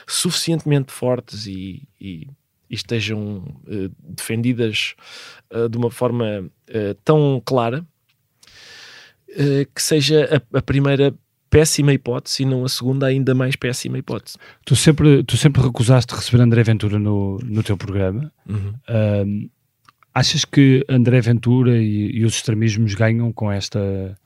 suficientemente 0.07 0.93
fortes 0.93 1.47
e, 1.47 1.83
e, 2.01 2.29
e 2.71 2.75
estejam 2.75 3.39
uh, 3.67 3.91
defendidas 4.01 4.95
uh, 5.53 5.69
de 5.69 5.77
uma 5.77 5.91
forma 5.91 6.49
uh, 6.71 6.95
tão 7.05 7.43
clara 7.45 7.85
que 9.75 9.83
seja 9.83 10.43
a, 10.55 10.63
primeira 10.63 11.15
péssima 11.51 11.93
hipótese 11.93 12.43
e 12.43 12.47
não 12.47 12.65
a 12.65 12.69
segunda 12.69 13.07
ainda 13.07 13.35
mais 13.35 13.57
péssima 13.57 13.99
hipótese. 13.99 14.37
Tu 14.65 14.77
sempre, 14.77 15.23
tu 15.25 15.37
sempre 15.37 15.63
recusaste 15.63 16.15
receber 16.15 16.43
André 16.43 16.63
Ventura 16.63 16.99
no, 16.99 17.39
no 17.39 17.63
teu 17.63 17.77
programa. 17.77 18.33
Uhum. 18.49 19.49
achas 20.15 20.45
que 20.45 20.85
André 20.89 21.21
Ventura 21.21 21.77
e, 21.79 22.11
e 22.19 22.25
os 22.25 22.35
extremismos 22.35 22.95
ganham 22.95 23.33
com 23.33 23.51
esta, 23.51 24.19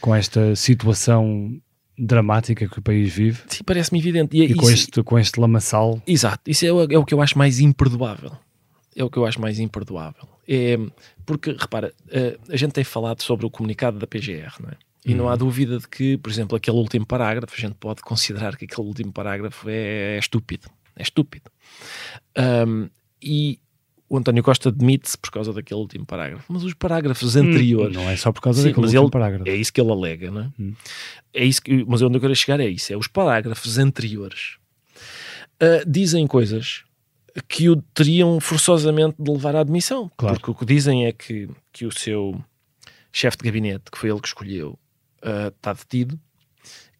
com 0.00 0.14
esta 0.14 0.54
situação 0.56 1.60
dramática 1.96 2.66
que 2.66 2.78
o 2.78 2.82
país 2.82 3.12
vive. 3.12 3.42
Sim, 3.46 3.62
parece-me 3.64 3.98
evidente. 3.98 4.36
E, 4.36 4.44
e 4.44 4.54
com, 4.54 4.70
este, 4.70 5.02
com 5.02 5.18
este 5.18 5.38
lamaçal. 5.38 6.02
Exato, 6.06 6.50
isso 6.50 6.64
é 6.64 6.72
o, 6.72 6.82
é 6.82 6.98
o 6.98 7.04
que 7.04 7.14
eu 7.14 7.20
acho 7.20 7.36
mais 7.36 7.60
imperdoável. 7.60 8.32
É 8.96 9.04
o 9.04 9.10
que 9.10 9.18
eu 9.18 9.24
acho 9.24 9.40
mais 9.40 9.58
imperdoável. 9.58 10.28
É, 10.48 10.76
porque, 11.24 11.52
repara, 11.52 11.92
a 12.48 12.56
gente 12.56 12.72
tem 12.72 12.82
falado 12.82 13.22
sobre 13.22 13.46
o 13.46 13.50
comunicado 13.50 13.98
da 13.98 14.06
PGR, 14.06 14.54
não 14.60 14.70
é? 14.70 14.89
E 15.04 15.14
não 15.14 15.28
há 15.28 15.32
uhum. 15.32 15.38
dúvida 15.38 15.78
de 15.78 15.88
que, 15.88 16.18
por 16.18 16.30
exemplo, 16.30 16.56
aquele 16.56 16.76
último 16.76 17.06
parágrafo, 17.06 17.54
a 17.56 17.60
gente 17.60 17.74
pode 17.74 18.02
considerar 18.02 18.56
que 18.56 18.66
aquele 18.66 18.86
último 18.86 19.12
parágrafo 19.12 19.68
é, 19.68 20.16
é 20.16 20.18
estúpido. 20.18 20.68
É 20.94 21.02
estúpido. 21.02 21.50
Um, 22.66 22.88
e 23.22 23.58
o 24.10 24.18
António 24.18 24.42
Costa 24.42 24.68
admite-se 24.68 25.16
por 25.16 25.30
causa 25.30 25.52
daquele 25.52 25.80
último 25.80 26.04
parágrafo, 26.04 26.52
mas 26.52 26.64
os 26.64 26.74
parágrafos 26.74 27.36
hum, 27.36 27.40
anteriores. 27.40 27.96
Não 27.96 28.10
é 28.10 28.16
só 28.16 28.32
por 28.32 28.42
causa 28.42 28.60
Sim, 28.60 28.68
daquele 28.68 28.86
último 28.86 29.04
ele, 29.04 29.10
parágrafo. 29.10 29.48
É 29.48 29.54
isso 29.54 29.72
que 29.72 29.80
ele 29.80 29.90
alega, 29.90 30.30
não 30.30 30.40
é? 30.42 30.50
Hum. 30.58 30.74
é 31.32 31.44
isso 31.44 31.62
que, 31.62 31.84
mas 31.86 32.02
onde 32.02 32.16
eu 32.16 32.20
quero 32.20 32.34
chegar 32.34 32.60
é 32.60 32.68
isso: 32.68 32.92
é 32.92 32.96
os 32.96 33.06
parágrafos 33.06 33.78
anteriores 33.78 34.56
uh, 35.62 35.88
dizem 35.88 36.26
coisas 36.26 36.82
que 37.48 37.68
o 37.68 37.76
teriam 37.76 38.40
forçosamente 38.40 39.14
de 39.18 39.30
levar 39.30 39.54
à 39.54 39.60
admissão. 39.60 40.10
Claro. 40.16 40.34
Porque 40.34 40.50
o 40.50 40.54
que 40.54 40.64
dizem 40.64 41.06
é 41.06 41.12
que, 41.12 41.48
que 41.72 41.86
o 41.86 41.92
seu 41.92 42.42
chefe 43.12 43.38
de 43.38 43.44
gabinete, 43.44 43.90
que 43.90 43.96
foi 43.96 44.10
ele 44.10 44.20
que 44.20 44.28
escolheu, 44.28 44.76
uh, 45.24 45.48
está 45.48 45.72
detido, 45.72 46.18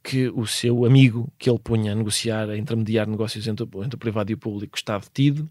que 0.02 0.28
o 0.30 0.46
seu 0.46 0.84
amigo 0.84 1.30
que 1.38 1.50
ele 1.50 1.58
punha 1.58 1.92
a 1.92 1.94
negociar, 1.94 2.48
a 2.48 2.56
intermediar 2.56 3.06
negócios 3.06 3.46
entre, 3.46 3.64
entre 3.64 3.96
o 3.96 3.98
privado 3.98 4.30
e 4.30 4.34
o 4.34 4.38
público 4.38 4.76
está 4.76 4.98
detido 4.98 5.48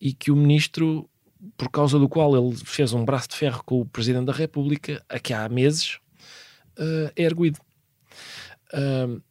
e 0.00 0.12
que 0.12 0.30
o 0.30 0.36
ministro, 0.36 1.08
por 1.56 1.70
causa 1.70 1.98
do 1.98 2.08
qual 2.08 2.36
ele 2.36 2.56
fez 2.56 2.92
um 2.92 3.04
braço 3.04 3.28
de 3.28 3.36
ferro 3.36 3.62
com 3.64 3.80
o 3.80 3.86
Presidente 3.86 4.26
da 4.26 4.32
República, 4.32 5.04
aqui 5.08 5.32
há 5.32 5.48
meses, 5.48 5.98
uh, 6.78 7.12
é 7.14 7.22
erguido. 7.22 7.58
Uh, 8.72 9.22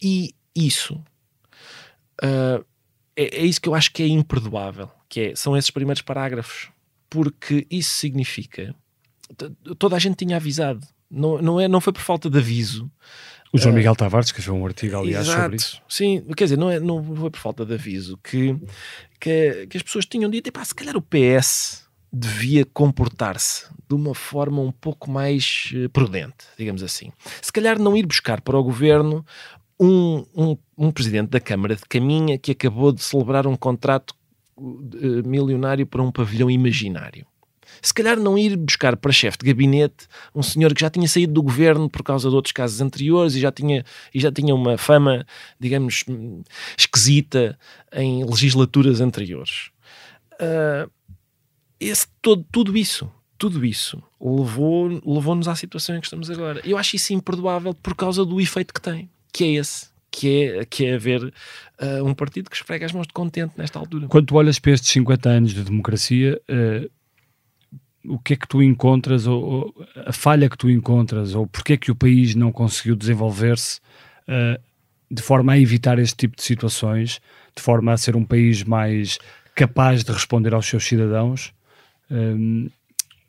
e 0.00 0.32
isso 0.54 0.94
uh, 2.22 2.64
é, 3.18 3.40
é, 3.40 3.44
isso 3.44 3.60
que 3.60 3.68
eu 3.68 3.74
acho 3.74 3.92
que 3.92 4.04
é 4.04 4.06
imperdoável, 4.06 4.88
que 5.08 5.20
é, 5.20 5.34
são 5.34 5.56
esses 5.56 5.72
primeiros 5.72 6.02
parágrafos, 6.02 6.70
porque 7.10 7.66
isso 7.68 7.90
significa 7.90 8.72
toda 9.76 9.96
a 9.96 9.98
gente 9.98 10.16
tinha 10.16 10.36
avisado, 10.36 10.86
não, 11.10 11.40
não, 11.40 11.60
é, 11.60 11.68
não 11.68 11.80
foi 11.80 11.92
por 11.92 12.02
falta 12.02 12.28
de 12.28 12.38
aviso, 12.38 12.90
o 13.52 13.58
João 13.58 13.74
Miguel 13.74 13.96
Tavares 13.96 14.28
escreveu 14.28 14.54
um 14.54 14.66
artigo, 14.66 14.96
aliás, 14.98 15.26
Exato. 15.26 15.42
sobre 15.42 15.56
isso. 15.56 15.82
Sim, 15.88 16.22
quer 16.36 16.44
dizer, 16.44 16.58
não, 16.58 16.70
é, 16.70 16.78
não 16.78 17.02
foi 17.16 17.30
por 17.30 17.40
falta 17.40 17.64
de 17.64 17.74
aviso 17.74 18.18
que, 18.18 18.54
que, 19.18 19.66
que 19.66 19.76
as 19.76 19.82
pessoas 19.82 20.04
tinham 20.04 20.30
dito, 20.30 20.50
se 20.64 20.74
calhar 20.74 20.96
o 20.96 21.02
PS 21.02 21.88
devia 22.12 22.64
comportar-se 22.64 23.66
de 23.88 23.94
uma 23.94 24.14
forma 24.14 24.60
um 24.60 24.72
pouco 24.72 25.10
mais 25.10 25.70
eh, 25.74 25.88
prudente, 25.88 26.46
digamos 26.58 26.82
assim. 26.82 27.12
Se 27.40 27.52
calhar 27.52 27.78
não 27.78 27.96
ir 27.96 28.06
buscar 28.06 28.40
para 28.40 28.56
o 28.56 28.62
governo 28.62 29.24
um, 29.78 30.24
um, 30.34 30.56
um 30.76 30.90
presidente 30.90 31.28
da 31.28 31.40
Câmara 31.40 31.76
de 31.76 31.82
Caminha 31.82 32.38
que 32.38 32.52
acabou 32.52 32.92
de 32.92 33.02
celebrar 33.02 33.46
um 33.46 33.56
contrato 33.56 34.14
uh, 34.56 35.28
milionário 35.28 35.86
para 35.86 36.02
um 36.02 36.10
pavilhão 36.10 36.50
imaginário 36.50 37.26
se 37.82 37.92
calhar 37.92 38.18
não 38.18 38.36
ir 38.38 38.56
buscar 38.56 38.96
para 38.96 39.12
chefe 39.12 39.38
de 39.38 39.46
gabinete 39.46 40.06
um 40.34 40.42
senhor 40.42 40.74
que 40.74 40.80
já 40.80 40.90
tinha 40.90 41.06
saído 41.08 41.32
do 41.32 41.42
governo 41.42 41.88
por 41.88 42.02
causa 42.02 42.28
de 42.28 42.34
outros 42.34 42.52
casos 42.52 42.80
anteriores 42.80 43.34
e 43.34 43.40
já 43.40 43.52
tinha, 43.52 43.84
e 44.14 44.20
já 44.20 44.30
tinha 44.30 44.54
uma 44.54 44.76
fama, 44.76 45.26
digamos, 45.58 46.04
esquisita 46.76 47.58
em 47.92 48.24
legislaturas 48.24 49.00
anteriores. 49.00 49.70
Uh, 50.34 50.90
esse, 51.80 52.06
todo, 52.20 52.44
tudo 52.50 52.76
isso, 52.76 53.10
tudo 53.36 53.64
isso 53.64 54.02
levou-nos 54.20 55.00
levou 55.04 55.38
à 55.50 55.54
situação 55.54 55.96
em 55.96 56.00
que 56.00 56.06
estamos 56.06 56.30
agora. 56.30 56.60
Eu 56.64 56.76
acho 56.76 56.96
isso 56.96 57.12
imperdoável 57.12 57.72
por 57.74 57.94
causa 57.94 58.24
do 58.24 58.40
efeito 58.40 58.74
que 58.74 58.80
tem, 58.80 59.08
que 59.32 59.44
é 59.44 59.52
esse 59.54 59.88
que 60.10 60.42
é, 60.42 60.64
que 60.64 60.86
é 60.86 60.94
haver 60.94 61.22
uh, 61.22 62.04
um 62.04 62.14
partido 62.14 62.50
que 62.50 62.56
esfrega 62.56 62.86
as 62.86 62.92
mãos 62.92 63.06
de 63.06 63.12
contente 63.12 63.52
nesta 63.56 63.78
altura. 63.78 64.08
Quando 64.08 64.26
tu 64.26 64.36
olhas 64.36 64.58
para 64.58 64.72
estes 64.72 64.90
50 64.90 65.28
anos 65.28 65.54
de 65.54 65.62
democracia, 65.62 66.40
uh, 66.50 66.90
o 68.04 68.18
que 68.18 68.34
é 68.34 68.36
que 68.36 68.48
tu 68.48 68.62
encontras, 68.62 69.26
ou, 69.26 69.42
ou, 69.42 69.86
a 70.06 70.12
falha 70.12 70.48
que 70.48 70.56
tu 70.56 70.70
encontras, 70.70 71.34
ou 71.34 71.46
porque 71.46 71.74
é 71.74 71.76
que 71.76 71.90
o 71.90 71.94
país 71.94 72.34
não 72.34 72.52
conseguiu 72.52 72.94
desenvolver-se 72.94 73.80
uh, 74.28 74.60
de 75.10 75.22
forma 75.22 75.52
a 75.52 75.58
evitar 75.58 75.98
este 75.98 76.16
tipo 76.16 76.36
de 76.36 76.42
situações, 76.42 77.20
de 77.54 77.62
forma 77.62 77.92
a 77.92 77.96
ser 77.96 78.14
um 78.14 78.24
país 78.24 78.62
mais 78.62 79.18
capaz 79.54 80.04
de 80.04 80.12
responder 80.12 80.54
aos 80.54 80.66
seus 80.66 80.84
cidadãos. 80.84 81.52
Um, 82.10 82.66
eh, 82.66 82.70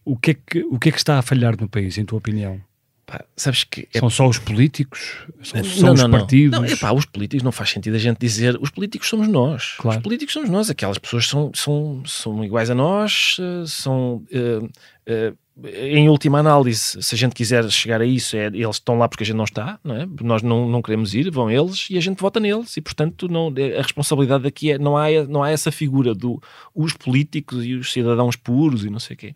o, 0.06 0.18
que 0.18 0.32
é 0.32 0.34
que, 0.34 0.64
o 0.64 0.78
que 0.78 0.90
é 0.90 0.92
que 0.92 0.98
está 0.98 1.18
a 1.18 1.22
falhar 1.22 1.60
no 1.60 1.68
país, 1.68 1.98
em 1.98 2.06
tua 2.06 2.20
opinião? 2.20 2.62
Pá, 3.10 3.26
sabes 3.36 3.64
que 3.64 3.88
é... 3.92 4.00
São 4.00 4.08
só 4.08 4.28
os 4.28 4.38
políticos? 4.38 5.26
São, 5.42 5.64
são 5.64 5.88
não, 5.88 5.94
os 5.94 6.04
não, 6.04 6.12
partidos? 6.12 6.60
Não, 6.60 6.66
epá, 6.68 6.92
os 6.92 7.06
políticos 7.06 7.44
não 7.44 7.52
faz 7.52 7.72
sentido 7.72 7.96
a 7.96 7.98
gente 7.98 8.20
dizer 8.20 8.56
os 8.62 8.70
políticos 8.70 9.10
somos 9.10 9.28
nós. 9.28 9.74
Claro. 9.80 9.98
Os 9.98 10.04
políticos 10.04 10.32
somos 10.32 10.48
nós. 10.48 10.70
Aquelas 10.70 11.00
pessoas 11.00 11.28
são, 11.28 11.52
são, 11.56 12.04
são 12.06 12.46
iguais 12.46 12.70
a 12.70 12.76
nós, 12.76 13.38
são. 13.66 14.24
Uh, 14.32 14.66
uh, 15.10 15.38
em 15.74 16.08
última 16.08 16.40
análise, 16.40 17.02
se 17.02 17.16
a 17.16 17.18
gente 17.18 17.36
quiser 17.36 17.70
chegar 17.70 18.00
a 18.00 18.06
isso, 18.06 18.38
é, 18.38 18.46
eles 18.46 18.78
estão 18.78 18.98
lá 18.98 19.10
porque 19.10 19.24
a 19.24 19.26
gente 19.26 19.36
não 19.36 19.44
está, 19.44 19.78
não 19.84 19.94
é? 19.94 20.08
nós 20.22 20.42
não, 20.42 20.70
não 20.70 20.82
queremos 20.82 21.14
ir, 21.14 21.30
vão 21.30 21.52
eles 21.52 21.90
e 21.90 21.98
a 21.98 22.02
gente 22.02 22.22
vota 22.22 22.40
neles, 22.40 22.78
e 22.78 22.82
portanto 22.82 23.28
não, 23.28 23.54
a 23.78 23.82
responsabilidade 23.82 24.48
aqui 24.48 24.72
é, 24.72 24.78
não 24.78 24.96
há, 24.96 25.08
não 25.28 25.44
há 25.44 25.50
essa 25.50 25.70
figura 25.70 26.16
do 26.16 26.42
os 26.74 26.94
políticos 26.94 27.66
e 27.66 27.74
os 27.74 27.92
cidadãos 27.92 28.38
puros 28.38 28.86
e 28.86 28.90
não 28.90 29.00
sei 29.00 29.16
o 29.16 29.18
quê. 29.18 29.34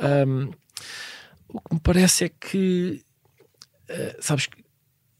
Um, 0.00 0.50
o 1.52 1.60
que 1.60 1.74
me 1.74 1.80
parece 1.80 2.24
é 2.24 2.28
que, 2.28 3.02
uh, 3.88 4.16
sabes, 4.22 4.48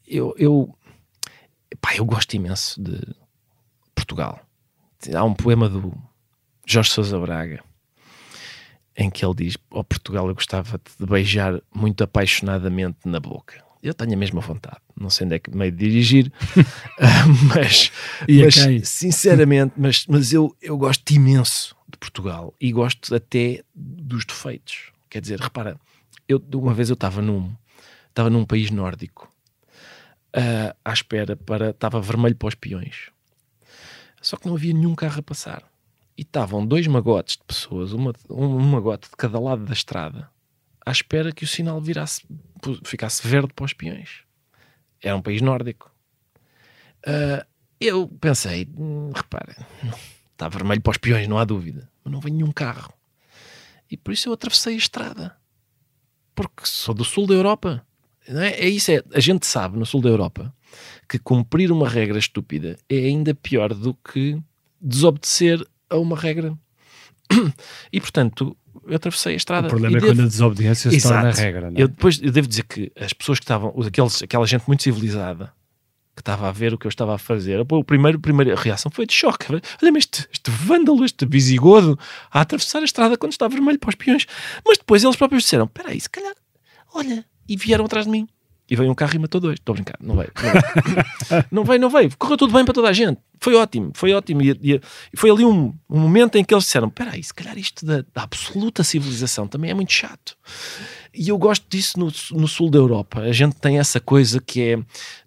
eu, 0.06 0.34
eu, 0.38 0.74
pá, 1.80 1.94
eu 1.96 2.04
gosto 2.04 2.34
imenso 2.34 2.82
de 2.82 3.00
Portugal. 3.94 4.40
Há 5.14 5.24
um 5.24 5.34
poema 5.34 5.68
do 5.68 5.92
Jorge 6.66 6.90
Sousa 6.90 7.18
Braga 7.18 7.62
em 8.96 9.10
que 9.10 9.24
ele 9.24 9.34
diz: 9.34 9.56
Ó 9.70 9.80
oh, 9.80 9.84
Portugal, 9.84 10.28
eu 10.28 10.34
gostava 10.34 10.78
de 10.78 11.06
beijar 11.06 11.60
muito 11.74 12.04
apaixonadamente 12.04 12.98
na 13.06 13.18
boca. 13.18 13.64
Eu 13.82 13.94
tenho 13.94 14.12
a 14.12 14.16
mesma 14.16 14.42
vontade, 14.42 14.76
não 14.94 15.08
sei 15.08 15.24
onde 15.24 15.36
é 15.36 15.38
que 15.38 15.56
meio 15.56 15.72
de 15.72 15.78
dirigir, 15.78 16.30
uh, 16.56 16.62
mas, 17.54 17.90
mas 18.28 18.88
sinceramente, 18.88 19.72
mas, 19.74 20.04
mas 20.06 20.34
eu, 20.34 20.54
eu 20.60 20.76
gosto 20.76 21.10
imenso 21.10 21.74
de 21.88 21.96
Portugal 21.96 22.54
e 22.60 22.70
gosto 22.72 23.14
até 23.14 23.62
dos 23.74 24.26
defeitos. 24.26 24.92
Quer 25.08 25.22
dizer, 25.22 25.40
repara, 25.40 25.80
eu, 26.32 26.42
uma 26.54 26.74
vez 26.74 26.88
eu 26.90 26.94
estava 26.94 27.20
num, 27.22 27.54
estava 28.08 28.30
num 28.30 28.44
país 28.44 28.70
nórdico 28.70 29.32
uh, 30.36 30.76
à 30.84 30.92
espera 30.92 31.36
para. 31.36 31.70
Estava 31.70 32.00
vermelho 32.00 32.36
para 32.36 32.48
os 32.48 32.54
peões. 32.54 33.10
Só 34.20 34.36
que 34.36 34.46
não 34.46 34.54
havia 34.54 34.74
nenhum 34.74 34.94
carro 34.94 35.20
a 35.20 35.22
passar. 35.22 35.64
E 36.16 36.22
estavam 36.22 36.66
dois 36.66 36.86
magotes 36.86 37.36
de 37.36 37.44
pessoas, 37.44 37.92
uma, 37.92 38.12
um, 38.28 38.44
um 38.44 38.60
magote 38.60 39.08
de 39.08 39.16
cada 39.16 39.40
lado 39.40 39.64
da 39.64 39.72
estrada, 39.72 40.28
à 40.84 40.90
espera 40.90 41.32
que 41.32 41.44
o 41.44 41.48
sinal 41.48 41.80
virasse, 41.80 42.22
ficasse 42.84 43.26
verde 43.26 43.54
para 43.54 43.64
os 43.64 43.72
peões. 43.72 44.22
Era 45.00 45.16
um 45.16 45.22
país 45.22 45.40
nórdico. 45.40 45.90
Uh, 47.06 47.42
eu 47.80 48.06
pensei, 48.06 48.68
hum, 48.76 49.10
repara, 49.14 49.56
está 50.32 50.46
vermelho 50.50 50.82
para 50.82 50.90
os 50.90 50.98
peões, 50.98 51.26
não 51.26 51.38
há 51.38 51.44
dúvida, 51.44 51.90
mas 52.04 52.12
não 52.12 52.20
vem 52.20 52.34
nenhum 52.34 52.52
carro. 52.52 52.92
E 53.90 53.96
por 53.96 54.12
isso 54.12 54.28
eu 54.28 54.34
atravessei 54.34 54.74
a 54.74 54.78
estrada 54.78 55.39
porque 56.48 56.66
sou 56.66 56.94
do 56.94 57.04
sul 57.04 57.26
da 57.26 57.34
Europa. 57.34 57.84
Não 58.28 58.40
é? 58.40 58.50
é 58.50 58.68
isso, 58.68 58.90
é, 58.90 59.02
a 59.12 59.20
gente 59.20 59.46
sabe 59.46 59.78
no 59.78 59.86
sul 59.86 60.00
da 60.00 60.08
Europa 60.08 60.52
que 61.08 61.18
cumprir 61.18 61.72
uma 61.72 61.88
regra 61.88 62.18
estúpida 62.18 62.76
é 62.88 62.96
ainda 62.96 63.34
pior 63.34 63.74
do 63.74 63.94
que 63.94 64.38
desobedecer 64.80 65.66
a 65.88 65.98
uma 65.98 66.16
regra. 66.16 66.56
E 67.92 68.00
portanto, 68.00 68.56
eu 68.86 68.96
atravessei 68.96 69.34
a 69.34 69.36
estrada. 69.36 69.66
O 69.66 69.70
problema 69.70 69.96
é 69.96 70.00
devo... 70.00 70.12
quando 70.12 70.22
a 70.22 70.28
desobediência 70.28 70.90
se 70.90 70.96
Exato. 70.96 71.14
torna 71.14 71.28
a 71.28 71.32
regra. 71.32 71.70
Não 71.70 71.78
é? 71.78 71.82
eu, 71.82 71.88
depois, 71.88 72.20
eu 72.22 72.30
devo 72.30 72.48
dizer 72.48 72.64
que 72.64 72.90
as 72.96 73.12
pessoas 73.12 73.38
que 73.38 73.44
estavam, 73.44 73.74
aqueles, 73.86 74.22
aquela 74.22 74.46
gente 74.46 74.64
muito 74.66 74.82
civilizada, 74.82 75.52
que 76.20 76.22
estava 76.22 76.48
a 76.48 76.52
ver 76.52 76.74
o 76.74 76.78
que 76.78 76.86
eu 76.86 76.90
estava 76.90 77.14
a 77.14 77.18
fazer, 77.18 77.60
a 77.60 77.64
primeira 78.20 78.54
reação 78.54 78.90
foi 78.90 79.06
de 79.06 79.14
choque. 79.14 79.46
Olha-me 79.82 79.98
este, 79.98 80.28
este 80.30 80.50
vândalo, 80.50 81.04
este 81.04 81.24
visigodo, 81.24 81.98
a 82.30 82.42
atravessar 82.42 82.80
a 82.80 82.84
estrada 82.84 83.16
quando 83.16 83.32
está 83.32 83.48
vermelho 83.48 83.78
para 83.78 83.88
os 83.88 83.94
peões. 83.94 84.26
Mas 84.66 84.78
depois 84.78 85.02
eles 85.02 85.16
próprios 85.16 85.44
disseram: 85.44 85.64
Espera 85.64 85.90
aí, 85.90 86.00
se 86.00 86.10
calhar, 86.10 86.34
olha, 86.94 87.24
e 87.48 87.56
vieram 87.56 87.86
atrás 87.86 88.04
de 88.04 88.12
mim. 88.12 88.28
E 88.70 88.76
veio 88.76 88.88
um 88.88 88.94
carro 88.94 89.16
e 89.16 89.18
matou 89.18 89.40
dois. 89.40 89.58
Estou 89.58 89.72
a 89.72 89.74
brincar, 89.74 89.96
não 90.00 90.16
veio. 90.16 90.30
Não 90.36 90.52
veio. 90.52 91.44
não 91.50 91.64
veio, 91.64 91.80
não 91.80 91.90
veio. 91.90 92.10
Correu 92.16 92.36
tudo 92.36 92.52
bem 92.52 92.64
para 92.64 92.72
toda 92.72 92.88
a 92.88 92.92
gente. 92.92 93.20
Foi 93.40 93.56
ótimo, 93.56 93.90
foi 93.94 94.12
ótimo. 94.12 94.42
E, 94.42 94.50
e, 94.62 94.80
e 95.12 95.16
foi 95.16 95.28
ali 95.28 95.44
um, 95.44 95.74
um, 95.88 95.98
momento 95.98 96.36
em 96.36 96.44
que 96.44 96.54
eles 96.54 96.64
disseram: 96.64 96.86
espera 96.86 97.10
aí, 97.12 97.22
se 97.22 97.34
calhar 97.34 97.58
isto 97.58 97.84
da, 97.84 98.04
da, 98.14 98.22
absoluta 98.22 98.84
civilização 98.84 99.48
também 99.48 99.72
é 99.72 99.74
muito 99.74 99.92
chato. 99.92 100.36
E 101.12 101.28
eu 101.28 101.36
gosto 101.36 101.66
disso 101.68 101.98
no, 101.98 102.12
no 102.38 102.46
sul 102.46 102.70
da 102.70 102.78
Europa. 102.78 103.22
A 103.22 103.32
gente 103.32 103.56
tem 103.56 103.80
essa 103.80 103.98
coisa 103.98 104.40
que 104.40 104.62
é: 104.62 104.78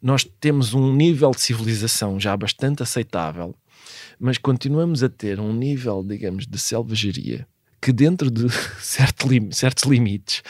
nós 0.01 0.23
temos 0.39 0.73
um 0.73 0.93
nível 0.93 1.31
de 1.31 1.41
civilização 1.41 2.17
já 2.17 2.37
bastante 2.37 2.81
aceitável, 2.81 3.53
mas 4.17 4.37
continuamos 4.37 5.03
a 5.03 5.09
ter 5.09 5.37
um 5.41 5.51
nível, 5.51 6.01
digamos, 6.01 6.47
de 6.47 6.57
selvageria 6.57 7.45
que 7.81 7.91
dentro 7.91 8.31
de 8.31 8.47
certo 8.79 9.27
lim, 9.27 9.51
certos 9.51 9.83
limites, 9.83 10.41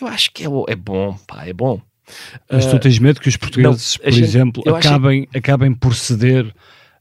eu 0.00 0.08
acho 0.08 0.32
que 0.32 0.42
é, 0.42 0.48
é 0.66 0.74
bom, 0.74 1.16
pá, 1.28 1.46
é 1.46 1.52
bom. 1.52 1.80
Mas 2.50 2.66
tu 2.66 2.78
tens 2.78 2.98
medo 2.98 3.20
que 3.20 3.28
os 3.28 3.36
portugueses, 3.36 3.96
não, 3.98 4.04
por 4.04 4.12
gente, 4.12 4.24
exemplo, 4.24 4.62
acabem, 4.74 5.28
acho... 5.30 5.38
acabem 5.38 5.74
por 5.74 5.94
ceder 5.94 6.52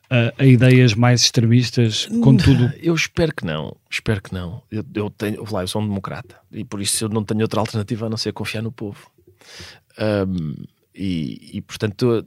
a, 0.09 0.43
a, 0.43 0.45
ideias 0.45 0.93
mais 0.93 1.21
extremistas 1.21 2.05
com 2.21 2.35
tudo? 2.35 2.71
Eu 2.81 2.93
espero 2.93 3.33
que 3.33 3.45
não, 3.45 3.75
espero 3.89 4.21
que 4.21 4.33
não. 4.33 4.61
Eu, 4.69 4.83
eu, 4.93 5.09
tenho, 5.09 5.43
lá, 5.51 5.61
eu 5.61 5.67
sou 5.67 5.81
um 5.81 5.87
democrata 5.87 6.35
e 6.51 6.63
por 6.63 6.81
isso 6.81 7.05
eu 7.05 7.09
não 7.09 7.23
tenho 7.23 7.41
outra 7.41 7.59
alternativa 7.59 8.05
a 8.05 8.09
não 8.09 8.17
ser 8.17 8.33
confiar 8.33 8.61
no 8.61 8.71
povo. 8.71 9.09
Um, 10.27 10.55
e, 10.93 11.57
e, 11.57 11.61
portanto, 11.61 12.25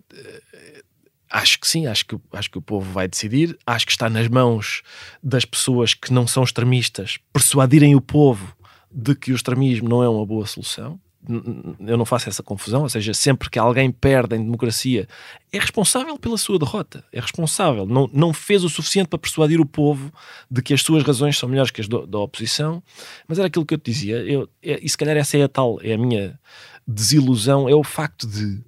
acho 1.30 1.61
que 1.61 1.68
sim, 1.68 1.87
acho 1.87 2.07
que, 2.07 2.16
acho 2.32 2.51
que 2.51 2.59
o 2.59 2.62
povo 2.62 2.91
vai 2.91 3.09
decidir. 3.09 3.59
Acho 3.66 3.85
que 3.87 3.93
está 3.93 4.09
nas 4.09 4.28
mãos 4.28 4.82
das 5.22 5.45
pessoas 5.45 5.93
que 5.93 6.12
não 6.12 6.26
são 6.26 6.43
extremistas 6.43 7.18
persuadirem 7.32 7.95
o 7.95 8.01
povo 8.01 8.57
de 8.91 9.14
que 9.14 9.32
o 9.32 9.35
extremismo 9.35 9.89
não 9.89 10.03
é 10.03 10.09
uma 10.09 10.24
boa 10.24 10.47
solução 10.47 10.99
eu 11.27 11.97
não 11.97 12.05
faço 12.05 12.29
essa 12.29 12.43
confusão, 12.43 12.83
ou 12.83 12.89
seja, 12.89 13.14
sempre 13.14 13.49
que 13.49 13.59
alguém 13.59 13.91
perde 13.91 14.37
em 14.37 14.45
democracia, 14.45 15.09
é 15.53 15.59
responsável 15.59 16.18
pela 16.18 16.37
sua 16.37 16.59
derrota, 16.59 17.05
é 17.12 17.20
responsável, 17.20 17.87
não, 17.87 18.09
não 18.12 18.33
fez 18.33 18.62
o 18.64 18.68
suficiente 18.68 19.09
para 19.09 19.18
persuadir 19.18 19.61
o 19.61 19.66
povo 19.66 20.12
de 20.51 20.62
que 20.62 20.75
as 20.75 20.83
suas 20.83 21.03
razões 21.03 21.39
são 21.39 21.49
melhores 21.49 21.70
que 21.70 21.81
as 21.81 21.89
do, 21.89 22.07
da 22.07 22.18
oposição, 22.18 22.83
mas 23.27 23.39
era 23.39 23.49
aquilo 23.49 23.64
que 23.64 23.75
eu 23.75 23.79
te 23.79 23.91
dizia, 23.91 24.18
eu, 24.18 24.49
é, 24.62 24.79
e 24.83 24.89
se 24.89 24.97
calhar 24.97 25.16
essa 25.16 25.37
é 25.39 25.43
a 25.43 25.49
tal, 25.49 25.79
é 25.83 25.95
a 25.95 25.99
minha 25.99 26.39
desilusão, 26.87 27.68
é 27.68 27.75
o 27.75 27.85
facto 27.85 28.27
de 28.27 28.62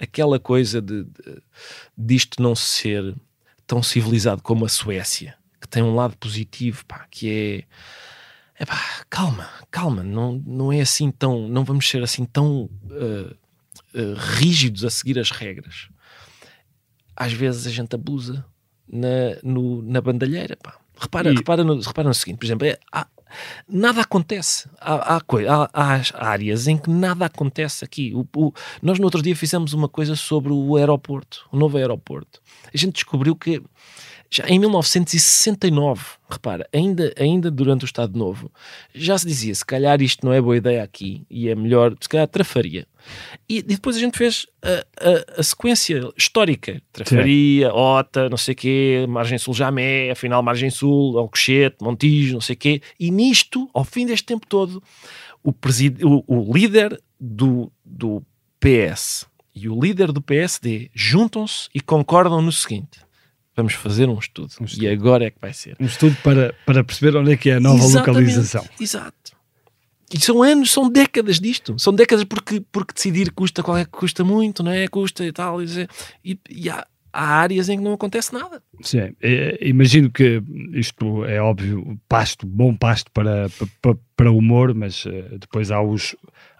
aquela 0.00 0.38
coisa 0.38 0.82
de, 0.82 1.04
de 1.04 1.42
disto 1.96 2.42
não 2.42 2.54
ser 2.54 3.14
tão 3.66 3.82
civilizado 3.82 4.42
como 4.42 4.64
a 4.64 4.68
Suécia, 4.68 5.36
que 5.60 5.68
tem 5.68 5.82
um 5.82 5.94
lado 5.94 6.16
positivo, 6.16 6.84
pá, 6.84 7.06
que 7.10 7.30
é 7.30 7.64
Epá, 8.58 9.04
calma, 9.10 9.48
calma, 9.70 10.02
não, 10.02 10.42
não 10.46 10.72
é 10.72 10.80
assim 10.80 11.10
tão, 11.10 11.46
não 11.48 11.64
vamos 11.64 11.88
ser 11.88 12.02
assim 12.02 12.24
tão 12.24 12.70
uh, 12.90 13.36
uh, 13.94 14.14
rígidos 14.16 14.84
a 14.84 14.90
seguir 14.90 15.18
as 15.18 15.30
regras. 15.30 15.88
Às 17.14 17.32
vezes 17.32 17.66
a 17.66 17.70
gente 17.70 17.94
abusa 17.94 18.44
na, 18.88 19.38
no, 19.42 19.82
na 19.82 20.00
bandalheira, 20.00 20.56
pá. 20.56 20.78
Repara, 20.98 21.30
e... 21.30 21.34
repara, 21.34 21.62
no, 21.62 21.78
repara 21.80 22.08
no 22.08 22.14
seguinte, 22.14 22.38
por 22.38 22.46
exemplo, 22.46 22.66
é, 22.66 22.78
há, 22.90 23.06
nada 23.68 24.00
acontece. 24.00 24.68
Há, 24.80 25.16
há, 25.16 25.20
há, 25.20 25.70
há, 25.72 26.28
áreas 26.28 26.66
em 26.66 26.78
que 26.78 26.88
nada 26.88 27.26
acontece 27.26 27.84
aqui. 27.84 28.14
O, 28.14 28.26
o, 28.34 28.52
nós 28.80 28.98
no 28.98 29.04
outro 29.04 29.22
dia 29.22 29.36
fizemos 29.36 29.74
uma 29.74 29.88
coisa 29.88 30.16
sobre 30.16 30.52
o 30.52 30.76
aeroporto, 30.76 31.46
o 31.52 31.56
novo 31.58 31.76
aeroporto. 31.76 32.40
A 32.72 32.76
gente 32.76 32.94
descobriu 32.94 33.36
que 33.36 33.62
já 34.30 34.44
em 34.48 34.58
1969, 34.58 36.02
repara, 36.28 36.68
ainda, 36.72 37.12
ainda 37.18 37.50
durante 37.50 37.84
o 37.84 37.86
Estado 37.86 38.18
Novo, 38.18 38.50
já 38.94 39.16
se 39.16 39.26
dizia, 39.26 39.54
se 39.54 39.64
calhar 39.64 40.02
isto 40.02 40.24
não 40.26 40.32
é 40.32 40.40
boa 40.40 40.56
ideia 40.56 40.82
aqui 40.82 41.24
e 41.30 41.48
é 41.48 41.54
melhor, 41.54 41.94
se 42.00 42.08
calhar 42.08 42.26
trafaria. 42.26 42.86
E, 43.48 43.58
e 43.58 43.62
depois 43.62 43.96
a 43.96 44.00
gente 44.00 44.18
fez 44.18 44.46
a, 44.62 45.38
a, 45.38 45.40
a 45.40 45.42
sequência 45.42 46.10
histórica, 46.16 46.82
trafaria, 46.92 47.68
Sim. 47.68 47.76
Ota, 47.76 48.28
não 48.28 48.36
sei 48.36 48.52
o 48.52 48.56
quê, 48.56 49.06
Margem 49.08 49.38
Sul 49.38 49.54
Jamé, 49.54 50.10
afinal 50.10 50.42
Margem 50.42 50.70
Sul, 50.70 51.18
Alcochete, 51.18 51.76
Montijo, 51.82 52.34
não 52.34 52.40
sei 52.40 52.54
o 52.54 52.58
quê, 52.58 52.82
e 52.98 53.10
nisto, 53.10 53.68
ao 53.72 53.84
fim 53.84 54.06
deste 54.06 54.26
tempo 54.26 54.46
todo, 54.46 54.82
o, 55.42 55.50
o, 55.50 56.50
o 56.50 56.52
líder 56.52 57.00
do, 57.20 57.70
do 57.84 58.22
PS 58.58 59.26
e 59.54 59.68
o 59.68 59.80
líder 59.80 60.12
do 60.12 60.20
PSD 60.20 60.90
juntam-se 60.92 61.68
e 61.74 61.80
concordam 61.80 62.42
no 62.42 62.52
seguinte 62.52 63.05
vamos 63.56 63.72
fazer 63.72 64.08
um 64.08 64.18
estudo. 64.18 64.52
um 64.60 64.64
estudo. 64.64 64.84
E 64.84 64.88
agora 64.88 65.24
é 65.24 65.30
que 65.30 65.38
vai 65.40 65.52
ser. 65.52 65.76
Um 65.80 65.86
estudo 65.86 66.16
para, 66.22 66.54
para 66.66 66.84
perceber 66.84 67.16
onde 67.16 67.32
é 67.32 67.36
que 67.36 67.50
é 67.50 67.54
a 67.54 67.60
nova 67.60 67.82
Exatamente. 67.82 68.08
localização. 68.08 68.64
Exato. 68.78 69.36
E 70.12 70.20
são 70.20 70.42
anos, 70.42 70.70
são 70.70 70.88
décadas 70.88 71.40
disto. 71.40 71.76
São 71.78 71.92
décadas 71.92 72.24
porque, 72.24 72.62
porque 72.70 72.94
decidir 72.94 73.32
custa, 73.32 73.62
qual 73.62 73.76
é 73.76 73.84
que 73.84 73.90
custa 73.90 74.22
muito, 74.22 74.62
não 74.62 74.70
é? 74.70 74.86
Custa 74.86 75.24
e 75.24 75.32
tal. 75.32 75.60
E, 75.60 76.38
e 76.48 76.70
há, 76.70 76.86
há 77.12 77.24
áreas 77.24 77.68
em 77.68 77.78
que 77.78 77.84
não 77.84 77.94
acontece 77.94 78.32
nada. 78.32 78.62
Sim, 78.82 79.12
é, 79.20 79.58
imagino 79.62 80.10
que 80.10 80.40
isto 80.74 81.24
é 81.24 81.40
óbvio, 81.40 81.98
pasto, 82.08 82.46
bom 82.46 82.76
pasto 82.76 83.10
para, 83.10 83.48
para, 83.80 83.96
para 84.14 84.30
humor, 84.30 84.74
mas 84.74 85.04
uh, 85.06 85.38
depois 85.40 85.72
há, 85.72 85.82
os, 85.82 86.14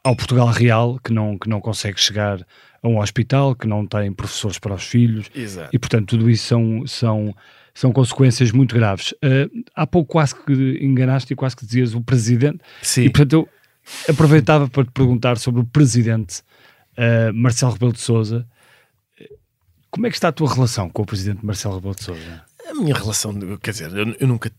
há 0.06 0.10
o 0.10 0.16
Portugal 0.16 0.46
real 0.46 1.00
que 1.02 1.12
não, 1.12 1.36
que 1.36 1.48
não 1.48 1.60
consegue 1.60 2.00
chegar 2.00 2.46
a 2.80 2.88
um 2.88 3.00
hospital, 3.00 3.56
que 3.56 3.66
não 3.66 3.84
tem 3.84 4.12
professores 4.12 4.56
para 4.56 4.74
os 4.74 4.84
filhos. 4.84 5.28
Exato. 5.34 5.70
E, 5.72 5.78
portanto, 5.78 6.10
tudo 6.10 6.30
isso 6.30 6.46
são, 6.46 6.86
são, 6.86 7.34
são 7.74 7.92
consequências 7.92 8.52
muito 8.52 8.72
graves. 8.72 9.12
Uh, 9.12 9.64
há 9.74 9.84
pouco 9.84 10.12
quase 10.12 10.34
que 10.36 10.78
enganaste 10.80 11.32
e 11.32 11.36
quase 11.36 11.56
que 11.56 11.66
dizias 11.66 11.92
o 11.92 12.00
presidente. 12.00 12.60
Sim. 12.82 13.02
E, 13.02 13.10
portanto, 13.10 13.32
eu 13.32 13.48
aproveitava 14.08 14.68
para 14.68 14.84
te 14.84 14.92
perguntar 14.92 15.38
sobre 15.38 15.60
o 15.60 15.64
presidente 15.64 16.40
uh, 16.96 17.34
Marcelo 17.34 17.72
Rebelo 17.72 17.92
de 17.92 18.00
Sousa. 18.00 18.46
Como 19.90 20.06
é 20.06 20.10
que 20.10 20.16
está 20.16 20.28
a 20.28 20.32
tua 20.32 20.52
relação 20.52 20.88
com 20.88 21.02
o 21.02 21.06
presidente 21.06 21.44
Marcelo 21.44 21.76
Rebelo 21.76 21.96
de 21.96 22.04
Sousa? 22.04 22.44
A 22.68 22.74
minha 22.74 22.94
relação, 22.94 23.32
quer 23.58 23.70
dizer, 23.72 23.92
eu, 23.92 24.14
eu 24.20 24.28
nunca 24.28 24.52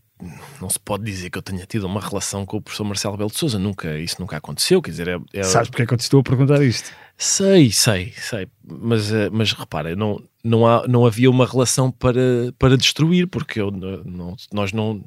não 0.60 0.68
se 0.68 0.78
pode 0.78 1.04
dizer 1.04 1.30
que 1.30 1.38
eu 1.38 1.42
tenha 1.42 1.64
tido 1.66 1.84
uma 1.84 2.00
relação 2.00 2.44
com 2.44 2.56
o 2.56 2.60
professor 2.60 2.84
Marcelo 2.84 3.14
Rebelo 3.14 3.30
de 3.30 3.38
Sousa, 3.38 3.58
nunca, 3.58 3.98
isso 3.98 4.16
nunca 4.18 4.36
aconteceu, 4.36 4.82
quer 4.82 4.90
dizer... 4.90 5.08
É, 5.08 5.18
é... 5.32 5.42
Sabes 5.42 5.70
porque 5.70 5.82
é 5.82 5.86
que 5.86 5.94
eu 5.94 5.98
te 5.98 6.02
estou 6.02 6.20
a 6.20 6.22
perguntar 6.22 6.62
isto? 6.62 6.90
Sei, 7.16 7.72
sei, 7.72 8.12
sei, 8.16 8.48
mas, 8.64 9.12
eh, 9.12 9.28
mas 9.30 9.52
repara, 9.52 9.96
não, 9.96 10.22
não, 10.42 10.66
há, 10.66 10.86
não 10.86 11.04
havia 11.04 11.28
uma 11.28 11.46
relação 11.46 11.90
para, 11.90 12.52
para 12.56 12.76
destruir, 12.76 13.26
porque 13.26 13.60
eu, 13.60 13.72
não, 13.72 14.36
nós 14.52 14.72
não 14.72 15.02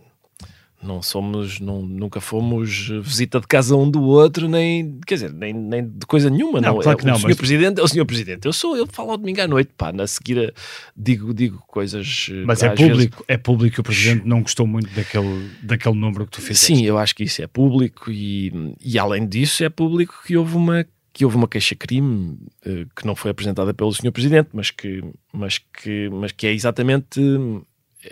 não 0.84 1.02
somos, 1.02 1.60
não, 1.60 1.82
nunca 1.82 2.20
fomos 2.20 2.90
visita 3.02 3.40
de 3.40 3.48
casa 3.48 3.76
um 3.76 3.90
do 3.90 4.02
outro, 4.04 4.48
nem, 4.48 5.00
quer 5.06 5.16
dizer, 5.16 5.34
nem, 5.34 5.54
nem 5.54 5.88
de 5.88 6.06
coisa 6.06 6.30
nenhuma. 6.30 6.60
Não, 6.60 6.76
não. 6.76 6.82
Claro 6.82 6.98
que 6.98 7.04
o 7.04 7.08
não, 7.08 7.16
senhor 7.16 7.30
mas... 7.30 7.38
Presidente 7.38 7.80
é 7.80 7.84
o 7.84 7.88
senhor 7.88 8.06
Presidente. 8.06 8.46
Eu 8.46 8.54
sou, 8.54 8.76
eu 8.76 8.88
falo 8.88 9.12
ao 9.12 9.18
domingo 9.18 9.42
à 9.42 9.48
noite, 9.48 9.72
pá, 9.78 9.92
na 9.92 10.08
seguir 10.08 10.54
digo, 10.96 11.34
digo 11.34 11.64
coisas. 11.68 12.30
Mas 12.46 12.64
é 12.64 12.70
público, 12.70 13.18
vezes... 13.18 13.26
é 13.28 13.38
público 13.38 13.76
que 13.76 13.82
o 13.82 13.84
Presidente 13.84 14.28
não 14.28 14.42
gostou 14.42 14.66
muito 14.66 14.90
daquele, 14.96 15.50
daquele 15.62 15.96
número 15.96 16.26
que 16.26 16.32
tu 16.32 16.42
fizeste. 16.42 16.66
Sim, 16.66 16.86
eu 16.86 16.98
acho 16.98 17.16
que 17.16 17.24
isso 17.24 17.42
é 17.42 17.48
público 17.48 18.10
e, 18.10 18.76
e 18.84 18.98
além 18.98 19.28
disso 19.28 19.64
é 19.64 19.70
público 19.70 20.16
que 20.26 20.36
houve 20.36 20.56
uma 20.56 20.86
que 21.14 21.26
houve 21.26 21.36
uma 21.36 21.48
queixa-crime 21.48 22.38
uh, 22.66 22.88
que 22.96 23.06
não 23.06 23.18
foi 23.18 23.32
apresentada 23.32 23.74
pelo 23.74 23.94
senhor 23.94 24.14
Presidente, 24.14 24.48
mas 24.54 24.72
que, 24.72 25.04
mas 25.34 25.58
que, 25.58 26.10
mas 26.10 26.32
que 26.32 26.48
é 26.48 26.54
exatamente 26.54 27.20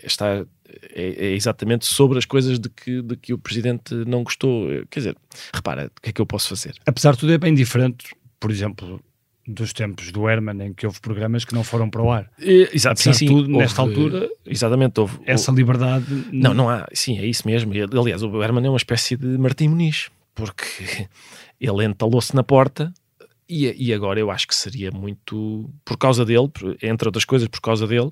está 0.03 0.45
é, 0.93 1.27
é, 1.27 1.31
exatamente 1.33 1.85
sobre 1.85 2.17
as 2.17 2.25
coisas 2.25 2.59
de 2.59 2.69
que, 2.69 3.01
de 3.01 3.15
que 3.15 3.33
o 3.33 3.37
Presidente 3.37 3.93
não 4.05 4.23
gostou. 4.23 4.67
Quer 4.89 4.99
dizer, 4.99 5.17
repara, 5.53 5.91
o 5.97 6.01
que 6.01 6.09
é 6.09 6.13
que 6.13 6.21
eu 6.21 6.25
posso 6.25 6.49
fazer? 6.49 6.73
Apesar 6.85 7.13
de 7.13 7.19
tudo, 7.19 7.33
é 7.33 7.37
bem 7.37 7.53
diferente, 7.53 8.15
por 8.39 8.51
exemplo, 8.51 9.01
dos 9.47 9.73
tempos 9.73 10.11
do 10.11 10.29
Herman, 10.29 10.67
em 10.67 10.73
que 10.73 10.85
houve 10.85 10.99
programas 11.01 11.43
que 11.43 11.53
não 11.53 11.63
foram 11.63 11.89
para 11.89 12.01
o 12.01 12.11
ar. 12.11 12.29
É, 12.39 12.75
exato, 12.75 13.01
sim, 13.01 13.13
sim. 13.13 13.25
Tudo, 13.27 13.41
houve, 13.41 13.57
nesta 13.57 13.81
altura, 13.81 14.29
exatamente, 14.45 14.99
houve, 14.99 15.19
essa 15.25 15.51
liberdade. 15.51 16.05
Não, 16.31 16.53
não 16.53 16.69
há, 16.69 16.87
sim, 16.93 17.17
é 17.17 17.25
isso 17.25 17.47
mesmo. 17.47 17.73
Aliás, 17.99 18.21
o 18.21 18.43
Herman 18.43 18.65
é 18.65 18.69
uma 18.69 18.77
espécie 18.77 19.15
de 19.17 19.37
Martim 19.37 19.69
Muniz, 19.69 20.09
porque 20.35 21.07
ele 21.59 21.83
entalou-se 21.85 22.35
na 22.35 22.43
porta 22.43 22.93
e, 23.47 23.87
e 23.87 23.93
agora 23.93 24.19
eu 24.19 24.29
acho 24.29 24.47
que 24.47 24.55
seria 24.55 24.91
muito, 24.91 25.69
por 25.83 25.97
causa 25.97 26.23
dele, 26.23 26.49
entre 26.83 27.07
outras 27.07 27.25
coisas, 27.25 27.47
por 27.47 27.61
causa 27.61 27.87
dele 27.87 28.11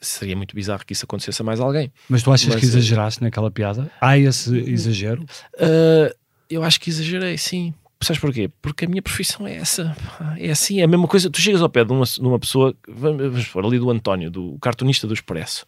seria 0.00 0.36
muito 0.36 0.54
bizarro 0.54 0.84
que 0.84 0.92
isso 0.92 1.04
acontecesse 1.04 1.40
a 1.42 1.44
mais 1.44 1.60
alguém. 1.60 1.92
Mas 2.08 2.22
tu 2.22 2.32
achas 2.32 2.48
Mas, 2.48 2.60
que 2.60 2.66
eh, 2.66 2.68
exageraste 2.68 3.22
naquela 3.22 3.50
piada? 3.50 3.90
Há 4.00 4.18
esse 4.18 4.56
exagero? 4.56 5.22
Uh, 5.54 6.14
eu 6.48 6.62
acho 6.62 6.80
que 6.80 6.90
exagerei, 6.90 7.36
sim. 7.36 7.74
Sabes 8.00 8.20
porquê? 8.20 8.48
Porque 8.62 8.84
a 8.84 8.88
minha 8.88 9.02
profissão 9.02 9.44
é 9.46 9.56
essa. 9.56 9.96
É 10.38 10.50
assim, 10.50 10.80
é 10.80 10.84
a 10.84 10.86
mesma 10.86 11.08
coisa. 11.08 11.28
Tu 11.28 11.40
chegas 11.40 11.60
ao 11.60 11.68
pé 11.68 11.84
de 11.84 11.92
uma, 11.92 12.04
de 12.04 12.20
uma 12.20 12.38
pessoa, 12.38 12.72
vamos 12.86 13.48
pôr 13.48 13.64
ali 13.66 13.76
do 13.76 13.90
António, 13.90 14.30
do 14.30 14.56
cartunista 14.60 15.04
do 15.04 15.12
Expresso, 15.12 15.66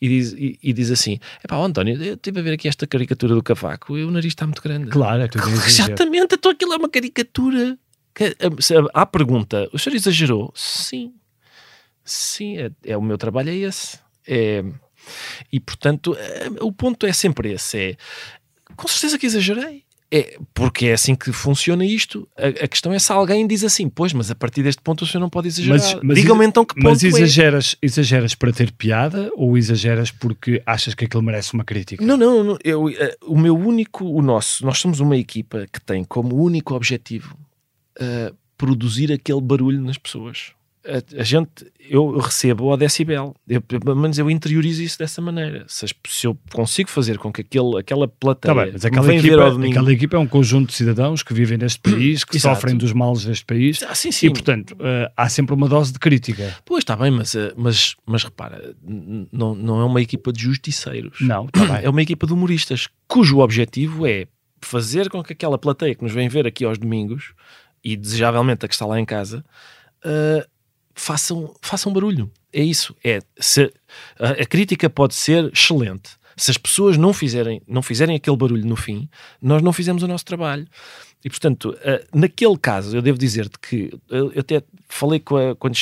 e 0.00 0.08
diz, 0.08 0.32
e, 0.34 0.56
e 0.62 0.72
diz 0.72 0.92
assim: 0.92 1.18
é 1.42 1.48
pá, 1.48 1.56
António, 1.56 2.00
eu 2.00 2.14
estive 2.14 2.38
a 2.38 2.42
ver 2.44 2.52
aqui 2.52 2.68
esta 2.68 2.86
caricatura 2.86 3.34
do 3.34 3.42
cavaco 3.42 3.98
e 3.98 4.04
o 4.04 4.10
nariz 4.10 4.28
está 4.28 4.46
muito 4.46 4.62
grande. 4.62 4.88
Claro, 4.88 5.22
é 5.22 5.26
tudo 5.26 5.50
Exatamente, 5.50 6.36
então 6.36 6.52
aquilo 6.52 6.74
é 6.74 6.76
uma 6.76 6.88
caricatura. 6.88 7.76
Há 8.94 9.04
pergunta: 9.04 9.68
o 9.72 9.78
senhor 9.78 9.96
exagerou? 9.96 10.52
Sim. 10.54 11.12
Sim, 12.04 12.58
é, 12.58 12.70
é, 12.84 12.96
o 12.96 13.02
meu 13.02 13.16
trabalho 13.16 13.50
é 13.50 13.54
esse. 13.54 13.98
É, 14.26 14.64
e 15.52 15.60
portanto, 15.60 16.14
é, 16.18 16.48
o 16.60 16.72
ponto 16.72 17.06
é 17.06 17.12
sempre 17.12 17.52
esse: 17.52 17.78
é 17.78 17.96
com 18.76 18.88
certeza 18.88 19.18
que 19.18 19.26
exagerei. 19.26 19.84
É, 20.10 20.38
porque 20.52 20.86
é 20.86 20.92
assim 20.92 21.16
que 21.16 21.32
funciona 21.32 21.84
isto. 21.84 22.28
A, 22.38 22.46
a, 22.46 22.68
questão 22.68 22.92
é 22.92 22.98
se 23.00 23.10
alguém 23.10 23.44
diz 23.48 23.64
assim, 23.64 23.88
pois, 23.88 24.12
mas 24.12 24.30
a 24.30 24.34
partir 24.34 24.62
deste 24.62 24.80
ponto 24.80 25.02
o 25.02 25.06
senhor 25.06 25.20
não 25.20 25.28
pode 25.28 25.48
exagerar. 25.48 26.00
Digam-me 26.14 26.46
então 26.46 26.64
que 26.64 26.74
ponto 26.74 26.84
Mas 26.84 27.02
é. 27.02 27.08
exageras, 27.08 27.74
é. 27.82 27.86
exageras 27.86 28.32
para 28.32 28.52
ter 28.52 28.70
piada 28.70 29.28
ou 29.34 29.58
exageras 29.58 30.12
porque 30.12 30.62
achas 30.64 30.94
que 30.94 31.06
aquilo 31.06 31.20
merece 31.20 31.52
uma 31.52 31.64
crítica? 31.64 32.04
Não, 32.04 32.16
não, 32.16 32.44
não 32.44 32.58
eu, 32.62 32.88
eh, 32.90 33.16
o 33.22 33.36
meu 33.36 33.56
único, 33.56 34.04
o 34.04 34.22
nosso, 34.22 34.64
nós 34.64 34.78
somos 34.78 35.00
uma 35.00 35.16
equipa 35.16 35.66
que 35.72 35.80
tem 35.80 36.04
como 36.04 36.36
único 36.36 36.74
objetivo 36.74 37.36
uh, 38.00 38.32
produzir 38.56 39.10
aquele 39.10 39.40
barulho 39.40 39.80
nas 39.80 39.98
pessoas 39.98 40.52
a, 40.86 41.20
a, 41.20 41.24
gente, 41.24 41.66
eu 41.88 42.18
recebo 42.18 42.70
ao 42.70 42.76
decibel, 42.76 43.34
eu, 43.48 43.60
pelo 43.60 43.96
menos 43.96 44.18
eu 44.18 44.30
interiorizo 44.30 44.82
isso 44.82 44.98
dessa 44.98 45.20
maneira. 45.22 45.64
Se, 45.66 45.86
se 46.06 46.26
eu 46.26 46.36
consigo 46.52 46.90
fazer 46.90 47.18
com 47.18 47.32
que 47.32 47.40
aquele, 47.40 47.78
aquela 47.78 48.06
plateia 48.06 48.54
tá 48.54 48.62
bem, 48.62 48.72
mas 48.72 48.84
aquela, 48.84 49.14
equipa, 49.14 49.66
aquela 49.66 49.92
equipa 49.92 50.16
é 50.16 50.18
um 50.18 50.26
conjunto 50.26 50.68
de 50.68 50.74
cidadãos 50.74 51.22
que 51.22 51.32
vivem 51.32 51.56
neste 51.56 51.80
país, 51.90 52.24
que 52.24 52.36
Exato. 52.36 52.56
sofrem 52.56 52.76
dos 52.76 52.92
males 52.92 53.24
deste 53.24 53.44
país, 53.44 53.82
ah, 53.82 53.94
sim, 53.94 54.12
sim. 54.12 54.26
e 54.26 54.30
portanto 54.30 54.72
uh, 54.72 55.10
há 55.16 55.28
sempre 55.28 55.54
uma 55.54 55.68
dose 55.68 55.92
de 55.92 55.98
crítica. 55.98 56.54
Pois 56.64 56.82
está 56.82 56.94
bem, 56.96 57.10
mas, 57.10 57.34
uh, 57.34 57.52
mas, 57.56 57.96
mas 58.04 58.24
repara, 58.24 58.74
não, 59.32 59.54
não 59.54 59.80
é 59.80 59.84
uma 59.84 60.02
equipa 60.02 60.32
de 60.32 60.42
justiceiros, 60.42 61.20
não, 61.20 61.46
tá 61.46 61.64
bem. 61.64 61.84
é 61.84 61.88
uma 61.88 62.02
equipa 62.02 62.26
de 62.26 62.32
humoristas 62.32 62.88
cujo 63.08 63.38
objetivo 63.38 64.06
é 64.06 64.26
fazer 64.60 65.08
com 65.08 65.22
que 65.22 65.32
aquela 65.32 65.58
plateia 65.58 65.94
que 65.94 66.02
nos 66.02 66.12
vem 66.12 66.28
ver 66.28 66.46
aqui 66.46 66.64
aos 66.64 66.78
domingos 66.78 67.32
e 67.82 67.96
desejavelmente 67.96 68.64
a 68.64 68.68
que 68.68 68.74
está 68.74 68.86
lá 68.86 68.98
em 68.98 69.04
casa. 69.04 69.44
Uh, 70.04 70.44
façam, 70.94 71.54
façam 71.60 71.92
barulho. 71.92 72.30
É 72.52 72.62
isso. 72.62 72.94
É, 73.04 73.20
se, 73.38 73.72
a, 74.18 74.30
a, 74.30 74.46
crítica 74.46 74.88
pode 74.88 75.14
ser 75.14 75.52
excelente. 75.52 76.10
Se 76.36 76.50
as 76.50 76.58
pessoas 76.58 76.96
não 76.96 77.12
fizerem, 77.12 77.62
não 77.66 77.82
fizerem 77.82 78.16
aquele 78.16 78.36
barulho 78.36 78.66
no 78.66 78.76
fim, 78.76 79.08
nós 79.40 79.62
não 79.62 79.72
fizemos 79.72 80.02
o 80.02 80.08
nosso 80.08 80.24
trabalho. 80.24 80.66
E 81.24 81.30
portanto, 81.30 81.70
uh, 81.70 82.18
naquele 82.18 82.58
caso, 82.58 82.96
eu 82.96 83.02
devo 83.02 83.18
dizer-te 83.18 83.58
que 83.58 83.90
eu, 84.08 84.32
eu, 84.32 84.40
até 84.40 84.62
falei 84.88 85.20
com 85.20 85.36
a, 85.36 85.56
quando, 85.56 85.76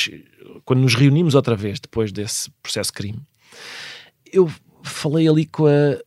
quando 0.63 0.79
nos 0.79 0.95
reunimos 0.95 1.35
outra 1.35 1.55
vez 1.55 1.79
depois 1.79 2.11
desse 2.11 2.49
processo 2.61 2.93
crime, 2.93 3.19
eu 4.31 4.49
falei 4.83 5.27
ali 5.27 5.45
com 5.45 5.65
a, 5.65 5.99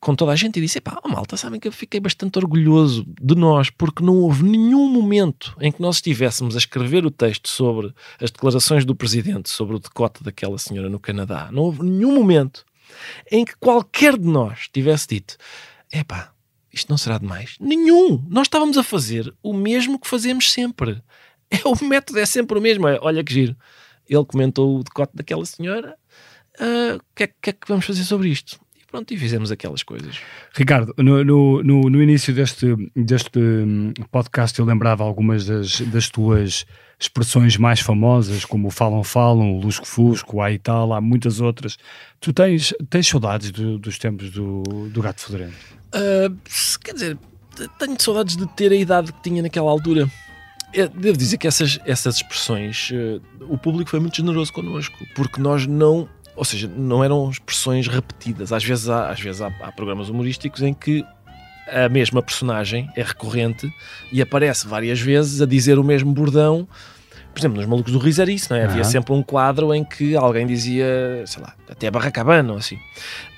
com 0.00 0.14
toda 0.14 0.32
a 0.32 0.36
gente 0.36 0.58
e 0.58 0.62
disse: 0.62 0.80
pá, 0.80 1.00
oh, 1.04 1.08
malta, 1.08 1.36
sabem 1.36 1.60
que 1.60 1.68
eu 1.68 1.72
fiquei 1.72 2.00
bastante 2.00 2.38
orgulhoso 2.38 3.06
de 3.20 3.34
nós, 3.34 3.70
porque 3.70 4.02
não 4.02 4.16
houve 4.18 4.42
nenhum 4.44 4.88
momento 4.88 5.56
em 5.60 5.70
que 5.70 5.80
nós 5.80 5.96
estivéssemos 5.96 6.54
a 6.54 6.58
escrever 6.58 7.04
o 7.04 7.10
texto 7.10 7.48
sobre 7.48 7.92
as 8.20 8.30
declarações 8.30 8.84
do 8.84 8.94
presidente 8.94 9.50
sobre 9.50 9.76
o 9.76 9.78
decote 9.78 10.22
daquela 10.22 10.58
senhora 10.58 10.88
no 10.88 10.98
Canadá. 10.98 11.48
Não 11.52 11.64
houve 11.64 11.82
nenhum 11.82 12.14
momento 12.14 12.64
em 13.30 13.44
que 13.44 13.56
qualquer 13.56 14.16
de 14.16 14.26
nós 14.26 14.68
tivesse 14.72 15.08
dito: 15.08 15.36
é 15.90 16.04
pá, 16.04 16.32
isto 16.72 16.90
não 16.90 16.98
será 16.98 17.18
demais. 17.18 17.56
Nenhum! 17.60 18.24
Nós 18.28 18.46
estávamos 18.46 18.76
a 18.78 18.82
fazer 18.82 19.34
o 19.42 19.52
mesmo 19.52 19.98
que 19.98 20.08
fazemos 20.08 20.52
sempre. 20.52 21.02
É, 21.50 21.66
o 21.66 21.82
método 21.84 22.18
é 22.18 22.26
sempre 22.26 22.58
o 22.58 22.60
mesmo. 22.60 22.86
É, 22.86 22.98
olha 23.00 23.24
que 23.24 23.32
giro. 23.32 23.56
Ele 24.06 24.24
comentou 24.24 24.78
o 24.78 24.84
decote 24.84 25.12
daquela 25.14 25.44
senhora. 25.44 25.96
Ah, 26.60 26.94
o 26.94 26.96
uh, 26.96 27.00
que, 27.14 27.22
é, 27.24 27.26
que 27.26 27.50
é 27.50 27.52
que 27.52 27.68
vamos 27.68 27.86
fazer 27.86 28.04
sobre 28.04 28.28
isto? 28.28 28.60
Pronto, 28.90 29.12
e 29.12 29.18
fizemos 29.18 29.52
aquelas 29.52 29.82
coisas. 29.82 30.18
Ricardo, 30.54 30.94
no, 30.96 31.22
no, 31.22 31.62
no, 31.62 31.80
no 31.90 32.02
início 32.02 32.32
deste, 32.34 32.74
deste 32.96 33.38
hum, 33.38 33.92
podcast 34.10 34.58
eu 34.58 34.64
lembrava 34.64 35.04
algumas 35.04 35.44
das, 35.44 35.82
das 35.82 36.08
tuas 36.08 36.64
expressões 36.98 37.58
mais 37.58 37.80
famosas, 37.80 38.46
como 38.46 38.68
o 38.68 38.70
falam, 38.70 39.04
falam, 39.04 39.52
o 39.54 39.60
lusco 39.60 39.86
fusco, 39.86 40.40
há 40.40 40.50
e 40.50 40.58
tal, 40.58 40.94
há 40.94 41.02
muitas 41.02 41.38
outras. 41.38 41.76
Tu 42.18 42.32
tens, 42.32 42.72
tens 42.88 43.06
saudades 43.06 43.50
do, 43.50 43.78
dos 43.78 43.98
tempos 43.98 44.30
do, 44.30 44.62
do 44.90 45.02
Gato 45.02 45.20
Fedorento? 45.20 45.54
Uh, 45.94 46.34
quer 46.82 46.94
dizer, 46.94 47.18
tenho 47.78 47.96
saudades 48.00 48.36
de 48.36 48.46
ter 48.54 48.72
a 48.72 48.76
idade 48.76 49.12
que 49.12 49.22
tinha 49.22 49.42
naquela 49.42 49.70
altura. 49.70 50.10
Eu 50.72 50.88
devo 50.88 51.16
dizer 51.16 51.36
que 51.36 51.46
essas, 51.46 51.78
essas 51.84 52.16
expressões, 52.16 52.90
uh, 52.90 53.22
o 53.52 53.58
público 53.58 53.90
foi 53.90 54.00
muito 54.00 54.16
generoso 54.16 54.50
connosco, 54.50 54.98
porque 55.14 55.40
nós 55.40 55.66
não 55.66 56.08
ou 56.38 56.44
seja, 56.44 56.70
não 56.74 57.02
eram 57.02 57.28
expressões 57.28 57.88
repetidas. 57.88 58.52
Às 58.52 58.64
vezes 58.64 58.88
há, 58.88 59.10
às 59.10 59.20
vezes 59.20 59.42
há, 59.42 59.48
há 59.60 59.72
programas 59.72 60.08
humorísticos 60.08 60.62
em 60.62 60.72
que 60.72 61.04
a 61.70 61.88
mesma 61.88 62.22
personagem 62.22 62.88
é 62.96 63.02
recorrente 63.02 63.68
e 64.12 64.22
aparece 64.22 64.66
várias 64.66 65.00
vezes 65.00 65.42
a 65.42 65.46
dizer 65.46 65.78
o 65.78 65.84
mesmo 65.84 66.12
bordão. 66.12 66.66
Por 67.32 67.40
exemplo, 67.40 67.58
nos 67.58 67.66
Malucos 67.66 67.92
do 67.92 67.98
Riso 67.98 68.22
era 68.22 68.30
isso, 68.30 68.46
não 68.50 68.56
é? 68.56 68.64
Uhum. 68.64 68.70
Havia 68.70 68.84
sempre 68.84 69.12
um 69.12 69.22
quadro 69.22 69.74
em 69.74 69.84
que 69.84 70.16
alguém 70.16 70.46
dizia, 70.46 70.86
sei 71.26 71.42
lá, 71.42 71.54
até 71.68 71.90
Barracabana 71.90 72.52
ou 72.52 72.58
assim. 72.58 72.78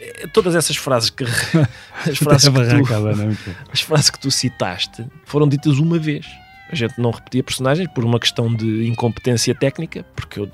Eh, 0.01 0.27
todas 0.33 0.55
essas 0.55 0.77
frases 0.77 1.11
que. 1.11 1.25
as, 2.07 2.19
frases 2.19 2.49
que 2.49 2.55
tu, 2.55 3.71
as 3.73 3.81
frases 3.81 4.11
que 4.11 4.21
tu 4.21 4.31
citaste 4.31 5.07
foram 5.25 5.49
ditas 5.49 5.79
uma 5.79 5.99
vez. 5.99 6.27
A 6.71 6.75
gente 6.75 7.01
não 7.01 7.11
repetia 7.11 7.43
personagens 7.43 7.89
por 7.93 8.05
uma 8.05 8.21
questão 8.21 8.55
de 8.55 8.87
incompetência 8.87 9.55
técnica, 9.55 10.05
porque 10.15 10.39
eu 10.39 10.49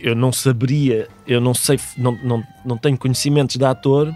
eu 0.00 0.14
não 0.14 0.32
saberia, 0.32 1.08
eu 1.26 1.40
não 1.40 1.54
sei, 1.54 1.78
não, 1.96 2.12
não, 2.22 2.44
não 2.64 2.76
tenho 2.76 2.96
conhecimentos 2.96 3.56
de 3.56 3.64
ator 3.64 4.12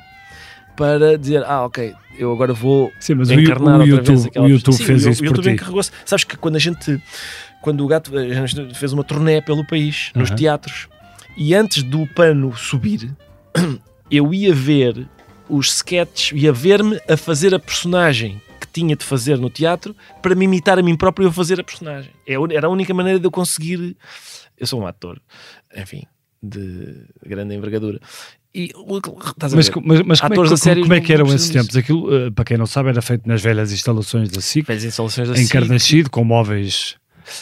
para 0.77 1.19
dizer, 1.19 1.45
ah, 1.45 1.65
ok, 1.65 1.95
eu 2.19 2.33
agora 2.33 2.53
vou 2.53 2.91
Sim, 2.99 3.15
mas 3.15 3.31
encarnar 3.31 3.81
o, 3.81 3.83
o 3.83 3.87
YouTube, 3.87 4.07
vez 4.07 4.27
aquela... 4.27 4.47
O 4.47 4.49
YouTube 4.49 4.75
Sim, 4.75 4.85
fez 4.85 5.07
o, 5.07 5.11
isso 5.11 5.23
o 5.23 5.27
YouTube 5.27 5.51
encarregou-se. 5.51 5.91
Sabes 6.05 6.25
que 6.25 6.37
quando 6.37 6.57
a 6.57 6.59
gente, 6.59 7.03
quando 7.61 7.85
o 7.85 7.87
gato 7.87 8.11
fez 8.75 8.93
uma 8.93 9.05
turnê 9.05 9.41
pelo 9.43 9.67
país, 9.67 10.11
nos 10.15 10.31
uh 10.31 10.33
-huh. 10.33 10.37
teatros, 10.37 10.89
e 11.37 11.55
antes 11.55 11.83
do 11.83 12.07
pano 12.07 12.57
subir, 12.57 13.11
eu 14.11 14.33
ia 14.33 14.55
ver 14.55 15.07
os 15.49 15.75
sketches, 15.77 16.33
ia 16.41 16.53
ver-me 16.53 17.01
a 17.09 17.17
fazer 17.17 17.55
a 17.55 17.59
personagem 17.59 18.41
que 18.61 18.67
tinha 18.67 18.97
de 18.97 19.05
fazer 19.05 19.39
no 19.39 19.51
teatro 19.51 19.95
para 20.21 20.35
me 20.35 20.45
imitar 20.45 20.79
a 20.79 20.83
mim 20.83 20.97
próprio 20.97 21.29
a 21.29 21.33
fazer 21.33 21.61
a 21.61 21.65
personagem. 21.65 22.11
É 22.27 22.35
era 22.55 22.67
a 22.67 22.71
única 22.71 22.95
maneira 22.95 23.19
de 23.19 23.27
eu 23.27 23.31
conseguir 23.31 23.97
eu 24.57 24.67
sou 24.67 24.81
um 24.81 24.87
ator, 24.87 25.21
enfim, 25.77 26.05
de 26.43 27.07
grande 27.25 27.55
envergadura. 27.55 28.01
E, 28.55 28.71
mas, 29.41 29.53
mas, 29.53 30.03
mas 30.03 30.21
como, 30.21 30.35
é, 30.35 30.47
como, 30.47 30.83
como 30.83 30.95
é 30.95 31.01
que 31.01 31.13
eram 31.13 31.27
esses 31.35 31.49
tempos? 31.49 31.75
Aquilo, 31.75 32.27
uh, 32.27 32.33
para 32.33 32.45
quem 32.45 32.59
não 32.59 32.67
sabe, 32.67 32.91
era 32.91 33.01
feito 33.01 33.27
nas 33.27 33.41
velhas 33.41 33.73
instalações 33.73 34.31
da 34.31 34.43
SIC, 34.43 34.67
velhas 34.67 34.85
instalações 34.85 35.31
da 35.31 35.41
em 35.41 35.49
Carnascido, 35.49 36.11
com 36.11 36.23
móveis 36.23 36.97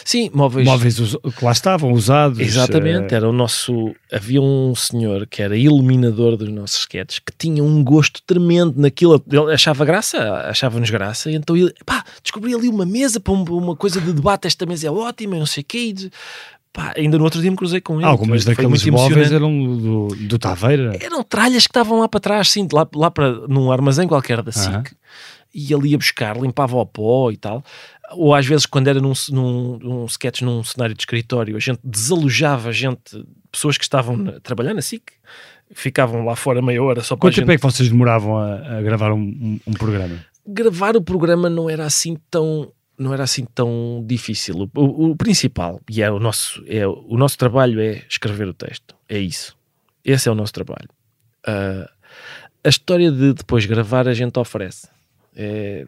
Sim, 0.05 0.29
móveis. 0.33 0.65
Móveis 0.65 0.97
que 0.97 1.45
lá 1.45 1.51
estavam 1.51 1.91
usados. 1.91 2.39
Exatamente, 2.39 3.13
uh... 3.13 3.15
era 3.15 3.29
o 3.29 3.33
nosso. 3.33 3.93
Havia 4.11 4.41
um 4.41 4.73
senhor 4.75 5.27
que 5.27 5.41
era 5.41 5.55
iluminador 5.55 6.37
dos 6.37 6.49
nossos 6.49 6.79
sketches 6.79 7.19
que 7.19 7.33
tinha 7.37 7.63
um 7.63 7.83
gosto 7.83 8.21
tremendo 8.23 8.79
naquilo. 8.79 9.23
Ele 9.29 9.53
achava 9.53 9.83
graça, 9.85 10.19
achava-nos 10.45 10.89
graça, 10.89 11.31
e 11.31 11.35
então 11.35 11.55
ele, 11.55 11.73
pá, 11.85 12.03
descobri 12.23 12.53
ali 12.53 12.69
uma 12.69 12.85
mesa 12.85 13.19
para 13.19 13.33
uma 13.33 13.75
coisa 13.75 13.99
de 13.99 14.13
debate. 14.13 14.47
Esta 14.47 14.65
mesa 14.65 14.87
é 14.87 14.91
ótima, 14.91 15.37
não 15.37 15.45
sei 15.45 15.61
o 15.61 15.65
quê. 15.65 15.93
Pá, 16.73 16.93
ainda 16.95 17.17
no 17.17 17.25
outro 17.25 17.41
dia 17.41 17.51
me 17.51 17.57
cruzei 17.57 17.81
com 17.81 17.95
ele. 17.95 18.05
Algumas 18.05 18.45
daqueles 18.45 18.85
móveis 18.85 19.31
eram 19.31 19.51
do, 19.77 20.07
do 20.07 20.39
Taveira. 20.39 20.97
Eram 21.01 21.21
tralhas 21.21 21.67
que 21.67 21.71
estavam 21.71 21.99
lá 21.99 22.07
para 22.07 22.19
trás, 22.19 22.49
sim, 22.49 22.67
lá, 22.71 22.87
lá 22.95 23.11
para, 23.11 23.45
num 23.47 23.71
armazém 23.71 24.07
qualquer 24.07 24.41
da 24.41 24.51
SIC. 24.51 24.69
Uh 24.69 24.77
-huh. 24.77 24.93
E 25.53 25.73
ele 25.73 25.89
ia 25.89 25.97
buscar, 25.97 26.37
limpava 26.37 26.77
o 26.77 26.85
pó 26.85 27.29
e 27.29 27.35
tal. 27.35 27.61
Ou 28.13 28.33
às 28.33 28.45
vezes, 28.45 28.65
quando 28.65 28.87
era 28.87 29.01
num, 29.01 29.11
num, 29.31 29.79
num 29.79 30.05
sketch 30.05 30.41
num 30.41 30.63
cenário 30.63 30.95
de 30.95 31.01
escritório, 31.01 31.57
a 31.57 31.59
gente 31.59 31.79
desalojava 31.83 32.71
gente, 32.71 33.25
pessoas 33.51 33.77
que 33.77 33.83
estavam 33.83 34.29
a 34.29 34.39
trabalhar 34.39 34.73
na 34.73 34.81
SIC, 34.81 35.03
ficavam 35.73 36.23
lá 36.23 36.37
fora 36.37 36.61
meia 36.61 36.81
hora 36.81 37.01
só 37.01 37.15
para 37.15 37.27
Quanto 37.27 37.35
tempo 37.35 37.51
gente... 37.51 37.55
é 37.55 37.59
que 37.59 37.63
vocês 37.63 37.89
demoravam 37.89 38.37
a, 38.37 38.77
a 38.77 38.81
gravar 38.81 39.11
um, 39.11 39.19
um, 39.19 39.59
um 39.67 39.73
programa? 39.73 40.25
Gravar 40.47 40.95
o 40.95 41.01
programa 41.01 41.49
não 41.49 41.69
era 41.69 41.85
assim 41.85 42.17
tão 42.29 42.71
não 43.01 43.13
era 43.13 43.23
assim 43.23 43.45
tão 43.45 44.03
difícil. 44.05 44.69
O, 44.75 44.79
o, 44.79 45.11
o, 45.11 45.15
principal, 45.15 45.81
e 45.89 46.01
é 46.01 46.11
o 46.11 46.19
nosso, 46.19 46.63
é, 46.67 46.85
o 46.87 47.17
nosso 47.17 47.37
trabalho 47.37 47.81
é 47.81 48.03
escrever 48.07 48.47
o 48.47 48.53
texto. 48.53 48.95
É 49.09 49.17
isso. 49.17 49.57
Esse 50.05 50.29
é 50.29 50.31
o 50.31 50.35
nosso 50.35 50.53
trabalho. 50.53 50.87
Uh, 51.47 51.89
a 52.63 52.69
história 52.69 53.11
de 53.11 53.33
depois 53.33 53.65
gravar 53.65 54.07
a 54.07 54.13
gente 54.13 54.37
oferece. 54.37 54.87
É, 55.35 55.87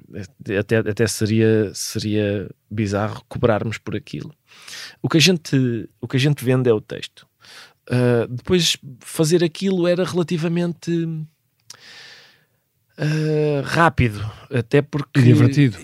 é, 0.49 0.57
até, 0.57 0.78
até 0.78 1.05
seria, 1.05 1.72
seria 1.74 2.49
bizarro 2.70 3.24
cobrarmos 3.28 3.78
por 3.78 3.95
aquilo. 3.95 4.34
O 5.01 5.09
que 5.09 5.18
a 5.18 5.22
gente, 5.22 5.89
o 6.01 6.07
que 6.07 6.18
a 6.18 6.20
gente 6.20 6.43
vende 6.43 6.70
é 6.70 6.74
o 6.74 6.82
texto. 6.82 7.28
Uh, 7.89 8.28
depois 8.28 8.78
fazer 9.01 9.43
aquilo 9.43 9.88
era 9.88 10.03
relativamente 10.03 11.07
Uh, 12.96 13.62
rápido, 13.64 14.24
até 14.52 14.82
porque. 14.82 15.20
E 15.20 15.24
divertido. 15.24 15.78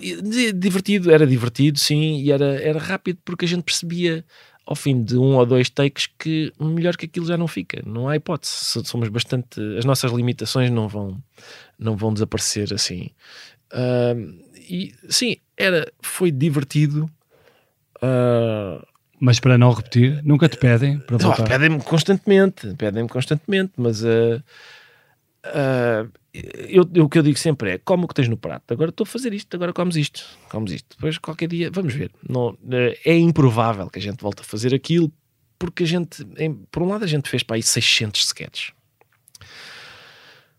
Divertido, 0.54 1.10
era 1.10 1.26
divertido, 1.26 1.78
sim, 1.78 2.20
e 2.20 2.30
era, 2.30 2.60
era 2.62 2.78
rápido 2.78 3.18
porque 3.24 3.44
a 3.44 3.48
gente 3.48 3.64
percebia 3.64 4.24
ao 4.64 4.76
fim 4.76 5.02
de 5.02 5.18
um 5.18 5.34
ou 5.34 5.44
dois 5.44 5.68
takes 5.68 6.06
que 6.06 6.52
melhor 6.60 6.96
que 6.96 7.06
aquilo 7.06 7.26
já 7.26 7.36
não 7.36 7.48
fica, 7.48 7.82
não 7.84 8.08
há 8.08 8.14
hipótese. 8.14 8.54
Somos 8.84 9.08
bastante. 9.08 9.60
As 9.76 9.84
nossas 9.84 10.12
limitações 10.12 10.70
não 10.70 10.86
vão, 10.86 11.20
não 11.76 11.96
vão 11.96 12.14
desaparecer 12.14 12.72
assim. 12.72 13.10
Uh, 13.72 14.38
e 14.56 14.94
sim, 15.08 15.36
era, 15.56 15.90
foi 16.00 16.30
divertido. 16.30 17.10
Uh, 17.96 18.86
mas 19.18 19.40
para 19.40 19.58
não 19.58 19.72
repetir, 19.72 20.22
nunca 20.22 20.48
te 20.48 20.56
pedem 20.56 21.00
para 21.00 21.18
voltar? 21.18 21.48
Pedem-me 21.48 21.82
constantemente, 21.82 22.72
pedem-me 22.78 23.08
constantemente, 23.08 23.72
mas 23.76 24.02
uh, 24.04 24.42
Uh, 25.44 26.10
eu, 26.32 26.88
eu, 26.94 27.04
o 27.04 27.08
que 27.08 27.18
eu 27.18 27.22
digo 27.22 27.38
sempre 27.38 27.72
é: 27.72 27.78
como 27.78 28.04
o 28.04 28.08
que 28.08 28.14
tens 28.14 28.28
no 28.28 28.36
prato. 28.36 28.72
Agora 28.72 28.90
estou 28.90 29.04
a 29.04 29.06
fazer 29.06 29.32
isto, 29.32 29.54
agora 29.54 29.72
comes 29.72 29.96
isto, 29.96 30.24
comes 30.48 30.72
isto. 30.72 30.96
Depois, 30.96 31.18
qualquer 31.18 31.48
dia, 31.48 31.70
vamos 31.72 31.94
ver. 31.94 32.10
Não, 32.28 32.56
é 33.04 33.16
improvável 33.16 33.88
que 33.88 33.98
a 33.98 34.02
gente 34.02 34.20
volte 34.20 34.40
a 34.40 34.44
fazer 34.44 34.74
aquilo, 34.74 35.10
porque 35.58 35.82
a 35.82 35.86
gente, 35.86 36.26
em, 36.36 36.54
por 36.70 36.82
um 36.82 36.88
lado, 36.88 37.04
a 37.04 37.08
gente 37.08 37.28
fez 37.28 37.42
para 37.42 37.56
aí 37.56 37.62
600 37.62 38.22
sketches. 38.22 38.72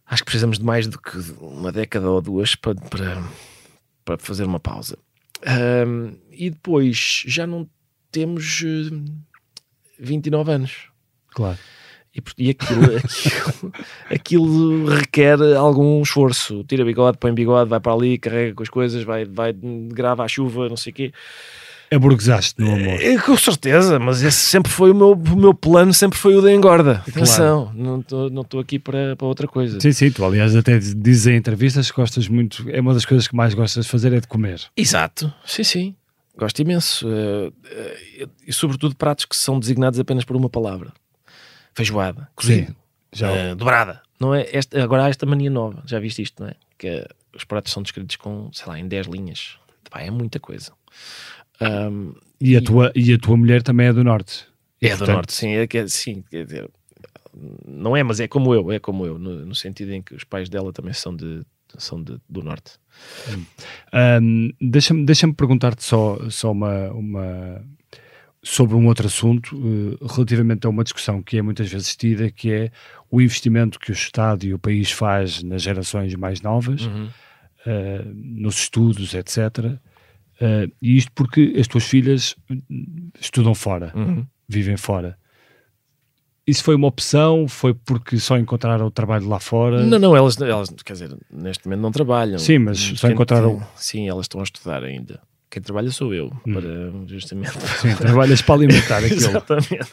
Acho 0.05 0.23
que 0.23 0.25
precisamos 0.25 0.59
de 0.59 0.65
mais 0.65 0.88
do 0.88 0.99
que 0.99 1.17
uma 1.39 1.71
década 1.71 2.09
ou 2.09 2.21
duas 2.21 2.53
para, 2.55 2.75
para, 2.75 3.23
para 4.03 4.17
fazer 4.17 4.43
uma 4.43 4.59
pausa. 4.59 4.97
E 6.32 6.49
depois 6.49 7.23
já 7.25 7.47
não 7.47 7.69
temos 8.11 8.61
29 9.97 10.51
anos. 10.51 10.89
Claro. 11.29 11.57
E, 12.14 12.22
e 12.38 12.49
aquilo, 12.49 12.82
aquilo, 12.97 13.74
aquilo, 14.09 14.86
requer 14.88 15.41
algum 15.55 16.01
esforço. 16.01 16.64
Tira 16.66 16.84
bigode, 16.84 17.18
põe 17.18 17.34
bigode, 17.34 17.70
vai 17.70 17.80
para 17.80 17.93
ali, 17.93 18.18
carrega 18.18 18.53
com 18.53 18.64
as 18.64 18.70
coisas, 18.70 19.03
vai, 19.03 19.24
vai 19.26 19.53
grava 19.53 20.24
a 20.24 20.28
chuva, 20.28 20.68
não 20.68 20.76
sei 20.76 20.91
o 20.91 20.95
quê. 20.95 21.14
Aburguesaste 21.93 22.62
no 22.62 22.74
amor. 22.74 23.01
É, 23.01 23.18
com 23.18 23.36
certeza, 23.36 23.99
mas 23.99 24.24
esse 24.24 24.38
sempre 24.38 24.72
foi 24.72 24.91
o 24.91 24.95
meu, 24.95 25.12
o 25.12 25.36
meu 25.36 25.53
plano, 25.53 25.93
sempre 25.93 26.18
foi 26.18 26.36
o 26.36 26.41
da 26.41 26.51
engorda. 26.51 27.03
Atenção, 27.05 27.66
claro. 27.66 27.78
não 27.78 27.99
estou 27.99 28.30
não 28.30 28.45
aqui 28.62 28.80
para, 28.80 29.16
para 29.18 29.28
outra 29.28 29.45
coisa. 29.45 29.78
Sim, 29.80 29.91
sim, 29.91 30.09
tu 30.09 30.24
aliás 30.24 30.55
até 30.55 30.80
dizes 30.80 31.28
em 31.28 31.36
entrevistas 31.36 31.91
que 31.91 31.97
gostas 31.97 32.30
muito, 32.30 32.66
é 32.70 32.80
uma 32.80 32.93
das 32.93 33.05
coisas 33.05 33.28
que 33.28 33.36
mais 33.36 33.53
gostas 33.53 33.86
de 33.86 33.91
fazer 33.91 34.14
é 34.14 34.22
de 34.22 34.28
comer. 34.28 34.62
Exato, 34.76 35.34
sim, 35.45 35.66
sim. 35.66 35.95
Gosto 36.38 36.62
imenso. 36.62 37.05
Uh, 37.05 37.49
uh, 37.49 38.30
e 38.47 38.53
sobretudo 38.53 38.95
pratos 38.95 39.26
que 39.26 39.36
são 39.36 39.59
designados 39.59 39.99
apenas 39.99 40.24
por 40.24 40.38
uma 40.38 40.49
palavra 40.49 40.93
feijoada, 41.74 42.30
cozido, 42.36 42.76
já. 43.11 43.51
Uh, 43.51 43.55
dobrada. 43.55 44.01
Não 44.19 44.36
é 44.36 44.47
esta, 44.51 44.84
agora 44.84 45.05
há 45.05 45.09
esta 45.09 45.26
mania 45.26 45.49
nova, 45.49 45.84
já 45.86 45.99
viste 45.99 46.22
isto, 46.22 46.43
não 46.43 46.49
é? 46.49 46.55
Que 46.78 47.07
os 47.36 47.43
pratos 47.43 47.72
são 47.72 47.82
descritos 47.82 48.15
com, 48.15 48.51
sei 48.53 48.67
lá, 48.67 48.80
em 48.80 48.88
10 48.88 49.07
linhas. 49.07 49.57
Pá, 49.89 50.01
é 50.01 50.11
muita 50.11 50.39
coisa. 50.39 50.72
Um, 51.59 52.13
e, 52.39 52.55
a 52.55 52.59
e, 52.59 52.63
tua, 52.63 52.91
e 52.95 53.13
a 53.13 53.17
tua 53.17 53.38
mulher 53.38 53.61
também 53.61 53.88
é 53.88 53.93
do 53.93 54.03
Norte? 54.03 54.47
É 54.82 54.89
portanto... 54.89 55.07
do 55.07 55.13
Norte, 55.13 55.34
sim. 55.34 55.49
É, 55.49 55.67
é, 55.72 55.88
sim 55.88 56.24
quer 56.30 56.45
dizer, 56.45 56.69
não 57.67 57.95
é, 57.95 58.03
mas 58.03 58.19
é 58.19 58.28
como 58.28 58.53
eu, 58.53 58.72
é 58.72 58.80
como 58.80 59.05
eu, 59.05 59.17
no, 59.17 59.45
no 59.45 59.55
sentido 59.55 59.93
em 59.93 60.01
que 60.01 60.13
os 60.13 60.24
pais 60.24 60.49
dela 60.49 60.74
também 60.74 60.93
são, 60.93 61.15
de, 61.15 61.41
são 61.78 62.01
de, 62.01 62.17
do 62.28 62.43
Norte. 62.43 62.74
Um, 64.22 64.49
Deixa-me 64.59 65.05
deixa 65.05 65.32
perguntar-te 65.34 65.84
só, 65.84 66.17
só 66.30 66.51
uma, 66.51 66.91
uma, 66.91 67.65
sobre 68.44 68.76
um 68.76 68.88
outro 68.88 69.06
assunto 69.06 69.56
uh, 69.56 70.06
relativamente 70.08 70.66
a 70.66 70.70
uma 70.70 70.84
discussão 70.84 71.22
que 71.22 71.38
é 71.38 71.42
muitas 71.42 71.72
vezes 71.72 71.96
tida, 71.96 72.32
que 72.32 72.52
é 72.52 72.72
o 73.10 73.22
investimento 73.22 73.80
que 73.80 73.92
o 73.92 73.94
Estado 73.94 74.46
e 74.46 74.54
o 74.54 74.60
país 74.60 74.92
faz 74.92 75.44
nas 75.44 75.62
gerações 75.62 76.16
mais 76.16 76.42
novas, 76.42 76.86
uhum. 76.86 77.06
uh, 77.06 78.14
nos 78.14 78.56
estudos, 78.60 79.14
etc. 79.14 79.39
Uh, 79.68 80.72
e 80.82 80.98
isto 80.98 81.12
porque 81.14 81.54
as 81.60 81.68
tuas 81.68 81.84
filhas 81.84 82.36
estudam 83.20 83.54
fora, 83.54 83.92
uhum. 83.96 84.26
vivem 84.50 84.76
fora. 84.76 85.18
Isso 86.48 86.64
foi 86.64 86.74
uma 86.74 86.88
opção? 86.88 87.48
Foi 87.48 87.76
porque 87.76 88.18
só 88.18 88.36
encontraram 88.36 88.88
o 88.88 88.92
trabalho 88.92 89.28
lá 89.28 89.39
fora? 89.39 89.86
Não, 89.86 90.00
não, 90.00 90.18
elas, 90.18 90.42
elas 90.42 90.70
quer 90.84 90.94
dizer, 90.94 91.16
neste 91.32 91.66
momento 91.66 91.82
não 91.82 91.92
trabalham. 91.92 92.39
Sim, 92.39 92.58
mas 92.58 92.80
só 92.80 93.08
encontraram. 93.08 93.62
Sim, 93.76 94.10
elas 94.10 94.26
estão 94.26 94.42
a 94.42 94.44
estudar 94.44 94.84
ainda 94.84 95.22
quem 95.52 95.62
trabalha 95.62 95.91
sou 95.91 96.14
eu, 96.14 96.32
hum. 96.47 96.54
para 96.54 97.08
justamente. 97.08 97.52
Sim, 97.82 97.93
trabalhas 97.95 98.41
para 98.41 98.56
alimentar 98.56 98.99
aquilo. 99.04 99.18
Exatamente. 99.18 99.91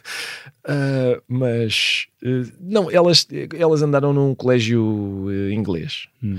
Uh, 0.65 1.21
mas, 1.27 2.07
uh, 2.23 2.51
não, 2.61 2.89
elas, 2.89 3.27
elas 3.59 3.83
andaram 3.83 4.13
num 4.13 4.37
colégio 4.37 4.81
uh, 4.81 5.51
inglês. 5.51 6.07
Hum. 6.23 6.39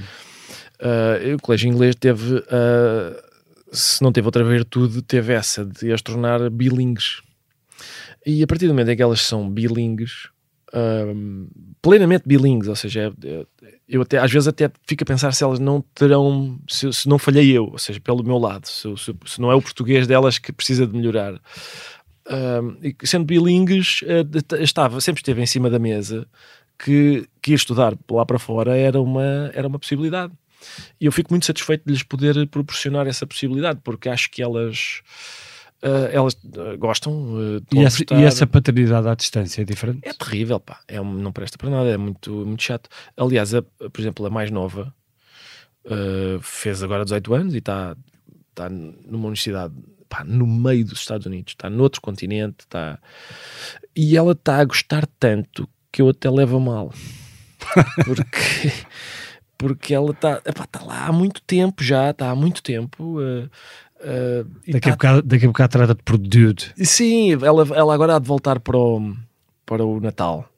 o 1.35 1.41
colégio 1.41 1.67
inglês 1.67 1.95
teve, 1.95 2.41
se 3.73 4.01
não 4.01 4.13
teve 4.13 4.25
outra 4.25 4.43
virtude, 4.43 5.01
teve 5.01 5.33
essa 5.33 5.65
de 5.65 5.91
as 5.91 6.01
tornar 6.01 6.49
bilingues. 6.49 7.21
E 8.25 8.41
a 8.41 8.47
partir 8.47 8.67
do 8.67 8.73
momento 8.73 8.91
em 8.91 8.95
que 8.95 9.03
elas 9.03 9.21
são 9.21 9.49
bilingues, 9.49 10.29
plenamente 11.81 12.23
bilingues, 12.25 12.69
ou 12.69 12.75
seja, 12.75 13.13
é, 13.23 13.45
é, 13.63 13.78
eu 13.89 14.03
até 14.03 14.19
às 14.19 14.31
vezes 14.31 14.47
até 14.47 14.71
fico 14.85 15.03
a 15.03 15.05
pensar 15.05 15.33
se 15.33 15.43
elas 15.43 15.59
não 15.59 15.81
terão, 15.95 16.59
se, 16.67 16.93
se 16.93 17.09
não 17.09 17.17
falhei 17.17 17.51
eu, 17.51 17.65
ou 17.65 17.77
seja, 17.77 17.99
pelo 17.99 18.23
meu 18.23 18.37
lado, 18.37 18.67
se, 18.67 18.87
se, 18.97 19.15
se, 19.25 19.41
não 19.41 19.51
é 19.51 19.55
o 19.55 19.61
português 19.61 20.05
delas 20.05 20.37
que 20.37 20.53
precisa 20.53 20.85
de 20.85 20.95
melhorar. 20.95 21.33
e 22.83 22.95
sendo 23.07 23.25
bilingues, 23.25 24.01
uh, 24.03 24.55
estava, 24.61 25.01
sempre 25.01 25.21
esteve 25.21 25.41
em 25.41 25.47
cima 25.47 25.69
da 25.69 25.79
mesa 25.79 26.27
que, 26.77 27.27
que 27.41 27.51
ir 27.51 27.55
estudar 27.55 27.97
lá 28.09 28.25
para 28.25 28.39
fora 28.39 28.77
era 28.77 29.01
uma, 29.01 29.51
era 29.53 29.67
uma 29.67 29.79
possibilidade. 29.79 30.33
E 30.99 31.05
eu 31.05 31.11
fico 31.11 31.31
muito 31.33 31.45
satisfeito 31.45 31.83
de 31.85 31.93
lhes 31.93 32.03
poder 32.03 32.47
proporcionar 32.47 33.07
essa 33.07 33.25
possibilidade, 33.25 33.79
porque 33.83 34.09
acho 34.09 34.29
que 34.29 34.41
elas 34.41 35.01
Uh, 35.81 36.11
elas 36.11 36.33
uh, 36.33 36.77
gostam 36.77 37.13
uh, 37.13 37.65
e, 37.73 37.79
essa, 37.79 38.03
e, 38.11 38.23
essa, 38.23 38.45
paternidade 38.45 39.07
à 39.07 39.15
distância 39.15 39.61
é 39.61 39.63
diferente? 39.63 40.01
É 40.03 40.11
terrível, 40.11 40.59
pá. 40.59 40.81
É, 40.87 40.99
não 40.99 41.31
presta 41.31 41.57
para 41.57 41.69
nada, 41.69 41.89
é 41.89 41.95
muito, 41.95 42.31
muito 42.45 42.61
chato. 42.61 42.89
Aliás, 43.15 43.53
a, 43.53 43.61
por 43.61 43.99
exemplo, 43.99 44.25
a 44.25 44.29
mais 44.29 44.51
nova 44.51 44.93
fez 46.41 46.83
agora 46.83 47.03
18 47.03 47.33
anos 47.33 47.55
e 47.55 47.57
está 47.59 47.95
tá 48.53 48.69
numa 48.69 49.25
universidade 49.25 49.73
pá, 50.09 50.23
no 50.23 50.45
meio 50.45 50.85
dos 50.85 50.99
Estados 50.99 51.25
Unidos, 51.25 51.53
está 51.53 51.69
noutro 51.69 52.01
continente, 52.01 52.57
está 52.59 52.99
e 53.95 54.17
ela 54.17 54.33
está 54.33 54.57
a 54.57 54.65
gostar 54.65 55.07
tanto 55.19 55.67
que 55.91 56.01
eu 56.01 56.09
até 56.09 56.29
levo 56.29 56.59
mal. 56.59 56.93
porque, 58.05 58.71
porque 59.57 59.93
ela 59.93 60.11
está 60.11 60.39
tá 60.39 60.83
lá 60.83 61.07
há 61.07 61.11
muito 61.11 61.41
tempo 61.41 61.83
já, 61.83 62.09
está 62.11 62.29
há 62.29 62.35
muito 62.35 62.63
tempo. 62.63 63.19
Uh, 63.19 63.49
Uh, 63.99 64.47
daqui, 64.71 64.79
tá... 64.79 64.89
a 64.89 64.91
bocado, 64.93 65.21
daqui 65.21 65.45
a 65.45 65.47
bocado 65.47 65.71
trata-te 65.71 66.03
por 66.03 66.17
dude. 66.17 66.71
Sim, 66.77 67.33
ela, 67.33 67.67
ela 67.75 67.93
agora 67.93 68.15
há 68.15 68.19
de 68.19 68.27
voltar 68.27 68.59
para 68.59 68.77
o, 68.77 69.15
para 69.65 69.83
o 69.83 69.99
Natal. 69.99 70.49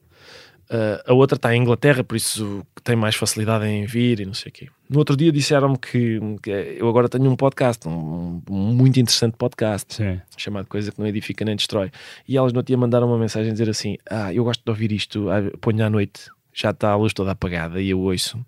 Uh, 0.70 1.02
a 1.06 1.12
outra 1.12 1.36
está 1.36 1.54
em 1.54 1.60
Inglaterra, 1.60 2.02
por 2.02 2.16
isso 2.16 2.64
tem 2.82 2.96
mais 2.96 3.14
facilidade 3.14 3.66
em 3.66 3.84
vir 3.84 4.20
e 4.20 4.24
não 4.24 4.32
sei 4.32 4.48
o 4.48 4.52
quê. 4.52 4.68
No 4.88 5.00
outro 5.00 5.16
dia 5.16 5.30
disseram-me 5.30 5.76
que, 5.76 6.18
que, 6.42 6.50
eu 6.50 6.88
agora 6.88 7.10
tenho 7.10 7.30
um 7.30 7.36
podcast, 7.36 7.86
um, 7.86 8.40
um 8.48 8.72
muito 8.72 8.98
interessante 8.98 9.36
podcast, 9.36 9.96
Sim. 9.96 10.20
chamado 10.36 10.66
Coisa 10.66 10.90
que 10.90 10.98
não 10.98 11.06
edifica 11.06 11.44
nem 11.44 11.56
destrói. 11.56 11.90
E 12.26 12.38
elas 12.38 12.54
no 12.54 12.62
dia 12.62 12.78
mandaram 12.78 13.06
uma 13.06 13.18
mensagem 13.18 13.52
dizer 13.52 13.68
assim: 13.68 13.98
Ah, 14.08 14.32
eu 14.32 14.44
gosto 14.44 14.64
de 14.64 14.70
ouvir 14.70 14.92
isto, 14.92 15.26
ponho 15.60 15.84
à 15.84 15.90
noite, 15.90 16.30
já 16.54 16.70
está 16.70 16.90
a 16.90 16.96
luz 16.96 17.12
toda 17.12 17.32
apagada 17.32 17.80
e 17.80 17.90
eu 17.90 18.00
ouço 18.00 18.38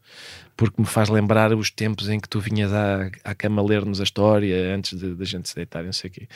porque 0.56 0.80
me 0.80 0.86
faz 0.86 1.08
lembrar 1.08 1.52
os 1.52 1.70
tempos 1.70 2.08
em 2.08 2.20
que 2.20 2.28
tu 2.28 2.40
vinhas 2.40 2.72
à, 2.72 3.10
à 3.24 3.34
cama 3.34 3.62
ler-nos 3.62 4.00
a 4.00 4.04
história 4.04 4.74
antes 4.74 4.98
de, 4.98 5.14
de 5.14 5.22
a 5.22 5.26
gente 5.26 5.48
se 5.48 5.54
deitar 5.54 5.82
não 5.82 5.92
sei 5.92 6.10
o 6.10 6.12
quê. 6.12 6.28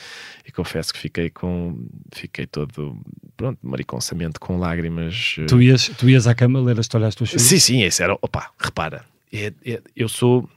E 0.45 0.51
confesso 0.51 0.93
que 0.93 0.99
fiquei 0.99 1.29
com 1.29 1.87
fiquei 2.13 2.45
todo 2.45 2.97
pronto, 3.37 3.59
mariconçamento 3.61 4.39
com 4.39 4.57
lágrimas. 4.57 5.35
Eh. 5.39 5.45
Tu 5.45 5.61
ias, 5.61 5.89
tu 5.97 6.09
ias 6.09 6.27
à 6.27 6.35
cama 6.35 6.61
ler 6.61 6.77
a 6.77 6.81
história 6.81 7.07
às 7.07 7.15
tuas 7.15 7.29
filhas? 7.29 7.43
Sim, 7.43 7.59
sim, 7.59 7.83
esse 7.83 8.03
era, 8.03 8.13
opa, 8.21 8.51
repara, 8.57 9.05
é, 9.31 9.53
é, 9.65 9.81
eu 9.95 10.09
sou 10.09 10.49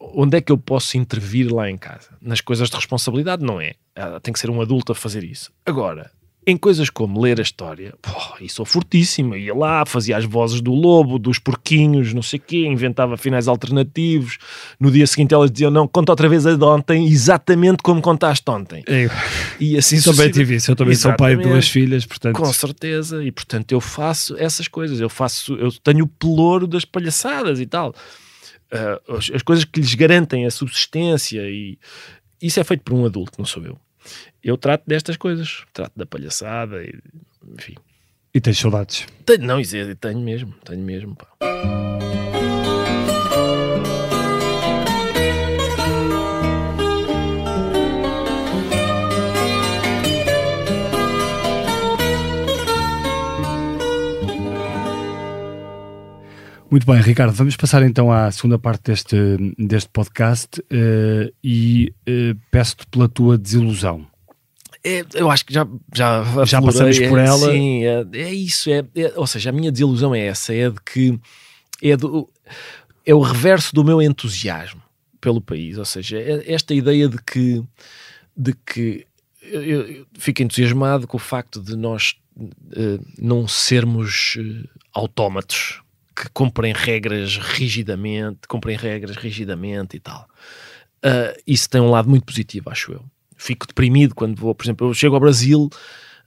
onde 0.00 0.36
é 0.36 0.40
que 0.40 0.52
eu 0.52 0.58
posso 0.58 0.96
intervir 0.96 1.52
lá 1.52 1.68
em 1.68 1.76
casa? 1.76 2.16
Nas 2.20 2.40
coisas 2.40 2.70
de 2.70 2.76
responsabilidade, 2.76 3.44
não 3.44 3.60
é? 3.60 3.74
Ah, 3.94 4.20
tem 4.20 4.32
que 4.32 4.38
ser 4.38 4.50
um 4.50 4.60
adulto 4.60 4.92
a 4.92 4.94
fazer 4.94 5.24
isso. 5.24 5.52
Agora, 5.66 6.10
em 6.48 6.56
coisas 6.56 6.88
como 6.88 7.20
ler 7.20 7.38
a 7.38 7.42
história, 7.42 7.92
pô, 8.00 8.10
e 8.40 8.48
sou 8.48 8.64
fortíssimo, 8.64 9.36
ia 9.36 9.54
lá, 9.54 9.84
fazia 9.84 10.16
as 10.16 10.24
vozes 10.24 10.62
do 10.62 10.72
lobo, 10.72 11.18
dos 11.18 11.38
porquinhos, 11.38 12.14
não 12.14 12.22
sei 12.22 12.38
o 12.38 12.42
quê, 12.42 12.66
inventava 12.66 13.18
finais 13.18 13.46
alternativos. 13.46 14.38
No 14.80 14.90
dia 14.90 15.06
seguinte 15.06 15.34
elas 15.34 15.50
diziam, 15.50 15.70
não, 15.70 15.86
conta 15.86 16.10
outra 16.10 16.26
vez 16.26 16.46
a 16.46 16.56
de 16.56 16.64
ontem, 16.64 17.06
exatamente 17.06 17.82
como 17.82 18.00
contaste 18.00 18.50
ontem. 18.50 18.82
Eu, 18.86 19.10
e 19.60 19.76
assim 19.76 20.00
também 20.00 20.30
tive 20.30 20.54
isso, 20.54 20.70
eu 20.70 20.76
também 20.76 20.92
exatamente, 20.92 21.18
sou 21.18 21.26
pai 21.26 21.36
de 21.36 21.42
duas 21.42 21.68
filhas, 21.68 22.06
portanto... 22.06 22.36
Com 22.36 22.50
certeza, 22.50 23.22
e 23.22 23.30
portanto 23.30 23.70
eu 23.72 23.80
faço 23.80 24.34
essas 24.38 24.66
coisas, 24.66 25.02
eu 25.02 25.10
faço, 25.10 25.54
eu 25.56 25.70
tenho 25.70 26.06
o 26.06 26.08
pelouro 26.08 26.66
das 26.66 26.86
palhaçadas 26.86 27.60
e 27.60 27.66
tal. 27.66 27.94
Uh, 28.72 29.18
as, 29.18 29.30
as 29.34 29.42
coisas 29.42 29.66
que 29.66 29.80
lhes 29.80 29.94
garantem 29.94 30.46
a 30.46 30.50
subsistência 30.50 31.42
e 31.42 31.78
isso 32.40 32.58
é 32.58 32.64
feito 32.64 32.84
por 32.84 32.94
um 32.94 33.04
adulto, 33.04 33.32
não 33.36 33.44
sou 33.44 33.62
eu 33.62 33.78
eu 34.42 34.56
trato 34.56 34.84
destas 34.86 35.16
coisas, 35.16 35.64
trato 35.72 35.92
da 35.96 36.06
palhaçada, 36.06 36.82
e, 36.82 36.94
enfim. 37.56 37.74
E 38.34 38.40
tens 38.40 38.58
saudades? 38.58 39.06
Tenho, 39.24 39.42
não, 39.42 39.60
tenho 40.00 40.20
mesmo, 40.20 40.54
tenho 40.64 40.82
mesmo. 40.82 41.16
Pá. 41.16 41.28
Muito 56.70 56.86
bem, 56.86 57.00
Ricardo, 57.00 57.32
vamos 57.32 57.56
passar 57.56 57.82
então 57.82 58.12
à 58.12 58.30
segunda 58.30 58.58
parte 58.58 58.90
deste, 58.90 59.16
deste 59.56 59.88
podcast 59.88 60.60
uh, 60.60 61.34
e 61.42 61.94
uh, 62.06 62.38
peço-te 62.50 62.86
pela 62.88 63.08
tua 63.08 63.38
desilusão. 63.38 64.06
É, 64.84 65.02
eu 65.14 65.30
acho 65.30 65.46
que 65.46 65.54
já, 65.54 65.66
já, 65.94 66.22
já 66.44 66.60
passamos 66.60 66.98
por 66.98 67.18
ela. 67.18 67.50
Sim, 67.50 67.84
é, 67.84 68.06
é 68.12 68.34
isso. 68.34 68.68
É, 68.70 68.84
é, 68.94 69.12
ou 69.16 69.26
seja, 69.26 69.48
a 69.48 69.52
minha 69.52 69.72
desilusão 69.72 70.14
é 70.14 70.26
essa: 70.26 70.54
é 70.54 70.68
de 70.68 70.80
que 70.82 71.18
é, 71.82 71.96
do, 71.96 72.28
é 73.04 73.14
o 73.14 73.20
reverso 73.20 73.74
do 73.74 73.82
meu 73.82 74.02
entusiasmo 74.02 74.82
pelo 75.22 75.40
país. 75.40 75.78
Ou 75.78 75.86
seja, 75.86 76.18
é 76.18 76.52
esta 76.52 76.74
ideia 76.74 77.08
de 77.08 77.16
que, 77.16 77.62
de 78.36 78.52
que 78.52 79.06
eu, 79.42 79.62
eu 79.62 80.06
fico 80.18 80.42
entusiasmado 80.42 81.06
com 81.06 81.16
o 81.16 81.20
facto 81.20 81.62
de 81.62 81.74
nós 81.74 82.14
uh, 82.36 83.04
não 83.18 83.48
sermos 83.48 84.36
autómatos 84.92 85.80
que 86.18 86.28
cumprem 86.30 86.72
regras 86.72 87.36
rigidamente, 87.36 88.40
cumprem 88.48 88.76
regras 88.76 89.16
rigidamente 89.16 89.96
e 89.96 90.00
tal. 90.00 90.28
Uh, 91.04 91.40
isso 91.46 91.70
tem 91.70 91.80
um 91.80 91.90
lado 91.90 92.08
muito 92.08 92.24
positivo, 92.24 92.70
acho 92.70 92.92
eu. 92.92 93.04
Fico 93.36 93.66
deprimido 93.66 94.16
quando 94.16 94.36
vou, 94.36 94.52
por 94.52 94.64
exemplo, 94.64 94.88
eu 94.88 94.94
chego 94.94 95.14
ao 95.14 95.20
Brasil, 95.20 95.70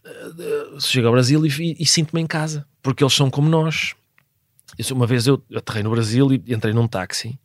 uh, 0.06 0.80
chego 0.80 1.08
ao 1.08 1.14
Brasil 1.14 1.46
e, 1.46 1.76
e 1.78 1.86
sinto-me 1.86 2.22
em 2.22 2.28
casa, 2.28 2.66
porque 2.82 3.04
eles 3.04 3.14
são 3.14 3.30
como 3.30 3.50
nós. 3.50 3.94
Isso, 4.80 4.94
uma 4.94 5.06
vez 5.06 5.28
eu 5.28 5.44
aterrei 5.54 5.84
no 5.84 5.92
Brasil 5.92 6.32
e 6.32 6.54
entrei 6.54 6.74
num 6.74 6.88
táxi 6.88 7.38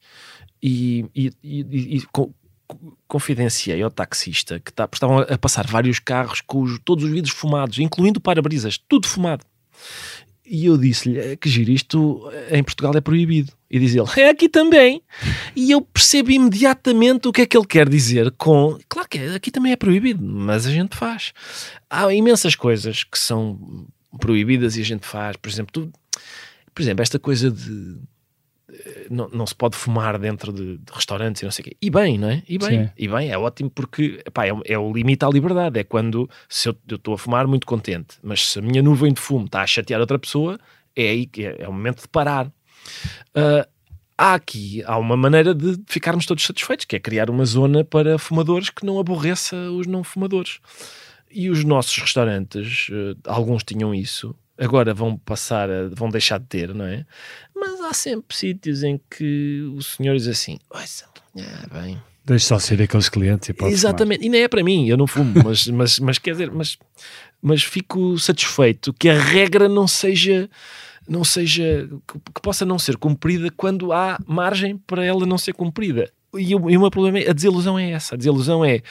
e, 0.62 1.04
e, 1.12 1.32
e, 1.42 1.96
e 1.98 2.02
confidenciei 3.08 3.82
ao 3.82 3.90
taxista 3.90 4.60
que 4.60 4.72
tá, 4.72 4.88
estavam 4.92 5.18
a 5.18 5.38
passar 5.38 5.66
vários 5.66 5.98
carros 5.98 6.40
com 6.40 6.62
os, 6.62 6.78
todos 6.84 7.04
os 7.04 7.10
vidros 7.10 7.34
fumados, 7.34 7.78
incluindo 7.80 8.20
para-brisas, 8.20 8.78
tudo 8.78 9.08
fumado. 9.08 9.44
E 10.48 10.66
eu 10.66 10.78
disse-lhe 10.78 11.18
é 11.18 11.36
que 11.36 11.48
giro, 11.48 11.70
isto 11.70 12.30
em 12.50 12.62
Portugal 12.62 12.94
é 12.94 13.00
proibido. 13.00 13.52
E 13.68 13.80
diz 13.80 13.94
ele, 13.94 14.06
é 14.16 14.30
aqui 14.30 14.48
também. 14.48 15.02
E 15.56 15.72
eu 15.72 15.80
percebo 15.80 16.30
imediatamente 16.30 17.26
o 17.26 17.32
que 17.32 17.42
é 17.42 17.46
que 17.46 17.56
ele 17.56 17.66
quer 17.66 17.88
dizer 17.88 18.30
com. 18.32 18.78
Claro 18.88 19.08
que 19.08 19.18
aqui 19.18 19.50
também 19.50 19.72
é 19.72 19.76
proibido, 19.76 20.22
mas 20.22 20.66
a 20.66 20.70
gente 20.70 20.96
faz. 20.96 21.32
Há 21.90 22.12
imensas 22.14 22.54
coisas 22.54 23.02
que 23.02 23.18
são 23.18 23.86
proibidas 24.20 24.76
e 24.76 24.82
a 24.82 24.84
gente 24.84 25.04
faz. 25.04 25.36
Por 25.36 25.48
exemplo, 25.48 25.72
tu, 25.72 25.92
por 26.72 26.82
exemplo 26.82 27.02
esta 27.02 27.18
coisa 27.18 27.50
de 27.50 27.98
não, 29.10 29.28
não 29.28 29.46
se 29.46 29.54
pode 29.54 29.76
fumar 29.76 30.18
dentro 30.18 30.52
de, 30.52 30.78
de, 30.78 30.92
restaurantes 30.92 31.42
e 31.42 31.44
não 31.44 31.52
sei 31.52 31.62
o 31.62 31.64
quê. 31.66 31.76
E 31.80 31.90
bem, 31.90 32.18
não 32.18 32.28
é? 32.28 32.42
E 32.48 32.58
bem, 32.58 32.90
e 32.96 33.08
bem 33.08 33.30
é 33.30 33.38
ótimo 33.38 33.70
porque 33.70 34.22
epá, 34.24 34.46
é, 34.46 34.52
é, 34.64 34.78
o 34.78 34.92
limite 34.92 35.24
à 35.24 35.28
liberdade. 35.28 35.78
É 35.78 35.84
quando 35.84 36.28
se 36.48 36.68
eu 36.68 36.76
estou 36.90 37.14
a 37.14 37.18
fumar 37.18 37.46
muito 37.46 37.66
contente, 37.66 38.16
mas 38.22 38.48
se 38.48 38.58
a 38.58 38.62
minha 38.62 38.82
nuvem 38.82 39.12
de 39.12 39.20
fumo 39.20 39.46
está 39.46 39.62
a 39.62 39.66
chatear 39.66 40.00
outra 40.00 40.18
pessoa, 40.18 40.58
é 40.94 41.08
aí 41.08 41.26
que 41.26 41.44
é, 41.44 41.56
é 41.60 41.68
o 41.68 41.72
momento 41.72 42.02
de 42.02 42.08
parar. 42.08 42.46
Uh, 42.46 43.66
há 44.16 44.34
aqui 44.34 44.82
há 44.84 44.96
uma 44.98 45.16
maneira 45.16 45.54
de 45.54 45.78
ficarmos 45.86 46.26
todos 46.26 46.44
satisfeitos, 46.44 46.84
que 46.84 46.96
é 46.96 47.00
criar 47.00 47.30
uma 47.30 47.44
zona 47.44 47.84
para 47.84 48.18
fumadores 48.18 48.70
que 48.70 48.84
não 48.84 48.98
aborreça 48.98 49.56
os 49.70 49.86
não 49.86 50.02
fumadores. 50.02 50.58
E 51.30 51.50
os 51.50 51.64
nossos 51.64 51.96
restaurantes, 51.98 52.88
uh, 52.88 53.16
alguns 53.26 53.62
tinham 53.62 53.94
isso, 53.94 54.34
agora 54.58 54.94
vão 54.94 55.16
passar, 55.16 55.70
a, 55.70 55.88
vão 55.88 56.08
deixar 56.08 56.38
de 56.38 56.46
ter, 56.46 56.74
não 56.74 56.84
é? 56.84 57.04
Mas 57.54 57.80
há 57.80 57.92
sempre 57.92 58.36
sítios 58.36 58.82
em 58.82 59.00
que 59.10 59.60
o 59.76 59.82
senhor 59.82 60.16
diz 60.16 60.28
assim: 60.28 60.58
é 61.36 61.80
bem. 61.80 62.00
Deixa 62.24 62.46
só 62.46 62.58
ser 62.58 62.82
aqueles 62.82 63.08
clientes 63.08 63.48
e 63.48 63.52
pode 63.52 63.72
Exatamente, 63.72 64.18
fumar. 64.18 64.26
e 64.26 64.30
nem 64.30 64.42
é 64.42 64.48
para 64.48 64.64
mim, 64.64 64.88
eu 64.88 64.96
não 64.96 65.06
fumo, 65.06 65.32
mas, 65.44 65.66
mas, 65.68 65.98
mas 66.00 66.18
quer 66.18 66.32
dizer, 66.32 66.50
mas, 66.50 66.76
mas 67.40 67.62
fico 67.62 68.18
satisfeito 68.18 68.92
que 68.92 69.08
a 69.08 69.16
regra 69.16 69.68
não 69.68 69.86
seja 69.86 70.50
não 71.08 71.22
seja 71.22 71.88
que, 72.04 72.18
que 72.18 72.40
possa 72.42 72.64
não 72.64 72.80
ser 72.80 72.96
cumprida 72.96 73.48
quando 73.56 73.92
há 73.92 74.18
margem 74.26 74.76
para 74.76 75.04
ela 75.04 75.24
não 75.24 75.38
ser 75.38 75.52
cumprida. 75.52 76.10
E, 76.34 76.52
o, 76.52 76.68
e 76.68 76.76
o 76.76 76.80
meu 76.80 76.90
problema 76.90 77.20
é 77.20 77.30
a 77.30 77.32
desilusão 77.32 77.78
é 77.78 77.92
essa, 77.92 78.16
a 78.16 78.18
desilusão 78.18 78.64
é 78.64 78.82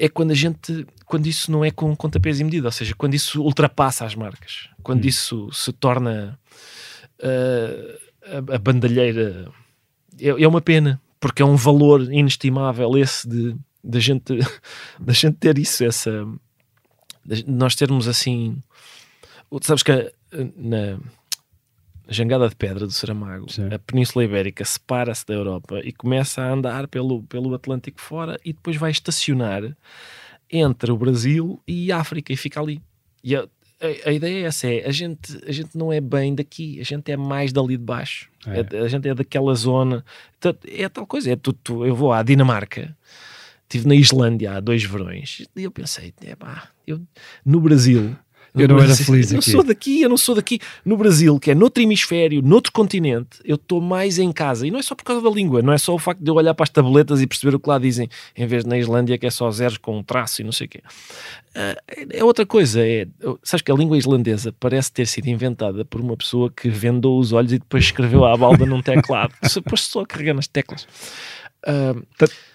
é 0.00 0.08
quando 0.08 0.30
a 0.30 0.34
gente, 0.34 0.86
quando 1.04 1.26
isso 1.26 1.52
não 1.52 1.62
é 1.62 1.70
com 1.70 1.94
conta 1.94 2.18
peso 2.18 2.40
e 2.40 2.44
medida, 2.44 2.68
ou 2.68 2.72
seja, 2.72 2.94
quando 2.96 3.14
isso 3.14 3.42
ultrapassa 3.42 4.06
as 4.06 4.14
marcas, 4.14 4.68
quando 4.82 5.04
hum. 5.04 5.08
isso 5.08 5.52
se 5.52 5.72
torna 5.72 6.38
uh, 7.18 7.98
a, 8.50 8.54
a, 8.56 8.58
bandalheira, 8.58 9.52
é, 10.18 10.28
é, 10.28 10.48
uma 10.48 10.62
pena, 10.62 10.98
porque 11.20 11.42
é 11.42 11.44
um 11.44 11.54
valor 11.54 12.02
inestimável 12.10 12.96
esse 12.96 13.28
de, 13.28 13.54
de, 13.84 14.00
gente, 14.00 14.38
de 14.98 15.12
gente 15.12 15.36
ter 15.36 15.58
isso, 15.58 15.84
essa, 15.84 16.26
de 17.22 17.44
nós 17.46 17.74
termos 17.74 18.08
assim, 18.08 18.56
sabes 19.60 19.82
que 19.82 20.12
na 20.56 20.98
Jangada 22.10 22.48
de 22.48 22.56
Pedra 22.56 22.86
do 22.86 22.92
Saramago, 22.92 23.50
Sim. 23.50 23.72
a 23.72 23.78
Península 23.78 24.24
Ibérica 24.24 24.64
separa-se 24.64 25.24
da 25.24 25.32
Europa 25.34 25.80
e 25.84 25.92
começa 25.92 26.42
a 26.42 26.52
andar 26.52 26.88
pelo, 26.88 27.22
pelo 27.22 27.54
Atlântico 27.54 28.00
fora 28.00 28.38
e 28.44 28.52
depois 28.52 28.76
vai 28.76 28.90
estacionar 28.90 29.76
entre 30.50 30.90
o 30.90 30.96
Brasil 30.96 31.62
e 31.68 31.92
a 31.92 31.98
África 31.98 32.32
e 32.32 32.36
fica 32.36 32.60
ali. 32.60 32.82
E 33.22 33.36
a, 33.36 33.42
a, 33.42 34.08
a, 34.08 34.12
ideia 34.12 34.44
é 34.44 34.46
essa: 34.48 34.66
é, 34.66 34.84
a, 34.84 34.90
gente, 34.90 35.38
a 35.46 35.52
gente 35.52 35.78
não 35.78 35.92
é 35.92 36.00
bem 36.00 36.34
daqui, 36.34 36.80
a 36.80 36.84
gente 36.84 37.12
é 37.12 37.16
mais 37.16 37.52
dali 37.52 37.76
de 37.76 37.84
baixo, 37.84 38.28
é. 38.44 38.76
É, 38.76 38.80
a 38.80 38.88
gente 38.88 39.08
é 39.08 39.14
daquela 39.14 39.54
zona. 39.54 40.04
É 40.66 40.88
tal 40.88 41.06
coisa, 41.06 41.30
é 41.30 41.36
tu, 41.36 41.52
tu, 41.52 41.86
eu 41.86 41.94
vou 41.94 42.12
à 42.12 42.24
Dinamarca, 42.24 42.96
estive 43.62 43.86
na 43.86 43.94
Islândia 43.94 44.56
há 44.56 44.60
dois 44.60 44.82
verões 44.82 45.46
e 45.54 45.62
eu 45.62 45.70
pensei, 45.70 46.12
é 46.22 46.34
pá, 46.34 46.68
eu, 46.84 47.00
no 47.44 47.60
Brasil 47.60 48.16
eu 48.54 48.68
não 48.68 48.78
era 48.78 48.94
feliz 48.94 49.32
eu 49.32 49.38
aqui. 49.38 49.50
Eu 49.50 49.54
não 49.54 49.62
sou 49.62 49.64
daqui, 49.64 50.00
eu 50.02 50.08
não 50.08 50.16
sou 50.16 50.34
daqui. 50.34 50.60
No 50.84 50.96
Brasil, 50.96 51.38
que 51.38 51.50
é 51.50 51.54
noutro 51.54 51.82
hemisfério, 51.82 52.42
noutro 52.42 52.72
continente, 52.72 53.38
eu 53.44 53.56
estou 53.56 53.80
mais 53.80 54.18
em 54.18 54.32
casa. 54.32 54.66
E 54.66 54.70
não 54.70 54.78
é 54.78 54.82
só 54.82 54.94
por 54.94 55.04
causa 55.04 55.22
da 55.22 55.30
língua, 55.30 55.62
não 55.62 55.72
é 55.72 55.78
só 55.78 55.94
o 55.94 55.98
facto 55.98 56.20
de 56.20 56.30
eu 56.30 56.34
olhar 56.34 56.54
para 56.54 56.64
as 56.64 56.70
tabletas 56.70 57.20
e 57.20 57.26
perceber 57.26 57.54
o 57.54 57.60
que 57.60 57.68
lá 57.68 57.78
dizem, 57.78 58.08
em 58.36 58.46
vez 58.46 58.64
de 58.64 58.70
na 58.70 58.78
Islândia 58.78 59.18
que 59.18 59.26
é 59.26 59.30
só 59.30 59.50
zeros 59.50 59.78
com 59.78 59.98
um 59.98 60.02
traço 60.02 60.40
e 60.40 60.44
não 60.44 60.52
sei 60.52 60.66
o 60.66 60.70
quê. 60.70 60.82
Uh, 61.50 62.06
é 62.10 62.22
outra 62.22 62.46
coisa, 62.46 62.80
é, 62.86 63.08
sabes 63.42 63.62
que 63.62 63.72
a 63.72 63.74
língua 63.74 63.98
islandesa 63.98 64.54
parece 64.60 64.92
ter 64.92 65.06
sido 65.06 65.26
inventada 65.26 65.84
por 65.84 66.00
uma 66.00 66.16
pessoa 66.16 66.50
que 66.50 66.68
vendou 66.68 67.18
os 67.18 67.32
olhos 67.32 67.52
e 67.52 67.58
depois 67.58 67.84
escreveu 67.84 68.24
à 68.24 68.36
balda 68.36 68.64
num 68.64 68.80
teclado. 68.80 69.32
Depois 69.52 69.80
só 69.82 70.02
a 70.02 70.06
carregar 70.06 70.34
nas 70.34 70.46
teclas. 70.46 70.86
Uh, 71.66 72.00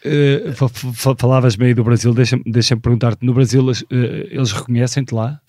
uh, 0.03 1.15
falavas 1.15 1.55
meio 1.57 1.75
do 1.75 1.83
Brasil, 1.83 2.11
deixa-me 2.11 2.43
deixa 2.45 2.75
perguntar-te: 2.75 3.23
no 3.23 3.33
Brasil 3.33 3.63
uh, 3.63 3.71
eles 3.91 4.51
reconhecem-te 4.51 5.13
lá? 5.13 5.39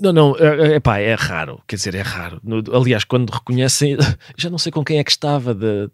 Não, 0.00 0.12
não, 0.12 0.36
é, 0.36 0.80
pá, 0.80 0.98
é 0.98 1.14
raro, 1.14 1.60
quer 1.66 1.76
dizer, 1.76 1.94
é 1.94 2.02
raro. 2.02 2.40
No, 2.42 2.62
aliás, 2.72 3.04
quando 3.04 3.30
reconhecem, 3.30 3.96
já 4.36 4.50
não 4.50 4.58
sei 4.58 4.72
com 4.72 4.84
quem 4.84 4.98
é 4.98 5.04
que 5.04 5.12
estava. 5.12 5.54
De, 5.54 5.88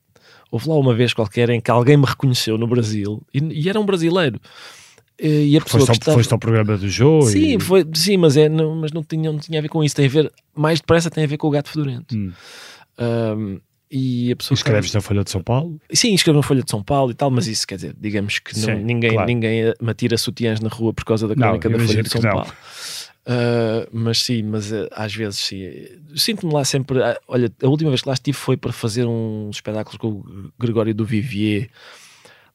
houve 0.50 0.68
lá 0.68 0.76
uma 0.76 0.94
vez 0.94 1.12
qualquer 1.12 1.50
em 1.50 1.60
que 1.60 1.70
alguém 1.70 1.98
me 1.98 2.06
reconheceu 2.06 2.56
no 2.56 2.66
Brasil 2.66 3.22
e, 3.34 3.38
e 3.38 3.68
era 3.68 3.78
um 3.78 3.84
brasileiro. 3.84 4.40
E 5.22 5.54
a 5.58 5.60
pessoa 5.60 5.80
foste, 5.80 5.90
ao, 5.90 5.94
estava... 5.94 6.16
foste 6.16 6.32
ao 6.32 6.38
programa 6.38 6.78
do 6.78 6.88
Joe? 6.88 7.22
Sim, 7.24 7.56
e... 7.56 7.60
foi, 7.60 7.86
sim 7.92 8.16
mas, 8.16 8.38
é, 8.38 8.48
não, 8.48 8.76
mas 8.76 8.90
não, 8.90 9.04
tinha, 9.04 9.30
não 9.30 9.38
tinha 9.38 9.58
a 9.58 9.62
ver 9.62 9.68
com 9.68 9.84
isso. 9.84 9.94
Tem 9.94 10.06
a 10.06 10.08
ver, 10.08 10.32
mais 10.56 10.80
depressa, 10.80 11.10
tem 11.10 11.24
a 11.24 11.26
ver 11.26 11.36
com 11.36 11.46
o 11.46 11.50
gato 11.50 11.68
fedorento. 11.68 12.16
Hum. 12.16 12.32
Um, 12.98 13.60
e 13.90 14.30
a 14.30 14.36
pessoa 14.36 14.54
escreves 14.54 14.92
na 14.92 15.00
Folha 15.00 15.24
de 15.24 15.30
São 15.30 15.42
Paulo? 15.42 15.80
Sim, 15.92 16.14
escrevo 16.14 16.38
na 16.38 16.42
Folha 16.42 16.62
de 16.62 16.70
São 16.70 16.82
Paulo 16.82 17.10
e 17.10 17.14
tal, 17.14 17.30
mas 17.30 17.46
isso 17.48 17.66
quer 17.66 17.74
dizer, 17.74 17.96
digamos 17.98 18.38
que 18.38 18.56
não, 18.58 18.76
Sim, 18.76 18.84
ninguém, 18.84 19.12
claro. 19.12 19.26
ninguém 19.26 19.74
me 19.80 19.90
atira 19.90 20.16
sutiãs 20.16 20.60
na 20.60 20.68
rua 20.68 20.92
por 20.92 21.04
causa 21.04 21.26
da 21.26 21.34
crónica 21.34 21.68
não, 21.68 21.78
da 21.78 21.84
Folha 21.84 22.02
de 22.02 22.08
São 22.08 22.20
Paulo. 22.20 22.52
Uh, 23.20 23.86
mas 23.92 24.22
sim, 24.22 24.42
mas 24.42 24.72
uh, 24.72 24.88
às 24.92 25.14
vezes 25.14 25.38
sim. 25.38 25.60
Sinto-me 26.16 26.52
lá 26.52 26.64
sempre. 26.64 26.98
Uh, 26.98 27.16
olha, 27.28 27.52
a 27.62 27.68
última 27.68 27.90
vez 27.90 28.02
que 28.02 28.08
lá 28.08 28.14
estive 28.14 28.36
foi 28.36 28.56
para 28.56 28.72
fazer 28.72 29.06
uns 29.06 29.56
espetáculos 29.56 29.98
com 29.98 30.08
o 30.08 30.52
Gregório 30.58 30.94
do 30.94 31.04
Vivier, 31.04 31.68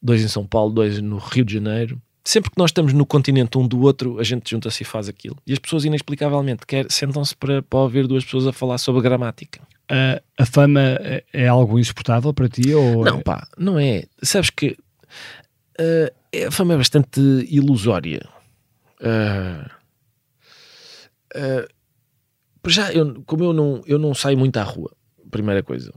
dois 0.01 0.21
em 0.21 0.27
São 0.27 0.45
Paulo, 0.45 0.73
dois 0.73 0.99
no 1.01 1.17
Rio 1.17 1.45
de 1.45 1.53
Janeiro. 1.53 2.01
Sempre 2.23 2.49
que 2.49 2.57
nós 2.57 2.71
estamos 2.71 2.91
no 2.91 3.05
continente 3.05 3.55
um 3.57 3.67
do 3.67 3.79
outro, 3.81 4.19
a 4.19 4.23
gente 4.23 4.49
junta-se 4.49 4.81
e 4.81 4.85
faz 4.85 5.07
aquilo. 5.07 5.37
E 5.45 5.53
as 5.53 5.59
pessoas, 5.59 5.85
inexplicavelmente, 5.85 6.63
sentam-se 6.89 7.35
para, 7.35 7.61
para 7.61 7.79
ouvir 7.79 8.07
duas 8.07 8.25
pessoas 8.25 8.47
a 8.47 8.51
falar 8.51 8.79
sobre 8.79 8.99
gramática. 9.03 9.61
Uh, 9.91 10.19
a 10.39 10.45
fama 10.45 10.81
é, 10.81 11.23
é 11.31 11.47
algo 11.47 11.77
insuportável 11.77 12.33
para 12.33 12.49
ti? 12.49 12.73
Ou 12.73 13.05
não, 13.05 13.19
é... 13.19 13.23
pá, 13.23 13.47
não 13.57 13.77
é. 13.77 14.05
Sabes 14.23 14.49
que 14.49 14.75
uh, 15.79 16.47
a 16.47 16.51
fama 16.51 16.73
é 16.73 16.77
bastante 16.77 17.19
ilusória. 17.49 18.27
Uh, 18.99 19.69
uh, 21.37 21.67
já, 22.67 22.91
eu, 22.91 23.21
como 23.25 23.43
eu 23.43 23.53
não, 23.53 23.83
eu 23.85 23.99
não 23.99 24.15
saio 24.15 24.37
muito 24.37 24.57
à 24.57 24.63
rua, 24.63 24.91
primeira 25.29 25.61
coisa, 25.61 25.93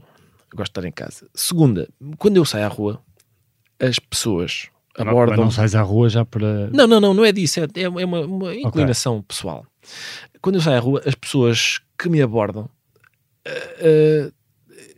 gosto 0.53 0.71
de 0.73 0.79
estar 0.79 0.85
em 0.85 0.91
casa. 0.91 1.27
Segunda, 1.33 1.89
quando 2.19 2.37
eu 2.37 2.45
saio 2.45 2.65
à 2.65 2.67
rua, 2.67 3.01
as 3.79 3.97
pessoas 3.97 4.69
abordam. 4.95 5.37
Mas 5.37 5.45
não 5.45 5.51
sais 5.51 5.73
à 5.73 5.81
rua 5.81 6.09
já 6.09 6.23
para. 6.23 6.69
Não, 6.69 6.85
não, 6.85 6.99
não, 6.99 7.13
não 7.13 7.25
é 7.25 7.31
disso, 7.31 7.59
é, 7.59 7.67
é 7.75 7.89
uma, 7.89 8.21
uma 8.21 8.55
inclinação 8.55 9.15
okay. 9.15 9.25
pessoal. 9.29 9.65
Quando 10.41 10.55
eu 10.55 10.61
saio 10.61 10.77
à 10.77 10.79
rua, 10.79 11.01
as 11.05 11.15
pessoas 11.15 11.79
que 11.97 12.07
me 12.07 12.21
abordam 12.21 12.69
uh, 13.49 14.33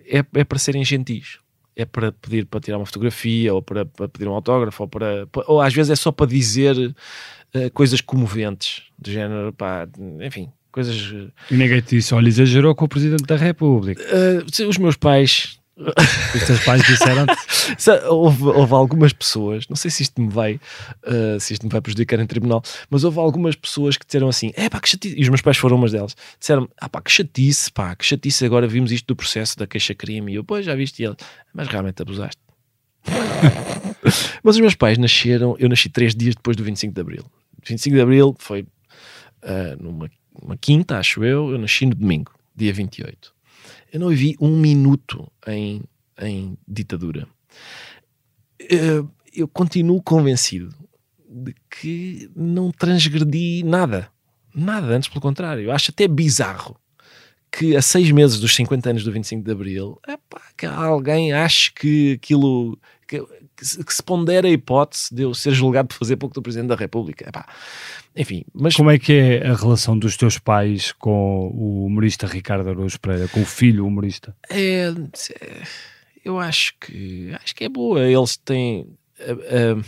é, 0.06 0.26
é 0.34 0.44
para 0.44 0.60
serem 0.60 0.84
gentis. 0.84 1.40
É 1.76 1.86
para 1.86 2.12
pedir 2.12 2.46
para 2.46 2.60
tirar 2.60 2.78
uma 2.78 2.86
fotografia, 2.86 3.54
ou 3.54 3.62
para, 3.62 3.86
para 3.86 4.10
pedir 4.10 4.28
um 4.28 4.34
autógrafo, 4.34 4.84
ou, 4.84 4.90
para, 4.90 5.28
ou 5.48 5.62
às 5.62 5.74
vezes 5.74 5.92
é 5.92 5.96
só 5.96 6.12
para 6.12 6.28
dizer 6.28 6.76
uh, 6.76 7.72
coisas 7.74 8.02
comoventes, 8.02 8.84
do 9.00 9.10
género, 9.10 9.54
pá, 9.54 9.88
enfim, 10.20 10.50
coisas. 10.72 10.96
E 11.50 11.56
ninguém 11.56 11.82
te 11.82 11.96
disse, 11.96 12.14
olha, 12.14 12.28
exagerou 12.28 12.76
com 12.76 12.86
o 12.86 12.90
Presidente 12.90 13.24
da 13.24 13.38
República. 13.38 14.04
Uh, 14.04 14.68
os 14.68 14.78
meus 14.78 14.98
pais 14.98 15.61
Os 15.78 16.44
teus 16.46 16.64
pais 16.66 16.84
disseram 16.84 17.26
houve, 18.12 18.44
houve, 18.44 18.74
algumas 18.74 19.14
pessoas, 19.14 19.68
não 19.70 19.76
sei 19.76 19.90
se 19.90 20.04
isto 20.04 20.22
me 20.22 20.30
vai 20.30 20.56
uh, 20.56 21.40
se 21.40 21.54
isto 21.54 21.66
me 21.66 21.72
vai 21.72 21.80
prejudicar 21.80 22.20
em 22.20 22.28
tribunal, 22.28 22.62
mas 22.90 23.04
houve 23.04 23.20
algumas 23.20 23.56
pessoas 23.56 23.96
que 23.96 24.06
disseram 24.06 24.28
assim: 24.28 24.52
é 24.56 24.70
pá, 24.70 24.80
que 24.80 24.90
chatice, 24.90 25.18
e 25.18 25.22
os 25.22 25.30
meus 25.30 25.42
pais 25.42 25.58
foram 25.58 25.78
umas 25.78 25.92
delas, 25.94 26.16
disseram: 26.38 26.68
ah 26.78 26.90
pá, 26.90 27.02
que 27.02 27.10
chatice, 27.10 27.72
pá, 27.72 27.96
que 27.96 28.06
chatice, 28.06 28.46
agora 28.46 28.68
vimos 28.68 28.92
isto 28.92 29.08
do 29.08 29.16
processo 29.16 29.58
da 29.58 29.66
queixa-crime, 29.66 30.34
e 30.34 30.36
eu, 30.36 30.44
pois, 30.44 30.66
já 30.66 30.76
viste, 30.76 31.02
ele, 31.04 31.16
mas 31.54 31.68
realmente 31.68 32.02
abusaste. 32.02 32.42
mas 34.44 34.56
os 34.56 34.62
meus 34.62 34.76
pais 34.76 34.98
nasceram, 34.98 35.56
eu 35.58 35.70
nasci 35.70 35.90
três 35.90 36.14
dias 36.14 36.36
depois 36.36 36.58
do 36.58 36.64
25 36.64 36.94
de 36.94 37.02
Abril. 37.02 37.26
25 37.66 37.96
de 37.96 38.02
Abril 38.02 38.36
foi 38.38 38.62
uh, 38.62 39.82
numa 39.82 40.10
uma 40.34 40.58
quinta, 40.58 40.98
acho 40.98 41.24
eu, 41.24 41.52
eu 41.52 41.58
nasci 41.58 41.86
no 41.86 41.94
domingo, 41.94 42.34
dia 42.56 42.74
28 42.74 43.34
eu 43.92 44.00
não 44.00 44.10
vivi 44.10 44.36
um 44.40 44.58
minuto 44.58 45.30
em, 45.46 45.84
em 46.20 46.58
ditadura. 46.68 47.28
Eu, 48.60 49.10
eu 49.34 49.48
continuo 49.48 50.02
convencido 50.02 50.74
de 51.30 51.54
que 51.70 52.30
não 52.36 52.72
transgredi 52.72 53.64
nada. 53.64 54.10
Nada, 54.54 54.88
antes 54.88 55.10
pelo 55.10 55.22
contrário. 55.22 55.64
Eu 55.64 55.72
acho 55.72 55.92
até 55.92 56.08
bizarro 56.08 56.78
que 57.52 57.76
a 57.76 57.82
seis 57.82 58.10
meses 58.12 58.40
dos 58.40 58.56
50 58.56 58.90
anos 58.90 59.04
do 59.04 59.12
25 59.12 59.44
de 59.44 59.52
Abril, 59.52 60.00
epá, 60.08 60.42
que 60.58 60.66
alguém 60.66 61.34
ache 61.34 61.72
que 61.74 62.14
aquilo 62.14 62.80
que, 63.08 63.22
que, 63.86 63.94
se 63.94 64.04
pondera 64.04 64.48
a 64.48 64.52
hipótese 64.52 65.14
de 65.14 65.24
eu 65.24 65.34
ser 65.34 65.52
julgado 65.52 65.88
por 65.88 65.98
fazer 65.98 66.18
pouco 66.18 66.36
do 66.36 66.42
Presidente 66.42 66.70
da 66.70 66.76
República. 66.76 67.30
Epá, 67.30 67.46
enfim, 68.16 68.44
mas... 68.54 68.76
Como 68.76 68.90
é 68.90 68.98
que 68.98 69.14
é 69.14 69.48
a 69.48 69.56
relação 69.56 69.98
dos 69.98 70.18
teus 70.18 70.38
pais 70.38 70.92
com 70.94 71.48
o 71.54 71.86
humorista 71.86 72.28
Ricardo 72.28 72.70
Araújo 72.70 73.00
Pereira, 73.00 73.28
com 73.28 73.42
o 73.42 73.46
filho 73.46 73.86
humorista? 73.86 74.36
É, 74.50 74.88
é 74.88 75.64
eu 76.24 76.40
acho 76.40 76.74
que 76.80 77.34
acho 77.44 77.56
que 77.56 77.64
é 77.64 77.70
boa. 77.70 78.02
Eles 78.02 78.38
têm. 78.38 78.82
Uh, 79.20 79.80
uh, 79.80 79.86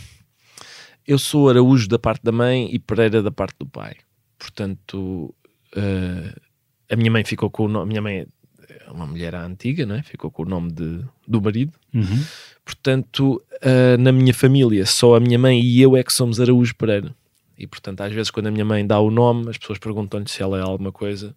eu 1.06 1.18
sou 1.18 1.48
Araújo 1.48 1.88
da 1.88 1.98
parte 1.98 2.22
da 2.24 2.32
mãe 2.32 2.68
e 2.72 2.78
Pereira 2.78 3.22
da 3.22 3.30
parte 3.30 3.56
do 3.58 3.66
pai. 3.66 3.96
Portanto, 4.38 5.34
uh, 5.76 6.40
a 6.90 6.96
minha 6.96 7.10
mãe 7.10 7.24
ficou 7.24 7.50
com 7.50 7.64
o 7.64 7.68
nome. 7.68 7.88
Minha 7.88 8.02
mãe 8.02 8.26
é 8.68 8.90
uma 8.90 9.06
mulher 9.06 9.34
antiga, 9.34 9.86
não 9.86 9.94
é? 9.94 10.02
Ficou 10.02 10.30
com 10.30 10.42
o 10.42 10.46
nome 10.46 10.72
de, 10.72 11.04
do 11.26 11.40
marido. 11.40 11.72
Uhum. 11.94 12.24
Portanto, 12.64 13.42
na 13.98 14.10
minha 14.10 14.32
família, 14.32 14.86
só 14.86 15.16
a 15.16 15.20
minha 15.20 15.38
mãe 15.38 15.60
e 15.60 15.82
eu 15.82 15.96
é 15.96 16.02
que 16.02 16.12
somos 16.12 16.40
Araújo 16.40 16.74
Pereira. 16.74 17.14
E 17.58 17.66
portanto, 17.66 18.00
às 18.00 18.12
vezes, 18.12 18.30
quando 18.30 18.48
a 18.48 18.50
minha 18.50 18.64
mãe 18.64 18.86
dá 18.86 18.98
o 18.98 19.10
nome, 19.10 19.48
as 19.48 19.58
pessoas 19.58 19.78
perguntam-lhe 19.78 20.28
se 20.28 20.42
ela 20.42 20.58
é 20.58 20.62
alguma 20.62 20.90
coisa. 20.90 21.34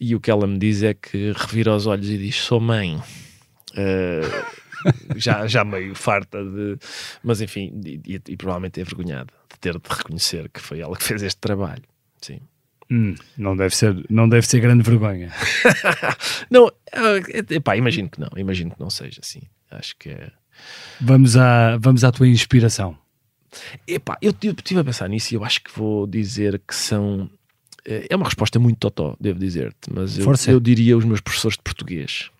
E 0.00 0.14
o 0.14 0.20
que 0.20 0.30
ela 0.30 0.46
me 0.46 0.58
diz 0.58 0.82
é 0.82 0.94
que 0.94 1.32
revira 1.36 1.74
os 1.74 1.86
olhos 1.86 2.08
e 2.08 2.18
diz: 2.18 2.36
Sou 2.36 2.60
mãe. 2.60 2.96
Uh, 3.72 4.64
já, 5.16 5.46
já 5.46 5.64
meio 5.64 5.94
farta 5.94 6.42
de. 6.42 6.78
Mas 7.22 7.40
enfim, 7.40 7.80
e, 7.84 8.20
e, 8.28 8.36
provavelmente 8.36 8.80
é 8.80 8.84
vergonhada 8.84 9.32
de 9.52 9.58
ter 9.58 9.78
de 9.78 9.88
reconhecer 9.88 10.48
que 10.48 10.60
foi 10.60 10.80
ela 10.80 10.96
que 10.96 11.04
fez 11.04 11.22
este 11.22 11.40
trabalho. 11.40 11.84
Sim. 12.20 12.40
Hum, 12.90 13.14
não, 13.36 13.56
deve 13.56 13.74
ser, 13.74 14.04
não 14.10 14.28
deve 14.28 14.46
ser 14.46 14.60
grande 14.60 14.82
vergonha. 14.82 15.32
não, 16.50 16.70
é, 16.92 17.54
epá, 17.54 17.76
imagino 17.76 18.10
que 18.10 18.20
não, 18.20 18.28
imagino 18.36 18.70
que 18.72 18.80
não 18.80 18.90
seja 18.90 19.20
assim. 19.22 19.42
Acho 19.70 19.96
que 19.96 20.10
é. 20.10 20.30
Vamos 21.00 21.36
à, 21.36 21.76
vamos 21.78 22.04
à 22.04 22.12
tua 22.12 22.28
inspiração. 22.28 22.96
Epá, 23.86 24.18
eu 24.20 24.30
estive 24.30 24.80
a 24.80 24.84
pensar 24.84 25.08
nisso 25.08 25.32
e 25.32 25.36
eu 25.36 25.44
acho 25.44 25.62
que 25.62 25.70
vou 25.76 26.06
dizer 26.06 26.60
que 26.66 26.74
são. 26.74 27.30
Eh, 27.84 28.06
é 28.10 28.16
uma 28.16 28.24
resposta 28.24 28.58
muito 28.58 28.78
totó, 28.78 29.16
devo 29.20 29.38
dizer-te, 29.38 29.92
mas 29.92 30.18
eu, 30.18 30.32
eu, 30.48 30.60
diria 30.60 30.96
os 30.96 31.04
meus 31.04 31.20
professores 31.20 31.56
de 31.56 31.62
português. 31.62 32.30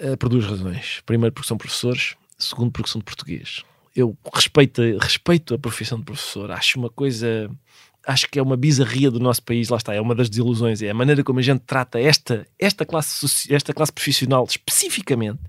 Uh, 0.00 0.16
por 0.16 0.28
duas 0.28 0.44
razões. 0.44 1.00
Primeiro, 1.06 1.32
porque 1.32 1.46
são 1.46 1.56
professores, 1.56 2.16
segundo, 2.36 2.72
porque 2.72 2.90
são 2.90 2.98
de 2.98 3.04
português. 3.04 3.62
Eu 3.94 4.16
respeito, 4.34 4.82
respeito 4.98 5.54
a 5.54 5.58
profissão 5.58 5.98
de 5.98 6.04
professor, 6.04 6.50
acho 6.50 6.78
uma 6.78 6.90
coisa. 6.90 7.48
Acho 8.06 8.28
que 8.28 8.38
é 8.38 8.42
uma 8.42 8.56
bizarria 8.56 9.10
do 9.10 9.18
nosso 9.18 9.42
país, 9.42 9.68
lá 9.68 9.78
está, 9.78 9.94
é 9.94 10.00
uma 10.00 10.14
das 10.14 10.28
desilusões, 10.28 10.82
é 10.82 10.90
a 10.90 10.94
maneira 10.94 11.24
como 11.24 11.38
a 11.38 11.42
gente 11.42 11.60
trata 11.60 11.98
esta, 11.98 12.46
esta, 12.58 12.84
classe, 12.84 13.52
esta 13.52 13.72
classe 13.72 13.92
profissional 13.92 14.44
especificamente, 14.44 15.40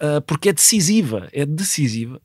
uh, 0.00 0.20
porque 0.26 0.50
é 0.50 0.52
decisiva, 0.52 1.28
é 1.32 1.46
decisiva. 1.46 2.20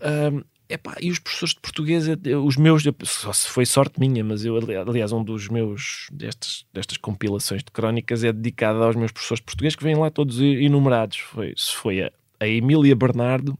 Uh, 0.00 0.44
Epá, 0.72 0.96
e 1.02 1.10
os 1.10 1.18
professores 1.18 1.54
de 1.54 1.60
português, 1.60 2.06
os 2.42 2.56
meus, 2.56 2.82
só 3.04 3.30
se 3.30 3.46
foi 3.46 3.66
sorte 3.66 4.00
minha, 4.00 4.24
mas 4.24 4.42
eu, 4.42 4.56
aliás, 4.56 5.12
um 5.12 5.22
dos 5.22 5.48
meus 5.48 6.06
destes, 6.10 6.64
destas 6.72 6.96
compilações 6.96 7.62
de 7.62 7.70
crónicas 7.70 8.24
é 8.24 8.32
dedicado 8.32 8.82
aos 8.82 8.96
meus 8.96 9.12
professores 9.12 9.40
de 9.40 9.44
português 9.44 9.76
que 9.76 9.84
vêm 9.84 9.94
lá 9.94 10.10
todos 10.10 10.40
enumerados. 10.40 11.18
Foi, 11.18 11.52
foi 11.58 12.00
a, 12.04 12.12
a 12.40 12.48
Emília 12.48 12.96
Bernardo, 12.96 13.58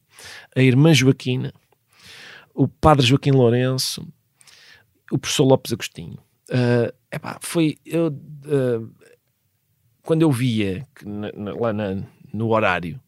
a 0.56 0.62
irmã 0.62 0.94
Joaquina, 0.94 1.52
o 2.54 2.66
padre 2.66 3.04
Joaquim 3.04 3.32
Lourenço, 3.32 4.08
o 5.12 5.18
professor 5.18 5.44
Lopes 5.44 5.72
Agostinho. 5.72 6.18
Uh, 6.50 6.92
epá, 7.10 7.38
foi 7.40 7.78
eu, 7.86 8.08
uh, 8.08 8.90
quando 10.02 10.22
eu 10.22 10.30
via 10.30 10.86
na, 11.04 11.32
na, 11.32 11.54
lá 11.54 11.72
na, 11.72 12.02
no 12.32 12.48
horário 12.48 13.00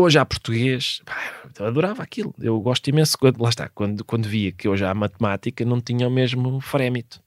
Hoje 0.00 0.16
há 0.16 0.24
português, 0.24 1.02
pá, 1.04 1.16
eu 1.58 1.66
adorava 1.66 2.04
aquilo. 2.04 2.32
Eu 2.38 2.60
gosto 2.60 2.86
imenso, 2.86 3.18
quando, 3.18 3.42
lá 3.42 3.48
está, 3.48 3.68
quando, 3.68 4.04
quando 4.04 4.28
via 4.28 4.52
que 4.52 4.68
hoje 4.68 4.84
há 4.84 4.94
matemática 4.94 5.64
não 5.64 5.80
tinha 5.80 6.06
o 6.06 6.10
mesmo 6.10 6.60
frémito. 6.60 7.20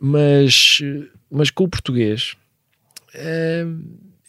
Mas, 0.00 0.80
mas 1.30 1.52
com 1.52 1.62
o 1.62 1.68
português. 1.68 2.34
É, 3.14 3.64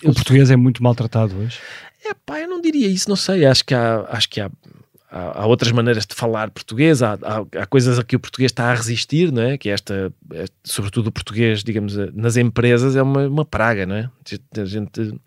o 0.03 0.13
português 0.13 0.51
é 0.51 0.55
muito 0.55 0.83
maltratado 0.83 1.35
hoje? 1.39 1.57
É 2.05 2.13
pá, 2.13 2.39
eu 2.39 2.47
não 2.47 2.61
diria 2.61 2.87
isso, 2.87 3.09
não 3.09 3.15
sei. 3.15 3.47
Acho 3.47 3.65
que 3.65 3.73
há, 3.73 4.05
acho 4.09 4.29
que 4.29 4.39
há, 4.39 4.51
há, 5.15 5.41
há 5.41 5.45
outras 5.45 5.71
maneiras 5.71 6.05
de 6.05 6.13
falar 6.13 6.51
português, 6.51 7.01
há, 7.01 7.13
há, 7.13 7.61
há, 7.61 7.65
coisas 7.65 7.97
a 7.97 8.03
que 8.03 8.15
o 8.15 8.19
português 8.19 8.51
está 8.51 8.69
a 8.71 8.75
resistir, 8.75 9.31
não 9.31 9.41
é? 9.41 9.57
Que 9.57 9.69
esta, 9.69 10.11
sobretudo 10.63 11.07
o 11.07 11.11
português, 11.11 11.63
digamos, 11.63 11.95
nas 12.13 12.35
empresas 12.35 12.95
é 12.95 13.01
uma, 13.01 13.27
uma 13.27 13.45
praga, 13.45 13.85
não 13.85 13.95
é? 13.95 14.09
A 14.59 14.65
gente 14.65 15.17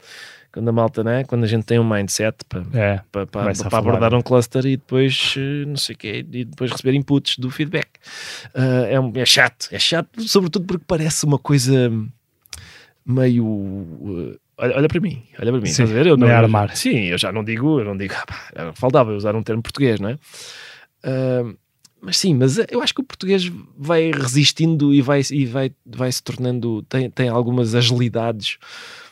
quando 0.51 0.69
a 0.69 0.73
malta, 0.73 1.05
né? 1.05 1.25
quando 1.25 1.45
a 1.45 1.47
gente 1.47 1.65
tem 1.65 1.79
um 1.79 1.89
mindset 1.89 2.37
para, 2.49 2.65
é, 2.73 3.01
para, 3.13 3.27
para, 3.27 3.53
para 3.53 3.79
abordar 3.79 4.15
um 4.15 4.23
cluster 4.23 4.65
e 4.67 4.77
depois 4.77 5.35
uh, 5.37 5.69
não 5.69 5.77
sei 5.77 5.95
o 5.95 5.99
quê, 5.99 6.27
e 6.33 6.45
depois 6.45 6.73
receber 6.73 6.95
inputs 6.95 7.39
do 7.39 7.51
feedback. 7.51 7.87
Uh, 8.55 9.15
é, 9.17 9.21
é 9.21 9.27
chato, 9.27 9.69
é 9.71 9.79
chato, 9.79 10.21
sobretudo 10.27 10.67
porque 10.67 10.85
parece 10.87 11.25
uma 11.25 11.39
coisa 11.39 11.93
meio. 13.07 13.47
Uh, 13.47 14.41
olha, 14.59 14.77
olha, 14.77 14.89
para 14.89 15.01
mim, 15.01 15.23
olha 15.39 15.53
para 15.53 15.61
mim, 15.61 15.67
sim, 15.67 15.83
estás 15.83 15.91
a 15.91 15.95
ver? 15.95 16.07
Eu 16.07 16.17
não, 16.17 16.29
armar. 16.29 16.77
sim, 16.77 17.05
eu 17.05 17.19
já 17.19 17.33
não 17.33 17.45
digo, 17.45 17.81
eu 17.81 17.85
não 17.85 17.97
digo, 17.97 18.15
ah, 18.57 18.73
faltava 18.75 19.13
usar 19.13 19.35
um 19.35 19.43
termo 19.43 19.63
português, 19.63 20.01
não 20.01 20.11
é? 20.11 20.19
mas 22.01 22.17
sim, 22.17 22.35
mas 22.35 22.59
eu 22.71 22.83
acho 22.83 22.95
que 22.95 23.01
o 23.01 23.05
português 23.05 23.51
vai 23.77 24.11
resistindo 24.13 24.95
e 24.95 25.01
vai, 25.01 25.21
e 25.31 25.47
vai, 25.47 25.73
vai 25.87 26.13
se 26.13 26.23
tornando, 26.23 26.83
tem, 26.83 27.11
tem 27.11 27.29
algumas 27.29 27.75
agilidades 27.75 28.59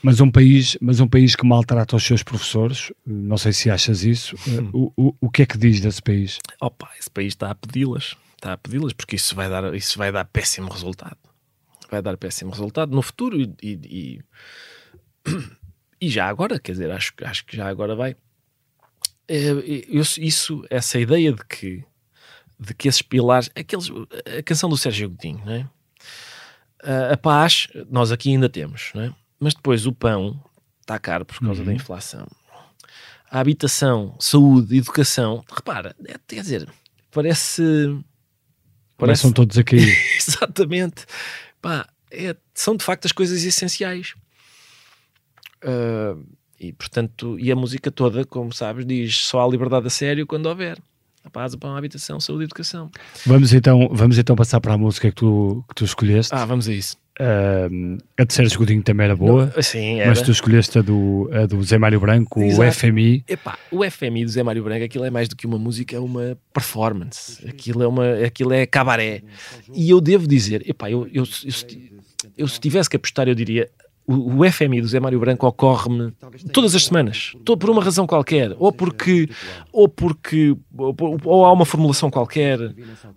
mas 0.06 0.20
um 0.20 0.30
país, 0.30 0.78
mas 0.80 1.00
um 1.00 1.08
país 1.08 1.34
que 1.34 1.44
maltrata 1.44 1.96
os 1.96 2.04
seus 2.04 2.22
professores, 2.22 2.92
não 3.04 3.36
sei 3.36 3.52
se 3.52 3.68
achas 3.68 4.04
isso, 4.04 4.36
hum. 4.46 4.70
o, 4.72 4.92
o, 4.96 5.14
o 5.22 5.28
que 5.28 5.42
é 5.42 5.46
que 5.46 5.58
diz 5.58 5.80
desse 5.80 6.00
país? 6.00 6.38
Opa, 6.60 6.88
esse 6.96 7.10
país 7.10 7.32
está 7.32 7.50
a 7.50 7.56
pedi-las, 7.56 8.16
está 8.36 8.52
a 8.52 8.56
pedi-las, 8.56 8.92
porque 8.92 9.16
isso 9.16 9.34
vai 9.34 9.48
dar, 9.48 9.74
isso 9.74 9.98
vai 9.98 10.12
dar 10.12 10.24
péssimo 10.24 10.70
resultado. 10.70 11.16
Vai 11.90 12.00
dar 12.00 12.16
péssimo 12.16 12.52
resultado 12.52 12.94
no 12.94 13.02
futuro 13.02 13.40
e, 13.40 13.52
e, 13.60 13.80
e 13.84 14.20
já 16.02 16.28
agora, 16.28 16.58
quer 16.58 16.72
dizer, 16.72 16.90
acho, 16.90 17.12
acho 17.22 17.44
que 17.46 17.56
já 17.56 17.68
agora 17.68 17.94
vai. 17.94 18.16
É, 19.28 19.50
eu, 19.88 20.02
isso, 20.18 20.64
essa 20.70 20.98
ideia 20.98 21.32
de 21.32 21.44
que, 21.44 21.84
de 22.58 22.74
que 22.74 22.88
esses 22.88 23.02
pilares, 23.02 23.50
aqueles, 23.54 23.90
a 24.38 24.42
canção 24.42 24.68
do 24.68 24.76
Sérgio 24.76 25.10
Godinho, 25.10 25.42
não 25.44 25.52
é? 25.52 25.68
a 27.12 27.16
paz, 27.16 27.66
nós 27.90 28.12
aqui 28.12 28.30
ainda 28.30 28.48
temos, 28.48 28.92
é? 28.94 29.12
Mas 29.40 29.54
depois 29.54 29.86
o 29.86 29.92
pão 29.92 30.40
está 30.80 30.98
caro 30.98 31.24
por 31.24 31.38
causa 31.40 31.60
uhum. 31.60 31.66
da 31.66 31.74
inflação. 31.74 32.26
A 33.28 33.40
habitação, 33.40 34.16
saúde, 34.20 34.78
educação, 34.78 35.44
repara, 35.52 35.96
é, 36.06 36.14
quer 36.26 36.42
dizer, 36.42 36.68
parece. 37.10 37.62
parece... 38.96 39.22
São 39.22 39.32
todos 39.32 39.58
aqui. 39.58 39.76
Exatamente. 40.16 41.04
Pá, 41.60 41.88
é, 42.10 42.36
são 42.54 42.76
de 42.76 42.84
facto 42.84 43.06
as 43.06 43.12
coisas 43.12 43.42
essenciais. 43.42 44.14
Uh, 45.66 46.24
e 46.58 46.72
portanto, 46.72 47.36
e 47.38 47.50
a 47.50 47.56
música 47.56 47.90
toda, 47.90 48.24
como 48.24 48.52
sabes, 48.52 48.86
diz 48.86 49.16
só 49.18 49.44
há 49.44 49.48
liberdade 49.48 49.86
a 49.86 49.90
sério 49.90 50.26
quando 50.26 50.46
houver. 50.46 50.78
A 51.24 51.30
paz, 51.30 51.54
o 51.54 51.58
pão, 51.58 51.74
a 51.74 51.78
habitação, 51.78 52.20
saúde 52.20 52.44
e 52.44 52.46
educação. 52.46 52.88
Vamos 53.26 53.52
então, 53.52 53.88
vamos 53.90 54.16
então 54.16 54.36
passar 54.36 54.60
para 54.60 54.74
a 54.74 54.78
música 54.78 55.08
que 55.08 55.16
tu, 55.16 55.64
que 55.68 55.74
tu 55.74 55.84
escolheste. 55.84 56.32
Ah, 56.32 56.44
vamos 56.44 56.68
a 56.68 56.72
isso. 56.72 56.96
Uh, 57.18 57.98
a 58.16 58.24
de 58.24 58.32
Sérgio 58.32 58.58
Godinho 58.58 58.82
também 58.82 59.06
era 59.06 59.16
boa, 59.16 59.50
Não, 59.56 59.62
sim, 59.62 60.00
era. 60.00 60.10
mas 60.10 60.22
tu 60.22 60.30
escolheste 60.30 60.78
a 60.78 60.82
do, 60.82 61.28
a 61.32 61.46
do 61.46 61.60
Zé 61.64 61.78
Mário 61.78 61.98
Branco, 61.98 62.40
Exato. 62.42 62.68
o 62.68 62.72
FMI. 62.72 63.24
Epá, 63.26 63.58
o 63.72 63.90
FMI 63.90 64.24
do 64.24 64.30
Zé 64.30 64.42
Mário 64.42 64.62
Branco, 64.62 64.84
aquilo 64.84 65.04
é 65.04 65.10
mais 65.10 65.26
do 65.28 65.34
que 65.34 65.46
uma 65.46 65.58
música, 65.58 65.96
é 65.96 65.98
uma 65.98 66.38
performance, 66.52 67.44
aquilo 67.48 67.82
é, 67.82 67.88
uma, 67.88 68.24
aquilo 68.24 68.52
é 68.52 68.64
cabaré. 68.66 69.22
E 69.74 69.90
eu 69.90 70.00
devo 70.00 70.28
dizer, 70.28 70.62
epá, 70.68 70.90
eu, 70.90 71.08
eu, 71.12 71.24
eu, 71.24 71.52
eu, 71.72 72.32
eu 72.36 72.48
se 72.48 72.60
tivesse 72.60 72.88
que 72.88 72.96
apostar, 72.96 73.26
eu 73.26 73.34
diria 73.34 73.68
o, 74.06 74.40
o 74.40 74.52
FMI 74.52 74.80
do 74.80 74.86
Zé 74.86 75.00
Mário 75.00 75.18
Branco 75.18 75.46
ocorre-me 75.46 76.12
todas 76.52 76.74
as 76.74 76.84
semanas, 76.84 77.32
por 77.44 77.68
uma 77.68 77.82
razão 77.82 78.06
qualquer, 78.06 78.54
ou 78.58 78.72
porque, 78.72 79.28
ou 79.72 79.88
porque 79.88 80.56
ou, 80.76 80.94
ou, 81.24 81.44
há 81.44 81.52
uma 81.52 81.64
formulação 81.64 82.10
qualquer, 82.10 82.58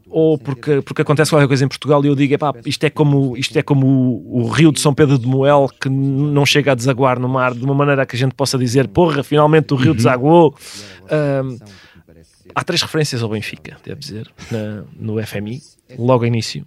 ou 0.09 0.37
porque, 0.37 0.81
porque 0.81 1.01
acontece 1.01 1.31
qualquer 1.31 1.47
coisa 1.47 1.63
em 1.63 1.67
Portugal 1.67 2.03
e 2.03 2.07
eu 2.07 2.15
digo, 2.15 2.33
epá, 2.33 2.53
isto 2.65 2.83
é 2.83 2.89
como, 2.89 3.37
isto 3.37 3.57
é 3.57 3.61
como 3.61 3.85
o, 3.85 4.41
o, 4.41 4.49
rio 4.49 4.71
de 4.71 4.79
São 4.79 4.93
Pedro 4.93 5.19
de 5.19 5.27
Moel 5.27 5.69
que 5.79 5.89
não 5.89 6.45
chega 6.45 6.71
a 6.71 6.75
desaguar 6.75 7.19
no 7.19 7.29
mar 7.29 7.53
de 7.53 7.63
uma 7.63 7.75
maneira 7.75 8.05
que 8.05 8.15
a 8.15 8.19
gente 8.19 8.33
possa 8.33 8.57
dizer, 8.57 8.87
porra, 8.87 9.23
finalmente 9.23 9.73
o 9.73 9.77
rio 9.77 9.91
uhum. 9.91 9.95
desaguou. 9.95 10.55
Um, 11.11 11.57
há 12.55 12.63
três 12.63 12.81
referências 12.81 13.21
ao 13.21 13.29
Benfica, 13.29 13.77
devo 13.85 13.99
dizer, 13.99 14.27
na, 14.49 14.83
no 14.97 15.23
FMI, 15.25 15.61
logo 15.97 16.23
ao 16.23 16.27
início 16.27 16.65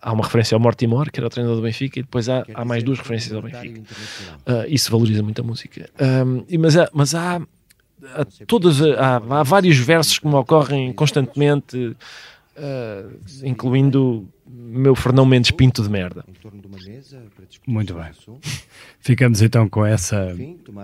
há 0.00 0.12
uma 0.12 0.24
referência 0.24 0.54
ao 0.54 0.60
Mortimer, 0.60 1.10
que 1.10 1.18
era 1.20 1.26
o 1.26 1.30
treinador 1.30 1.56
do 1.56 1.62
Benfica, 1.62 1.98
e 1.98 2.02
depois 2.02 2.28
há, 2.28 2.44
há 2.54 2.64
mais 2.64 2.82
duas 2.82 2.98
referências 2.98 3.32
ao 3.32 3.42
Benfica. 3.42 3.80
Uh, 3.80 4.64
isso 4.68 4.90
valoriza 4.90 5.22
muito 5.22 5.40
a 5.40 5.44
música. 5.44 5.88
Um, 6.00 6.44
mas 6.58 6.76
há, 6.76 6.88
mas 6.92 7.14
há, 7.14 7.36
há 7.36 8.24
todas, 8.46 8.80
há, 8.82 9.16
há, 9.16 9.42
vários 9.42 9.76
versos 9.78 10.18
que 10.18 10.26
me 10.26 10.34
ocorrem 10.34 10.92
constantemente, 10.92 11.76
uh, 12.56 13.18
incluindo 13.42 14.28
meu 14.46 14.94
Fernão 14.94 15.26
Mendes 15.26 15.50
Pinto 15.50 15.82
de 15.82 15.90
merda. 15.90 16.24
Muito 17.66 17.94
bem. 17.94 18.06
Ficamos 19.00 19.42
então 19.42 19.68
com 19.68 19.84
essa, 19.84 20.34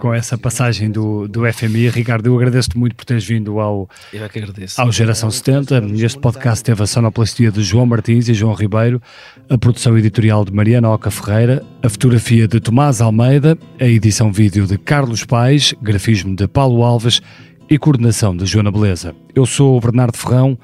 com 0.00 0.12
essa 0.12 0.36
passagem 0.36 0.90
do, 0.90 1.26
do 1.26 1.50
FMI. 1.50 1.88
Ricardo, 1.88 2.26
eu 2.26 2.36
agradeço-te 2.36 2.76
muito 2.76 2.94
por 2.94 3.04
teres 3.04 3.24
vindo 3.24 3.58
ao, 3.58 3.88
eu 4.12 4.24
é 4.24 4.28
que 4.28 4.38
agradeço. 4.38 4.80
ao 4.80 4.92
Geração 4.92 5.30
70. 5.30 5.82
Este 5.94 6.18
podcast 6.18 6.62
teve 6.62 6.82
a 6.82 6.86
sonoplastia 6.86 7.50
de 7.50 7.62
João 7.62 7.86
Martins 7.86 8.28
e 8.28 8.34
João 8.34 8.54
Ribeiro, 8.54 9.00
a 9.48 9.58
produção 9.58 9.96
editorial 9.96 10.44
de 10.44 10.52
Mariana 10.52 10.90
Oca 10.90 11.10
Ferreira, 11.10 11.64
a 11.82 11.88
fotografia 11.88 12.46
de 12.46 12.60
Tomás 12.60 13.00
Almeida, 13.00 13.58
a 13.80 13.86
edição 13.86 14.32
vídeo 14.32 14.66
de 14.66 14.78
Carlos 14.78 15.24
Pais, 15.24 15.74
grafismo 15.82 16.36
de 16.36 16.46
Paulo 16.46 16.82
Alves 16.82 17.20
e 17.68 17.78
coordenação 17.78 18.36
de 18.36 18.46
Joana 18.46 18.70
Beleza. 18.70 19.14
Eu 19.34 19.46
sou 19.46 19.76
o 19.76 19.80
Bernardo 19.80 20.16
Ferrão. 20.16 20.58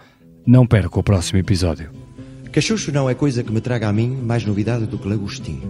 Não 0.47 0.67
perca 0.67 0.99
o 0.99 1.03
próximo 1.03 1.39
episódio. 1.39 2.00
Cachucho 2.53 2.91
não 2.91 3.09
é 3.09 3.15
coisa 3.15 3.45
que 3.45 3.53
me 3.53 3.61
traga 3.61 3.89
a 3.89 3.93
mim 3.93 4.09
mais 4.09 4.45
novidade 4.45 4.87
do 4.87 4.99
que 4.99 5.09
lagostim. 5.09 5.61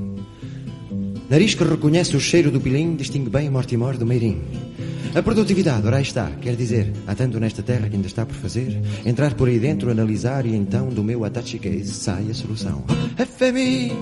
Nariz 1.28 1.54
que 1.54 1.62
reconhece 1.62 2.16
o 2.16 2.20
cheiro 2.20 2.50
do 2.50 2.60
pilim 2.60 2.96
distingue 2.96 3.28
bem 3.28 3.50
mortimor 3.50 3.98
do 3.98 4.06
meirim. 4.06 4.40
A 5.14 5.22
produtividade, 5.22 5.86
ora 5.86 6.00
está, 6.00 6.30
quer 6.40 6.56
dizer, 6.56 6.92
há 7.06 7.14
tanto 7.14 7.38
nesta 7.38 7.62
terra 7.62 7.88
que 7.88 7.96
ainda 7.96 8.06
está 8.06 8.24
por 8.24 8.34
fazer, 8.34 8.80
entrar 9.04 9.34
por 9.34 9.48
aí 9.48 9.58
dentro, 9.58 9.90
analisar 9.90 10.46
e 10.46 10.54
então 10.54 10.88
do 10.88 11.04
meu 11.04 11.24
attache 11.24 11.58
case 11.58 11.92
sai 11.92 12.30
a 12.30 12.34
solução. 12.34 12.82
FMI, 13.16 13.92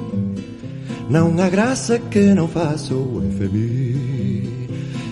não 1.10 1.36
há 1.42 1.48
graça 1.48 1.98
que 1.98 2.32
não 2.34 2.46
faça 2.46 2.94
o 2.94 3.22
FMI. 3.36 4.68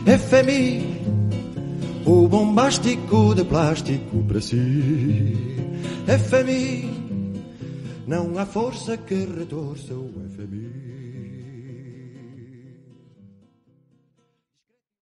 FMI, 0.07 1.01
o 2.05 2.29
bombástico 2.29 3.35
de 3.35 3.45
plástico 3.45 4.23
para 4.25 4.41
si. 4.41 5.35
FMI, 6.07 7.06
não 8.07 8.39
há 8.39 8.47
força 8.47 8.97
que 8.97 9.15
retorça 9.15 9.93
o 9.95 10.13
FMI. 10.31 10.76